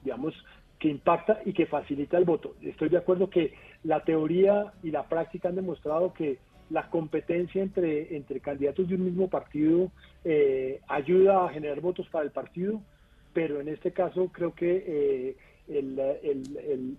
digamos, 0.04 0.34
que 0.78 0.88
impacta 0.88 1.40
y 1.44 1.52
que 1.52 1.66
facilita 1.66 2.18
el 2.18 2.24
voto. 2.24 2.54
Estoy 2.60 2.90
de 2.90 2.98
acuerdo 2.98 3.30
que 3.30 3.54
la 3.82 4.04
teoría 4.04 4.72
y 4.82 4.90
la 4.90 5.08
práctica 5.08 5.48
han 5.48 5.56
demostrado 5.56 6.12
que 6.12 6.38
la 6.70 6.90
competencia 6.90 7.62
entre, 7.62 8.14
entre 8.14 8.40
candidatos 8.40 8.88
de 8.88 8.96
un 8.96 9.06
mismo 9.06 9.28
partido 9.28 9.90
eh, 10.22 10.80
ayuda 10.86 11.46
a 11.46 11.48
generar 11.48 11.80
votos 11.80 12.06
para 12.10 12.26
el 12.26 12.30
partido, 12.30 12.82
pero 13.38 13.60
en 13.60 13.68
este 13.68 13.92
caso 13.92 14.32
creo 14.32 14.52
que 14.52 15.36
eh, 15.68 15.86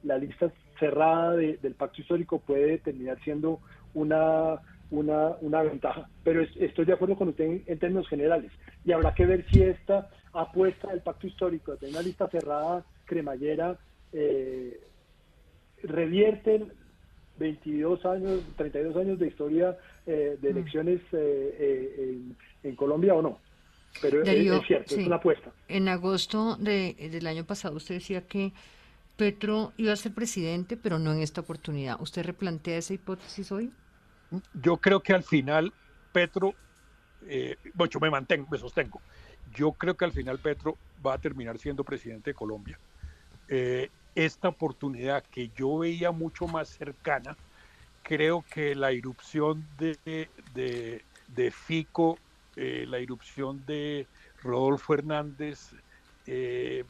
la 0.04 0.18
lista 0.18 0.50
cerrada 0.80 1.36
del 1.36 1.76
pacto 1.76 2.00
histórico 2.00 2.40
puede 2.40 2.78
terminar 2.78 3.22
siendo 3.26 3.60
una, 3.94 4.62
una, 4.90 5.62
ventaja. 5.64 6.08
Pero 6.24 6.42
estoy 6.42 6.86
de 6.86 6.94
acuerdo 6.94 7.18
con 7.18 7.28
usted 7.28 7.64
en, 7.66 7.78
términos 7.78 8.08
generales. 8.08 8.54
Y 8.86 8.94
habrá 8.94 9.14
que 9.14 9.26
ver 9.26 9.46
si 9.52 9.64
esta 9.64 10.10
apuesta 10.32 10.88
del 10.88 11.02
pacto 11.02 11.28
histórico 11.28 11.76
de 11.76 11.90
una 11.90 12.02
lista 12.02 12.30
cerrada 12.30 12.86
cremallera 13.04 13.78
eh, 14.14 14.80
revierte 15.84 16.68
22 17.38 18.06
años, 18.06 18.44
32 18.56 18.96
años 18.96 19.20
de 19.20 19.28
historia 19.28 19.78
eh, 20.08 20.38
de 20.42 20.54
mm. 20.54 20.58
elecciones 20.58 21.02
eh, 21.12 22.18
en, 22.64 22.76
Colombia 22.78 23.14
o 23.14 23.22
no. 23.22 23.40
Pero 24.02 24.24
es, 24.24 24.68
cierto, 24.68 24.96
es 24.96 25.08
una 25.08 25.18
apuesta. 25.18 25.52
En 25.68 25.88
agosto 25.88 26.56
de, 26.58 26.96
del 27.12 27.28
año 27.28 27.44
pasado 27.44 27.76
usted 27.76 27.96
decía 27.96 28.26
que 28.26 28.54
Petro 29.18 29.74
iba 29.78 29.92
a 29.92 29.96
ser 29.96 30.14
presidente, 30.14 30.78
pero 30.78 31.00
no 31.00 31.12
en 31.12 31.22
esta 31.22 31.42
oportunidad. 31.42 32.00
¿Usted 32.02 32.24
replantea 32.24 32.78
esa 32.78 32.94
hipótesis 32.94 33.52
hoy? 33.52 33.72
Yo 34.54 34.78
creo 34.78 35.02
que 35.02 35.14
al 35.14 35.24
final 35.24 35.74
Petro, 36.12 36.54
eh, 37.28 37.58
bueno, 37.74 37.92
yo 37.92 38.00
me 38.00 38.10
mantengo, 38.10 38.48
me 38.50 38.58
sostengo. 38.58 39.02
Yo 39.54 39.72
creo 39.74 39.98
que 39.98 40.06
al 40.06 40.12
final 40.12 40.40
Petro 40.40 40.78
va 41.06 41.16
a 41.16 41.18
terminar 41.18 41.58
siendo 41.58 41.84
presidente 41.84 42.30
de 42.30 42.34
Colombia. 42.34 42.80
Eh, 43.48 43.90
esta 44.16 44.50
oportunidad 44.50 45.24
que 45.24 45.50
yo 45.56 45.80
veía 45.80 46.12
mucho 46.12 46.48
más 46.48 46.70
cercana, 46.70 47.36
creo 48.04 48.44
que 48.54 48.76
la 48.76 48.92
irrupción 48.92 49.68
de, 49.78 50.30
de, 50.54 51.52
Fico, 51.52 52.18
eh, 52.62 52.86
la 52.86 53.00
irrupción 53.00 53.66
de 53.66 54.06
Rodolfo 54.44 54.94
Hernández, 54.94 55.74
eh, 56.26 56.84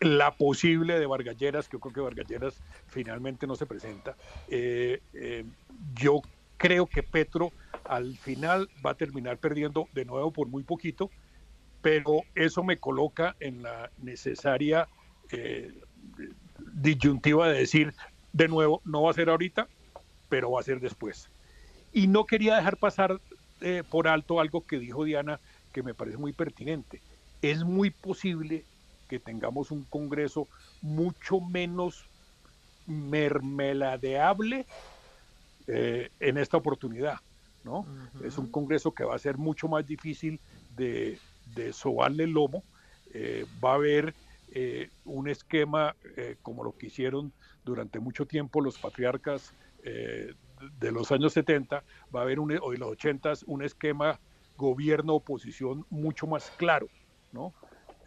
la 0.00 0.36
posible 0.36 1.00
de 1.00 1.06
Vargalleras, 1.06 1.68
que 1.68 1.74
yo 1.74 1.80
creo 1.80 1.92
que 1.92 2.00
Vargalleras 2.00 2.62
finalmente 2.86 3.48
no 3.48 3.56
se 3.56 3.66
presenta. 3.66 4.16
Eh, 4.46 5.00
yo 5.94 6.22
creo 6.58 6.86
que 6.86 7.02
Petro 7.02 7.50
al 7.82 8.16
final 8.18 8.68
va 8.86 8.92
a 8.92 8.94
terminar 8.94 9.38
perdiendo 9.38 9.88
de 9.94 10.04
nuevo 10.04 10.32
por 10.32 10.46
muy 10.46 10.62
poquito, 10.62 11.10
pero 11.82 12.22
eso 12.36 12.62
me 12.62 12.78
coloca 12.78 13.34
en 13.40 13.62
la 13.64 13.90
necesaria 13.98 14.86
disyuntiva 16.72 17.48
de 17.48 17.58
decir, 17.58 17.94
de 18.32 18.46
nuevo, 18.46 18.80
no 18.84 19.02
va 19.02 19.10
a 19.10 19.14
ser 19.14 19.28
ahorita, 19.28 19.66
pero 20.28 20.52
va 20.52 20.60
a 20.60 20.62
ser 20.62 20.78
después. 20.78 21.32
Y 21.92 22.06
no 22.06 22.26
quería 22.26 22.54
dejar 22.54 22.76
pasar 22.76 23.20
por 23.90 24.08
alto 24.08 24.40
algo 24.40 24.66
que 24.66 24.78
dijo 24.78 25.04
Diana, 25.04 25.40
que 25.72 25.82
me 25.82 25.94
parece 25.94 26.16
muy 26.16 26.32
pertinente. 26.32 27.00
Es 27.42 27.64
muy 27.64 27.90
posible 27.90 28.64
que 29.08 29.18
tengamos 29.18 29.72
un 29.72 29.82
Congreso 29.84 30.46
mucho 30.82 31.40
menos 31.40 32.04
mermeladeable 32.86 34.66
eh, 35.66 36.10
en 36.20 36.38
esta 36.38 36.56
oportunidad. 36.56 37.18
¿no? 37.64 37.86
Es 38.24 38.38
un 38.38 38.50
Congreso 38.50 38.92
que 38.92 39.04
va 39.04 39.14
a 39.14 39.18
ser 39.18 39.36
mucho 39.36 39.68
más 39.68 39.86
difícil 39.86 40.40
de, 40.76 41.18
de 41.54 41.72
sobarle 41.72 42.24
el 42.24 42.30
lomo. 42.30 42.62
Eh, 43.12 43.46
va 43.62 43.72
a 43.72 43.74
haber 43.74 44.14
eh, 44.52 44.90
un 45.04 45.28
esquema 45.28 45.94
como 46.42 46.64
lo 46.64 46.76
que 46.76 46.86
hicieron 46.86 47.32
durante 47.64 47.98
mucho 47.98 48.26
tiempo 48.26 48.60
los 48.60 48.78
patriarcas 48.78 49.54
de 50.78 50.92
los 50.92 51.10
años 51.12 51.32
70, 51.32 51.82
va 52.14 52.20
a 52.20 52.22
haber 52.22 52.40
un, 52.40 52.58
o 52.60 52.72
de 52.72 52.78
los 52.78 52.90
80 52.90 53.32
un 53.46 53.62
esquema 53.62 54.18
gobierno-oposición 54.56 55.86
mucho 55.90 56.26
más 56.26 56.50
claro. 56.56 56.88
¿no? 57.32 57.54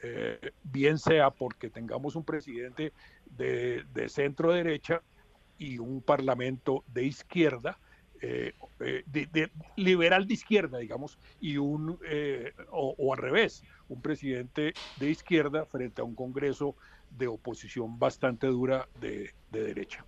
Eh, 0.05 0.51
bien 0.63 0.99
sea 0.99 1.29
porque 1.29 1.69
tengamos 1.69 2.15
un 2.15 2.25
presidente 2.25 2.91
de, 3.37 3.85
centro 4.09 4.51
derecha 4.51 5.01
y 5.57 5.77
un 5.77 6.01
parlamento 6.01 6.83
de 6.87 7.05
izquierda, 7.05 7.79
eh, 8.21 8.53
eh, 8.81 9.03
de, 9.05 9.49
liberal 9.77 10.27
de 10.27 10.33
izquierda, 10.33 10.77
digamos, 10.77 11.17
y 11.39 11.55
un, 11.57 11.97
o, 12.69 13.13
al 13.13 13.17
revés, 13.17 13.63
un 13.87 14.01
presidente 14.01 14.73
de 14.97 15.09
izquierda 15.09 15.65
frente 15.65 16.01
a 16.01 16.03
un 16.03 16.15
Congreso 16.15 16.75
de 17.09 17.27
oposición 17.27 17.97
bastante 17.97 18.47
dura 18.47 18.89
de 18.99 19.31
derecha. 19.51 20.05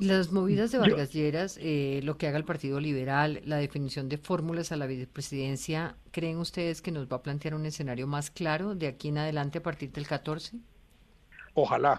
Las 0.00 0.32
movidas 0.32 0.72
de 0.72 0.78
Vargas 0.78 1.12
Lleras, 1.12 1.58
eh, 1.60 2.00
lo 2.04 2.16
que 2.16 2.26
haga 2.26 2.38
el 2.38 2.44
Partido 2.44 2.80
Liberal, 2.80 3.42
la 3.44 3.56
definición 3.56 4.08
de 4.08 4.16
fórmulas 4.16 4.72
a 4.72 4.76
la 4.76 4.86
vicepresidencia, 4.86 5.94
¿creen 6.10 6.38
ustedes 6.38 6.80
que 6.80 6.90
nos 6.90 7.06
va 7.06 7.16
a 7.16 7.22
plantear 7.22 7.54
un 7.54 7.66
escenario 7.66 8.06
más 8.06 8.30
claro 8.30 8.74
de 8.74 8.88
aquí 8.88 9.08
en 9.08 9.18
adelante 9.18 9.58
a 9.58 9.62
partir 9.62 9.92
del 9.92 10.06
14? 10.06 10.56
Ojalá. 11.52 11.98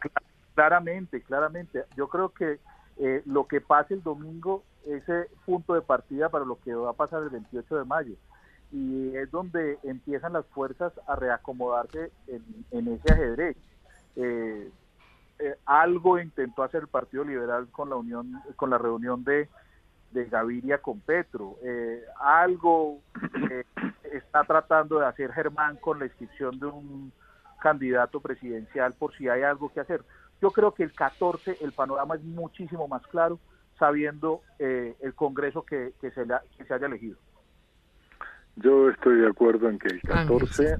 Claramente, 0.56 1.22
claramente. 1.22 1.84
Yo 1.96 2.08
creo 2.08 2.30
que 2.30 2.60
eh, 2.98 3.22
lo 3.26 3.46
que 3.48 3.62
pase 3.62 3.94
el 3.94 4.02
domingo 4.02 4.64
es 4.86 5.04
punto 5.46 5.76
de 5.76 5.82
partida 5.82 6.30
para 6.30 6.44
lo 6.44 6.60
que 6.60 6.74
va 6.74 6.90
a 6.90 6.94
pasar 6.94 7.22
el 7.22 7.30
28 7.30 7.78
de 7.78 7.86
mayo. 7.86 8.16
Y 8.72 9.16
es 9.16 9.30
donde 9.30 9.78
empiezan 9.84 10.34
las 10.34 10.46
fuerzas 10.48 10.92
a 11.06 11.16
reacomodarse 11.16 12.12
en, 12.28 12.88
ese 12.88 13.14
ajedrez. 13.14 13.58
Eh, 14.16 14.72
eh, 15.42 15.56
algo 15.66 16.20
intentó 16.20 16.64
hacer 16.64 16.82
el 16.82 16.88
Partido 16.88 17.24
Liberal 17.24 17.68
con 17.72 17.90
la 17.90 17.96
unión, 17.96 18.34
con 18.56 18.70
la 18.70 18.78
reunión 18.78 19.24
de, 19.24 19.50
Gaviria 20.14 20.80
con 20.80 21.00
Petro. 21.00 21.56
Eh, 21.64 22.04
algo 22.20 23.00
eh, 23.50 23.64
está 24.12 24.44
tratando 24.44 25.00
de 25.00 25.08
hacer 25.08 25.32
Germán 25.32 25.78
con 25.78 26.00
la 26.00 26.06
inscripción 26.06 26.60
de 26.60 26.66
un 26.68 27.12
candidato 27.62 28.20
presidencial 28.20 28.94
por 28.94 29.16
si 29.16 29.30
hay 29.30 29.44
algo 29.44 29.72
que 29.72 29.80
hacer. 29.80 30.04
Yo 30.42 30.52
creo 30.52 30.74
que 30.74 30.84
el 30.84 30.94
14 30.94 31.58
el 31.62 31.72
panorama 31.72 32.16
es 32.16 32.24
muchísimo 32.24 32.88
más 32.88 33.06
claro 33.08 33.40
sabiendo 33.80 34.42
el 34.60 35.14
Congreso 35.16 35.64
que, 35.64 35.94
se, 36.02 36.10
que 36.10 36.66
se 36.66 36.74
haya 36.74 36.86
elegido. 36.86 37.18
Yo 38.58 38.90
estoy 38.90 39.22
de 39.22 39.28
acuerdo 39.28 39.70
en 39.70 39.80
que 39.80 39.88
el 39.88 40.02
14, 40.02 40.78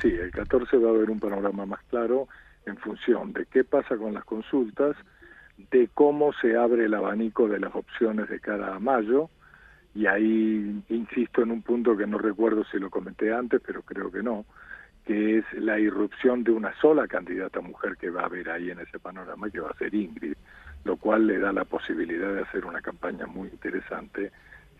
sí, 0.00 0.08
el 0.08 0.30
14 0.32 0.76
va 0.78 0.90
a 0.90 0.92
haber 0.92 1.10
un 1.10 1.20
panorama 1.20 1.64
más 1.66 1.82
claro 1.84 2.28
en 2.66 2.76
función 2.76 3.32
de 3.32 3.46
qué 3.46 3.64
pasa 3.64 3.96
con 3.96 4.14
las 4.14 4.24
consultas, 4.24 4.96
de 5.70 5.88
cómo 5.94 6.32
se 6.34 6.56
abre 6.56 6.86
el 6.86 6.94
abanico 6.94 7.48
de 7.48 7.60
las 7.60 7.74
opciones 7.74 8.28
de 8.28 8.40
cada 8.40 8.78
mayo, 8.78 9.28
y 9.94 10.06
ahí 10.06 10.82
insisto 10.88 11.42
en 11.42 11.50
un 11.50 11.62
punto 11.62 11.96
que 11.96 12.06
no 12.06 12.18
recuerdo 12.18 12.64
si 12.64 12.78
lo 12.78 12.90
comenté 12.90 13.32
antes, 13.32 13.60
pero 13.64 13.82
creo 13.82 14.10
que 14.10 14.22
no, 14.22 14.46
que 15.04 15.38
es 15.38 15.44
la 15.54 15.78
irrupción 15.78 16.44
de 16.44 16.52
una 16.52 16.74
sola 16.80 17.06
candidata 17.06 17.60
mujer 17.60 17.96
que 17.96 18.10
va 18.10 18.22
a 18.22 18.26
haber 18.26 18.50
ahí 18.50 18.70
en 18.70 18.80
ese 18.80 18.98
panorama, 18.98 19.50
que 19.50 19.60
va 19.60 19.70
a 19.70 19.76
ser 19.76 19.94
Ingrid, 19.94 20.34
lo 20.84 20.96
cual 20.96 21.26
le 21.26 21.38
da 21.38 21.52
la 21.52 21.64
posibilidad 21.64 22.32
de 22.32 22.42
hacer 22.42 22.64
una 22.64 22.80
campaña 22.80 23.26
muy 23.26 23.48
interesante 23.48 24.32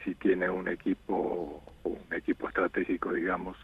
si 0.04 0.14
tiene 0.14 0.48
un 0.48 0.68
equipo, 0.68 1.62
un 1.84 2.14
equipo 2.14 2.48
estratégico, 2.48 3.12
digamos, 3.12 3.56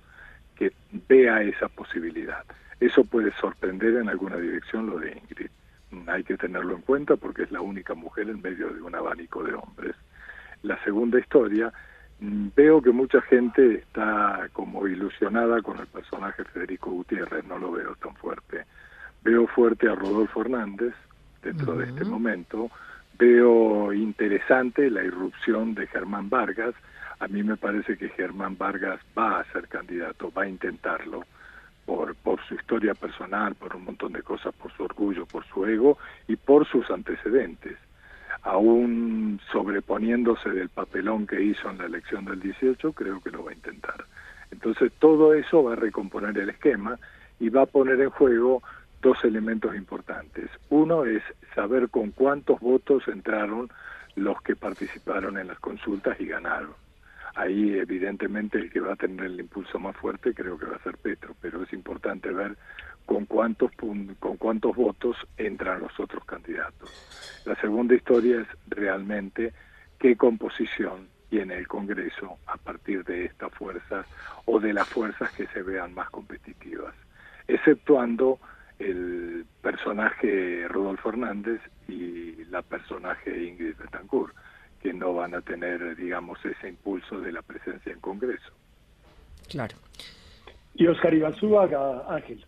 que 0.59 0.73
vea 1.09 1.43
esa 1.43 1.69
posibilidad. 1.69 2.45
Eso 2.81 3.05
puede 3.05 3.33
sorprender 3.41 3.95
en 3.97 4.09
alguna 4.09 4.37
dirección 4.37 4.87
lo 4.87 4.99
de 4.99 5.13
Ingrid. 5.13 5.51
Hay 6.09 6.25
que 6.25 6.37
tenerlo 6.37 6.75
en 6.75 6.83
cuenta 6.83 7.17
porque 7.17 7.45
es 7.45 7.51
la 7.51 7.61
única 7.61 7.95
mujer 7.95 8.29
en 8.29 8.43
medio 8.43 8.69
de 8.71 8.83
un 8.83 8.95
abanico 8.95 9.43
de 9.43 9.55
hombres. 9.55 9.95
La 10.63 10.83
segunda 10.85 11.19
historia, 11.19 11.73
mm, 12.21 12.49
veo 12.55 12.83
que 12.83 12.91
mucha 12.91 13.21
gente 13.23 13.77
está 13.77 14.49
como 14.53 14.87
ilusionada 14.87 15.63
con 15.63 15.79
el 15.79 15.87
personaje 15.87 16.45
Federico 16.45 16.91
Gutiérrez, 16.91 17.45
no 17.45 17.59
lo 17.59 17.73
veo 17.73 17.95
tan 17.97 18.15
fuerte. 18.17 18.65
Veo 19.23 19.47
fuerte 19.47 19.89
a 19.89 19.95
Rodolfo 19.95 20.41
Hernández 20.41 20.95
dentro 21.43 21.75
de 21.75 21.87
este 21.87 22.05
momento, 22.05 22.71
veo 23.19 23.93
interesante 23.93 24.91
la 24.91 25.05
irrupción 25.05 25.75
de 25.75 25.87
Germán 25.87 26.29
Vargas, 26.29 26.75
a 27.21 27.29
mí 27.29 27.43
me 27.43 27.57
parece 27.57 27.97
que 27.97 28.09
Germán 28.11 28.57
Vargas 28.57 29.01
va 29.16 29.41
a 29.41 29.53
ser 29.53 29.69
candidato, 29.69 30.33
va 30.33 30.43
a 30.43 30.49
intentarlo 30.49 31.25
por, 31.85 32.14
por 32.16 32.41
su 32.47 32.55
historia 32.55 32.95
personal, 32.95 33.55
por 33.55 33.75
un 33.75 33.85
montón 33.85 34.12
de 34.12 34.23
cosas, 34.23 34.55
por 34.55 34.73
su 34.73 34.85
orgullo, 34.85 35.27
por 35.27 35.45
su 35.47 35.66
ego 35.66 35.99
y 36.29 36.37
por 36.37 36.66
sus 36.66 36.89
antecedentes, 36.91 37.77
aún 38.43 39.41
sobreponiéndose 39.51 40.51
del 40.51 40.69
papelón 40.69 41.27
que 41.27 41.43
hizo 41.43 41.71
en 41.71 41.79
la 41.79 41.87
elección 41.87 42.25
del 42.25 42.41
18, 42.41 42.93
creo 42.93 43.21
que 43.21 43.31
lo 43.31 43.45
va 43.45 43.51
a 43.51 43.55
intentar. 43.55 44.05
Entonces 44.51 44.93
todo 44.99 45.35
eso 45.35 45.64
va 45.64 45.73
a 45.73 45.77
recomponer 45.77 46.39
el 46.39 46.51
esquema 46.51 46.99
y 47.41 47.49
va 47.49 47.62
a 47.62 47.66
poner 47.66 48.01
en 48.01 48.11
juego 48.11 48.62
dos 49.03 49.25
elementos 49.25 49.75
importantes. 49.75 50.51
Uno 50.71 51.05
es 51.05 51.23
saber 51.55 51.89
con 51.89 52.12
cuántos 52.12 52.61
votos 52.61 53.09
entraron 53.09 53.71
los 54.14 54.41
que 54.43 54.57
participaron 54.57 55.39
en 55.39 55.49
las 55.49 55.59
consultas 55.59 56.21
y 56.21 56.27
ganaron 56.27 56.75
ahí 57.39 57.78
evidentemente 57.78 58.59
el 58.59 58.70
que 58.70 58.80
va 58.80 58.95
a 58.95 58.97
tener 58.97 59.26
el 59.26 59.39
impulso 59.41 59.78
más 59.78 59.97
fuerte 59.97 60.34
creo 60.34 60.59
que 60.59 60.66
va 60.66 60.76
a 60.76 60.82
ser 60.82 60.97
Petro, 60.99 61.36
pero 61.41 61.62
es 61.62 61.72
importante 61.72 62.32
ver 62.32 62.57
con 63.07 63.26
cuántos 63.26 63.70
con 64.18 64.36
cuántos 64.36 64.74
votos 64.74 65.16
entran 65.36 65.80
los 65.80 65.99
otros 66.01 66.24
candidatos. 66.24 66.91
La 67.47 67.55
segunda 67.61 67.95
historia 67.95 68.41
es 68.41 68.49
realmente 68.68 69.53
qué 69.99 70.16
composición 70.16 71.09
tiene 71.30 71.57
el 71.59 71.68
Congreso 71.68 72.39
a 72.47 72.57
partir 72.57 73.05
de 73.05 73.26
estas 73.26 73.53
fuerzas 73.55 74.07
o 74.47 74.59
de 74.59 74.72
las 74.72 74.89
fuerzas 74.89 75.30
que 75.32 75.47
se 75.47 75.62
vean 75.62 75.95
más 75.95 76.11
competitivas, 76.11 76.95
exceptuando 77.47 78.41
el 78.78 79.45
personaje 79.62 80.66
Rodolfo 80.68 81.11
Hernández 81.11 81.61
y 81.86 82.45
la 82.47 82.62
personaje 82.62 83.45
Ingrid 83.45 83.76
Betancourt, 83.76 84.34
que 84.83 84.93
no 84.93 85.14
van 85.14 85.35
a 85.35 85.41
tener, 85.41 85.97
digamos, 85.97 86.39
ese 86.45 86.68
impulso 86.68 87.20
de 87.20 87.33
la 87.33 87.43
presencia 87.43 87.93
en 87.93 88.01
Congreso. 88.01 88.53
Claro. 89.49 89.76
Y 90.74 90.87
Oscar 90.87 91.14
Iván 91.14 91.35
Zúñiga, 91.35 92.05
Ángel, 92.09 92.45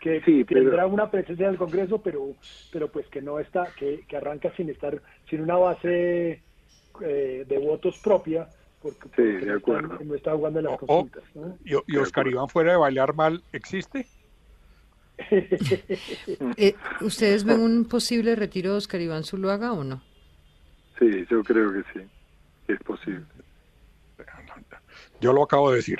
que 0.00 0.44
tendrá 0.46 0.86
una 0.86 1.10
presencia 1.10 1.46
en 1.46 1.52
el 1.52 1.58
Congreso, 1.58 1.98
pero, 2.02 2.34
pero 2.72 2.88
pues 2.88 3.06
que 3.08 3.22
no 3.22 3.38
está, 3.40 3.68
que, 3.78 4.04
que 4.06 4.16
arranca 4.16 4.52
sin 4.56 4.68
estar, 4.68 5.00
sin 5.30 5.40
una 5.40 5.56
base 5.56 6.42
eh, 7.00 7.44
de 7.48 7.58
votos 7.58 7.98
propia, 8.02 8.48
porque, 8.82 9.08
sí, 9.16 9.46
de 9.46 9.54
acuerdo. 9.54 9.98
no 10.04 10.14
está 10.14 10.32
jugando 10.32 10.58
en 10.58 10.66
las 10.66 10.78
consultas. 10.78 11.22
¿Y, 11.64 11.96
Oscar 11.96 12.28
Iván 12.28 12.48
fuera 12.48 12.72
de 12.72 12.78
bailar 12.78 13.14
mal 13.14 13.42
existe? 13.52 14.06
Eh, 16.56 16.74
¿Ustedes 17.00 17.44
ven 17.44 17.60
un 17.60 17.84
posible 17.84 18.34
retiro 18.34 18.72
de 18.72 18.78
Oscar 18.78 19.00
Iván 19.00 19.22
Zuluaga 19.22 19.72
o 19.72 19.84
no? 19.84 20.02
Sí, 20.98 21.26
yo 21.30 21.42
creo 21.42 21.72
que 21.72 21.82
sí, 21.92 22.06
es 22.68 22.78
posible. 22.80 23.24
Yo 25.20 25.32
lo 25.32 25.42
acabo 25.42 25.70
de 25.70 25.76
decir. 25.76 25.98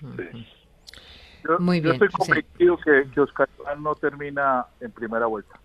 Yo, 0.00 1.58
Muy 1.58 1.80
bien, 1.80 1.94
estoy 1.94 2.08
convencido 2.08 2.76
que, 2.78 3.20
Oscar 3.20 3.48
Iván 3.58 3.82
no 3.82 3.94
termina 3.94 4.66
en 4.80 4.90
primera 4.90 5.26
vuelta. 5.26 5.58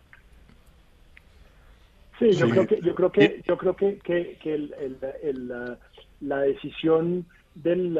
Sí, 2.19 2.31
yo 2.33 2.49
creo 2.49 2.67
que 2.67 2.81
yo 2.81 2.95
creo 2.95 3.11
que 3.11 3.41
yo 3.47 3.57
creo 3.57 3.75
que, 3.75 3.97
que, 3.99 4.53
el, 4.53 4.75
el, 5.23 5.77
la, 6.19 6.39
decisión 6.41 7.25
del, 7.55 7.97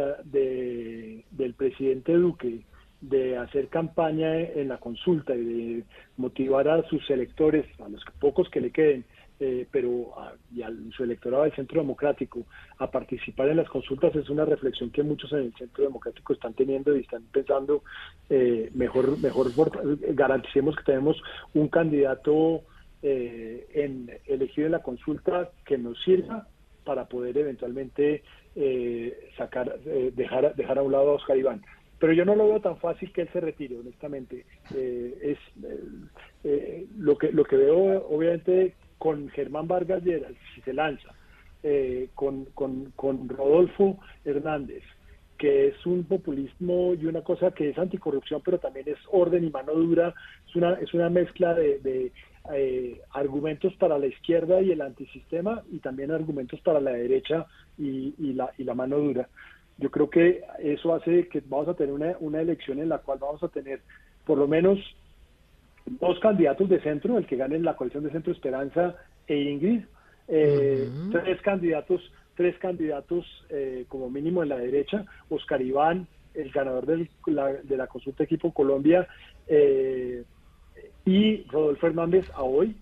del 1.31 1.53
presidente 1.53 2.13
Duque 2.13 2.59
de 3.01 3.37
hacer 3.37 3.69
campaña 3.69 4.41
en 4.41 4.67
la 4.67 4.77
consulta 4.77 5.33
y 5.33 5.43
de 5.45 5.83
motivar 6.17 6.67
a 6.67 6.83
sus 6.89 7.09
electores, 7.09 7.65
a 7.79 7.87
los 7.87 8.03
pocos 8.19 8.49
que 8.49 8.59
le 8.59 8.71
queden, 8.71 9.05
eh, 9.41 9.65
pero 9.71 10.13
y 10.53 10.63
a 10.63 10.69
su 10.91 11.05
electorado 11.05 11.43
del 11.43 11.55
Centro 11.55 11.79
Democrático 11.79 12.41
a 12.77 12.91
participar 12.91 13.47
en 13.47 13.55
las 13.55 13.69
consultas 13.69 14.13
es 14.13 14.29
una 14.29 14.43
reflexión 14.43 14.89
que 14.89 15.01
muchos 15.01 15.31
en 15.31 15.39
el 15.39 15.53
Centro 15.53 15.85
Democrático 15.85 16.33
están 16.33 16.53
teniendo 16.55 16.93
y 16.93 16.99
están 16.99 17.23
pensando 17.31 17.83
eh, 18.29 18.69
mejor 18.73 19.17
mejor 19.19 19.49
garanticemos 20.13 20.75
que 20.75 20.83
tenemos 20.83 21.21
un 21.53 21.69
candidato 21.69 22.63
eh, 23.01 23.65
en 23.75 24.11
elegido 24.25 24.65
en 24.65 24.73
la 24.73 24.83
consulta 24.83 25.51
que 25.65 25.77
nos 25.77 25.97
sirva 26.03 26.45
para 26.83 27.05
poder 27.05 27.37
eventualmente 27.37 28.23
sacar 29.37 29.79
dejar 29.79 30.53
dejar 30.55 30.79
a 30.79 30.83
un 30.83 30.91
lado 30.91 31.11
a 31.11 31.13
Oscar 31.13 31.37
Iván 31.37 31.61
pero 31.97 32.11
yo 32.11 32.25
no 32.25 32.35
lo 32.35 32.49
veo 32.49 32.59
tan 32.59 32.77
fácil 32.77 33.11
que 33.13 33.21
él 33.21 33.29
se 33.31 33.39
retire, 33.39 33.77
honestamente. 33.77 34.45
es 34.73 35.37
lo 36.97 37.17
que 37.17 37.31
lo 37.31 37.43
que 37.45 37.57
veo, 37.57 38.07
obviamente, 38.09 38.73
con 38.99 39.29
Germán 39.29 39.67
Vargas 39.67 40.03
Lleras, 40.03 40.33
si 40.53 40.61
se 40.61 40.73
lanza, 40.73 41.09
eh, 41.63 42.09
con, 42.13 42.45
con, 42.53 42.91
con, 42.95 43.27
Rodolfo 43.27 43.97
Hernández, 44.23 44.83
que 45.37 45.69
es 45.69 45.85
un 45.85 46.03
populismo 46.03 46.93
y 46.93 47.05
una 47.05 47.21
cosa 47.21 47.51
que 47.51 47.69
es 47.69 47.77
anticorrupción, 47.77 48.41
pero 48.43 48.59
también 48.59 48.87
es 48.87 48.97
orden 49.11 49.45
y 49.45 49.49
mano 49.49 49.73
dura, 49.73 50.13
es 50.47 50.55
una, 50.55 50.73
es 50.73 50.93
una 50.93 51.09
mezcla 51.09 51.53
de, 51.55 52.11
eh, 52.53 53.01
argumentos 53.11 53.73
para 53.75 53.97
la 53.97 54.07
izquierda 54.07 54.61
y 54.61 54.71
el 54.71 54.81
antisistema 54.81 55.63
y 55.71 55.79
también 55.79 56.11
argumentos 56.11 56.59
para 56.61 56.79
la 56.79 56.91
derecha 56.91 57.47
y, 57.77 58.13
y, 58.19 58.33
la, 58.33 58.51
y 58.57 58.63
la 58.65 58.75
mano 58.75 58.97
dura. 58.97 59.29
Yo 59.77 59.89
creo 59.89 60.09
que 60.09 60.43
eso 60.59 60.93
hace 60.93 61.29
que 61.29 61.41
vamos 61.45 61.69
a 61.69 61.73
tener 61.73 61.93
una, 61.93 62.17
una 62.19 62.41
elección 62.41 62.79
en 62.79 62.89
la 62.89 62.97
cual 62.97 63.19
vamos 63.19 63.41
a 63.43 63.47
tener 63.47 63.81
por 64.25 64.37
lo 64.37 64.47
menos 64.47 64.77
dos 65.99 66.19
candidatos 66.19 66.69
de 66.69 66.81
centro, 66.81 67.17
el 67.17 67.25
que 67.25 67.35
gane 67.35 67.55
en 67.55 67.63
la 67.63 67.75
coalición 67.75 68.03
de 68.03 68.11
Centro 68.11 68.31
Esperanza 68.31 68.95
e 69.27 69.35
Ingrid, 69.35 69.81
eh, 70.27 70.89
tres 71.11 71.41
candidatos, 71.41 72.01
tres 72.35 72.57
candidatos 72.59 73.25
eh, 73.49 73.85
como 73.87 74.09
mínimo 74.09 74.43
en 74.43 74.49
la 74.49 74.57
derecha, 74.57 75.05
Oscar 75.29 75.61
Iván, 75.61 76.07
el 76.33 76.51
ganador 76.51 76.85
de 76.85 77.77
la, 77.77 77.87
consulta 77.87 78.23
Equipo 78.23 78.53
Colombia, 78.53 79.07
eh, 79.47 80.23
y 81.05 81.43
Rodolfo 81.43 81.87
Hernández 81.87 82.29
a 82.35 82.43
hoy, 82.43 82.75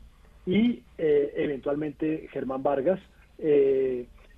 y 0.46 0.82
eventualmente 0.98 2.28
Germán 2.32 2.64
Vargas 2.64 3.00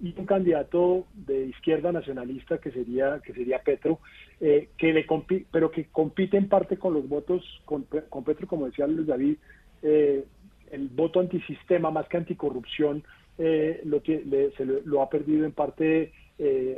y 0.01 0.13
un 0.17 0.25
candidato 0.25 1.05
de 1.13 1.45
izquierda 1.47 1.91
nacionalista 1.91 2.57
que 2.59 2.71
sería 2.71 3.19
que 3.19 3.33
sería 3.33 3.61
Petro 3.61 3.99
eh, 4.39 4.69
que 4.77 4.93
le 4.93 5.05
pero 5.51 5.71
que 5.71 5.85
compite 5.85 6.37
en 6.37 6.47
parte 6.47 6.77
con 6.77 6.93
los 6.93 7.07
votos 7.07 7.43
con, 7.65 7.83
Petro 7.83 8.47
como 8.47 8.67
decía 8.67 8.87
Luis 8.87 9.07
David 9.07 9.35
eh, 9.81 10.23
el 10.71 10.87
voto 10.89 11.19
antisistema 11.19 11.91
más 11.91 12.07
que 12.07 12.17
anticorrupción 12.17 13.03
eh, 13.37 13.81
lo 13.83 14.01
que 14.01 14.51
se 14.55 14.65
lo, 14.65 15.01
ha 15.01 15.09
perdido 15.09 15.45
en 15.45 15.51
parte 15.51 16.13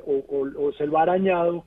o, 0.05 0.71
se 0.77 0.87
lo 0.87 0.97
ha 0.97 1.03
arañado 1.03 1.65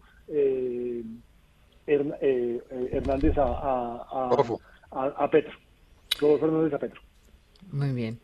Hernández 1.87 3.39
a, 3.39 3.45
a, 3.45 4.31
a, 4.91 5.07
a 5.07 5.31
Petro. 5.31 5.53
Hernández 6.21 6.73
a 6.73 6.79
Petro. 6.79 7.01
Muy 7.73 7.93
bien 7.93 8.19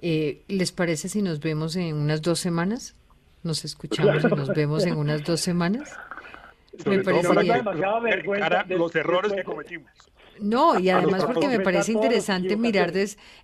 eh, 0.00 0.42
¿Les 0.48 0.72
parece 0.72 1.08
si 1.08 1.22
nos 1.22 1.40
vemos 1.40 1.76
en 1.76 1.96
unas 1.96 2.22
dos 2.22 2.38
semanas? 2.38 2.94
¿Nos 3.42 3.64
escuchamos 3.64 4.24
y 4.24 4.28
nos 4.28 4.48
vemos 4.48 4.84
en 4.84 4.96
unas 4.96 5.24
dos 5.24 5.40
semanas? 5.40 5.96
Me 6.86 7.02
parece 7.02 7.34
bien. 7.40 7.64
los 8.78 8.94
errores 8.94 9.32
que 9.32 9.44
cometimos. 9.44 9.90
No, 10.40 10.78
y 10.78 10.90
además 10.90 11.24
porque 11.24 11.48
me 11.48 11.60
parece 11.60 11.92
interesante 11.92 12.56
mirar 12.56 12.92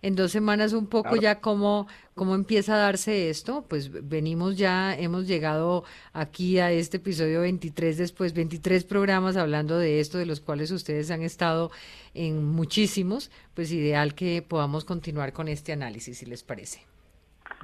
en 0.02 0.14
dos 0.14 0.32
semanas 0.32 0.72
un 0.72 0.86
poco 0.86 1.16
ya 1.16 1.40
cómo, 1.40 1.86
cómo 2.14 2.34
empieza 2.34 2.74
a 2.74 2.78
darse 2.78 3.30
esto. 3.30 3.64
Pues 3.68 3.90
venimos 4.08 4.56
ya, 4.56 4.96
hemos 4.96 5.26
llegado 5.26 5.84
aquí 6.12 6.58
a 6.58 6.70
este 6.72 6.96
episodio 6.98 7.40
23, 7.40 7.98
después 7.98 8.32
23 8.32 8.84
programas 8.84 9.36
hablando 9.36 9.78
de 9.78 10.00
esto, 10.00 10.18
de 10.18 10.26
los 10.26 10.40
cuales 10.40 10.70
ustedes 10.70 11.10
han 11.10 11.22
estado 11.22 11.70
en 12.14 12.44
muchísimos. 12.44 13.30
Pues 13.54 13.72
ideal 13.72 14.14
que 14.14 14.42
podamos 14.42 14.84
continuar 14.84 15.32
con 15.32 15.48
este 15.48 15.72
análisis, 15.72 16.18
si 16.18 16.26
les 16.26 16.42
parece. 16.42 16.86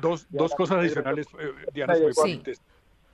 Dos, 0.01 0.26
dos 0.31 0.55
cosas 0.55 0.78
adicionales, 0.78 1.26
eh, 1.39 1.53
Diana, 1.74 1.95
sí, 2.22 2.43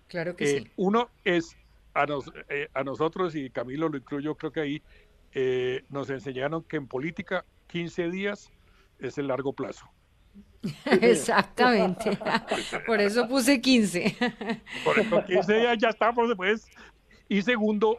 claro 0.08 0.36
que 0.36 0.44
eh, 0.44 0.60
sí. 0.60 0.70
Uno 0.76 1.10
es 1.24 1.56
a, 1.94 2.06
nos, 2.06 2.30
eh, 2.48 2.68
a 2.74 2.84
nosotros, 2.84 3.34
y 3.34 3.50
Camilo 3.50 3.88
lo 3.88 3.96
incluyo, 3.96 4.34
creo 4.34 4.52
que 4.52 4.60
ahí 4.60 4.82
eh, 5.38 5.84
nos 5.90 6.08
enseñaron 6.08 6.62
que 6.62 6.78
en 6.78 6.88
política 6.88 7.44
15 7.66 8.10
días 8.10 8.50
es 8.98 9.18
el 9.18 9.26
largo 9.26 9.52
plazo. 9.52 9.86
Exactamente. 10.86 12.18
Por 12.86 13.02
eso 13.02 13.28
puse 13.28 13.60
15. 13.60 14.16
Por 14.82 14.98
eso 14.98 15.22
15 15.26 15.54
días 15.54 15.76
ya 15.78 15.90
estamos 15.90 16.28
después. 16.28 16.66
Y 17.28 17.42
segundo, 17.42 17.98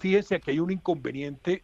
fíjense 0.00 0.40
que 0.40 0.50
hay 0.50 0.58
un 0.58 0.72
inconveniente 0.72 1.62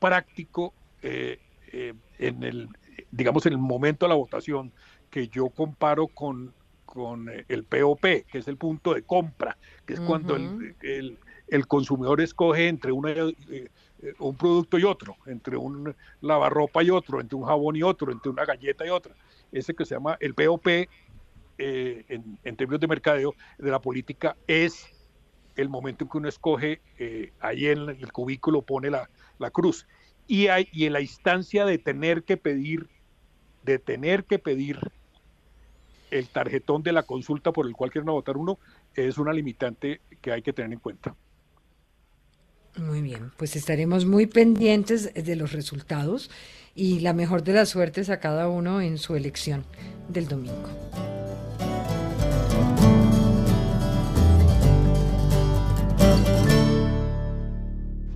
práctico 0.00 0.74
eh, 1.02 1.38
eh, 1.72 1.94
en 2.18 2.42
el, 2.42 2.68
digamos, 3.12 3.46
en 3.46 3.52
el 3.52 3.60
momento 3.60 4.06
de 4.06 4.10
la 4.10 4.16
votación 4.16 4.72
que 5.08 5.28
yo 5.28 5.50
comparo 5.50 6.08
con, 6.08 6.52
con 6.84 7.30
el 7.46 7.62
POP, 7.62 8.00
que 8.00 8.38
es 8.38 8.48
el 8.48 8.56
punto 8.56 8.92
de 8.92 9.02
compra, 9.02 9.56
que 9.86 9.94
es 9.94 10.00
cuando 10.00 10.34
el, 10.34 10.74
el, 10.80 11.18
el, 11.46 11.66
consumidor 11.68 12.20
escoge 12.20 12.66
entre 12.66 12.90
una 12.90 13.12
eh, 13.12 13.68
un 14.18 14.36
producto 14.36 14.78
y 14.78 14.84
otro, 14.84 15.16
entre 15.26 15.56
un 15.56 15.94
lavarropa 16.20 16.82
y 16.82 16.90
otro, 16.90 17.20
entre 17.20 17.36
un 17.36 17.44
jabón 17.44 17.76
y 17.76 17.82
otro, 17.82 18.12
entre 18.12 18.30
una 18.30 18.44
galleta 18.44 18.86
y 18.86 18.90
otra. 18.90 19.14
Ese 19.50 19.74
que 19.74 19.84
se 19.84 19.94
llama 19.94 20.16
el 20.20 20.34
POP 20.34 20.66
eh, 20.66 20.88
en, 22.08 22.56
términos 22.56 22.80
de 22.80 22.88
mercadeo 22.88 23.34
de 23.58 23.70
la 23.70 23.80
política 23.80 24.36
es 24.46 24.86
el 25.54 25.68
momento 25.68 26.04
en 26.04 26.10
que 26.10 26.18
uno 26.18 26.28
escoge, 26.28 26.80
eh, 26.98 27.32
ahí 27.40 27.66
en 27.66 27.90
el 27.90 28.12
cubículo 28.12 28.62
pone 28.62 28.90
la, 28.90 29.08
cruz. 29.52 29.86
Y, 30.26 30.46
y 30.72 30.86
en 30.86 30.92
la 30.92 31.00
instancia 31.00 31.66
de 31.66 31.78
tener 31.78 32.24
que 32.24 32.36
pedir, 32.36 32.88
de 33.64 33.78
tener 33.78 34.24
que 34.24 34.38
pedir 34.38 34.78
el 36.10 36.28
tarjetón 36.28 36.82
de 36.82 36.92
la 36.92 37.02
consulta 37.02 37.52
por 37.52 37.66
el 37.66 37.74
cual 37.74 37.90
quieren 37.90 38.06
votar 38.06 38.36
uno, 38.36 38.58
es 38.94 39.18
una 39.18 39.32
limitante 39.32 40.00
que 40.20 40.32
hay 40.32 40.42
que 40.42 40.52
tener 40.52 40.72
en 40.72 40.78
cuenta. 40.78 41.14
Muy 42.76 43.02
bien, 43.02 43.32
pues 43.36 43.56
estaremos 43.56 44.06
muy 44.06 44.26
pendientes 44.26 45.12
de 45.14 45.36
los 45.36 45.52
resultados 45.52 46.30
y 46.74 47.00
la 47.00 47.12
mejor 47.12 47.42
de 47.42 47.52
las 47.52 47.68
suertes 47.68 48.08
a 48.08 48.18
cada 48.18 48.48
uno 48.48 48.80
en 48.80 48.98
su 48.98 49.14
elección 49.14 49.64
del 50.08 50.28
domingo. 50.28 50.68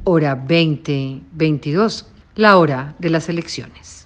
hora 0.09 0.37
2022, 0.37 2.07
la 2.37 2.59
hora 2.59 2.95
de 3.01 3.11
las 3.11 3.29
elecciones. 3.29 4.06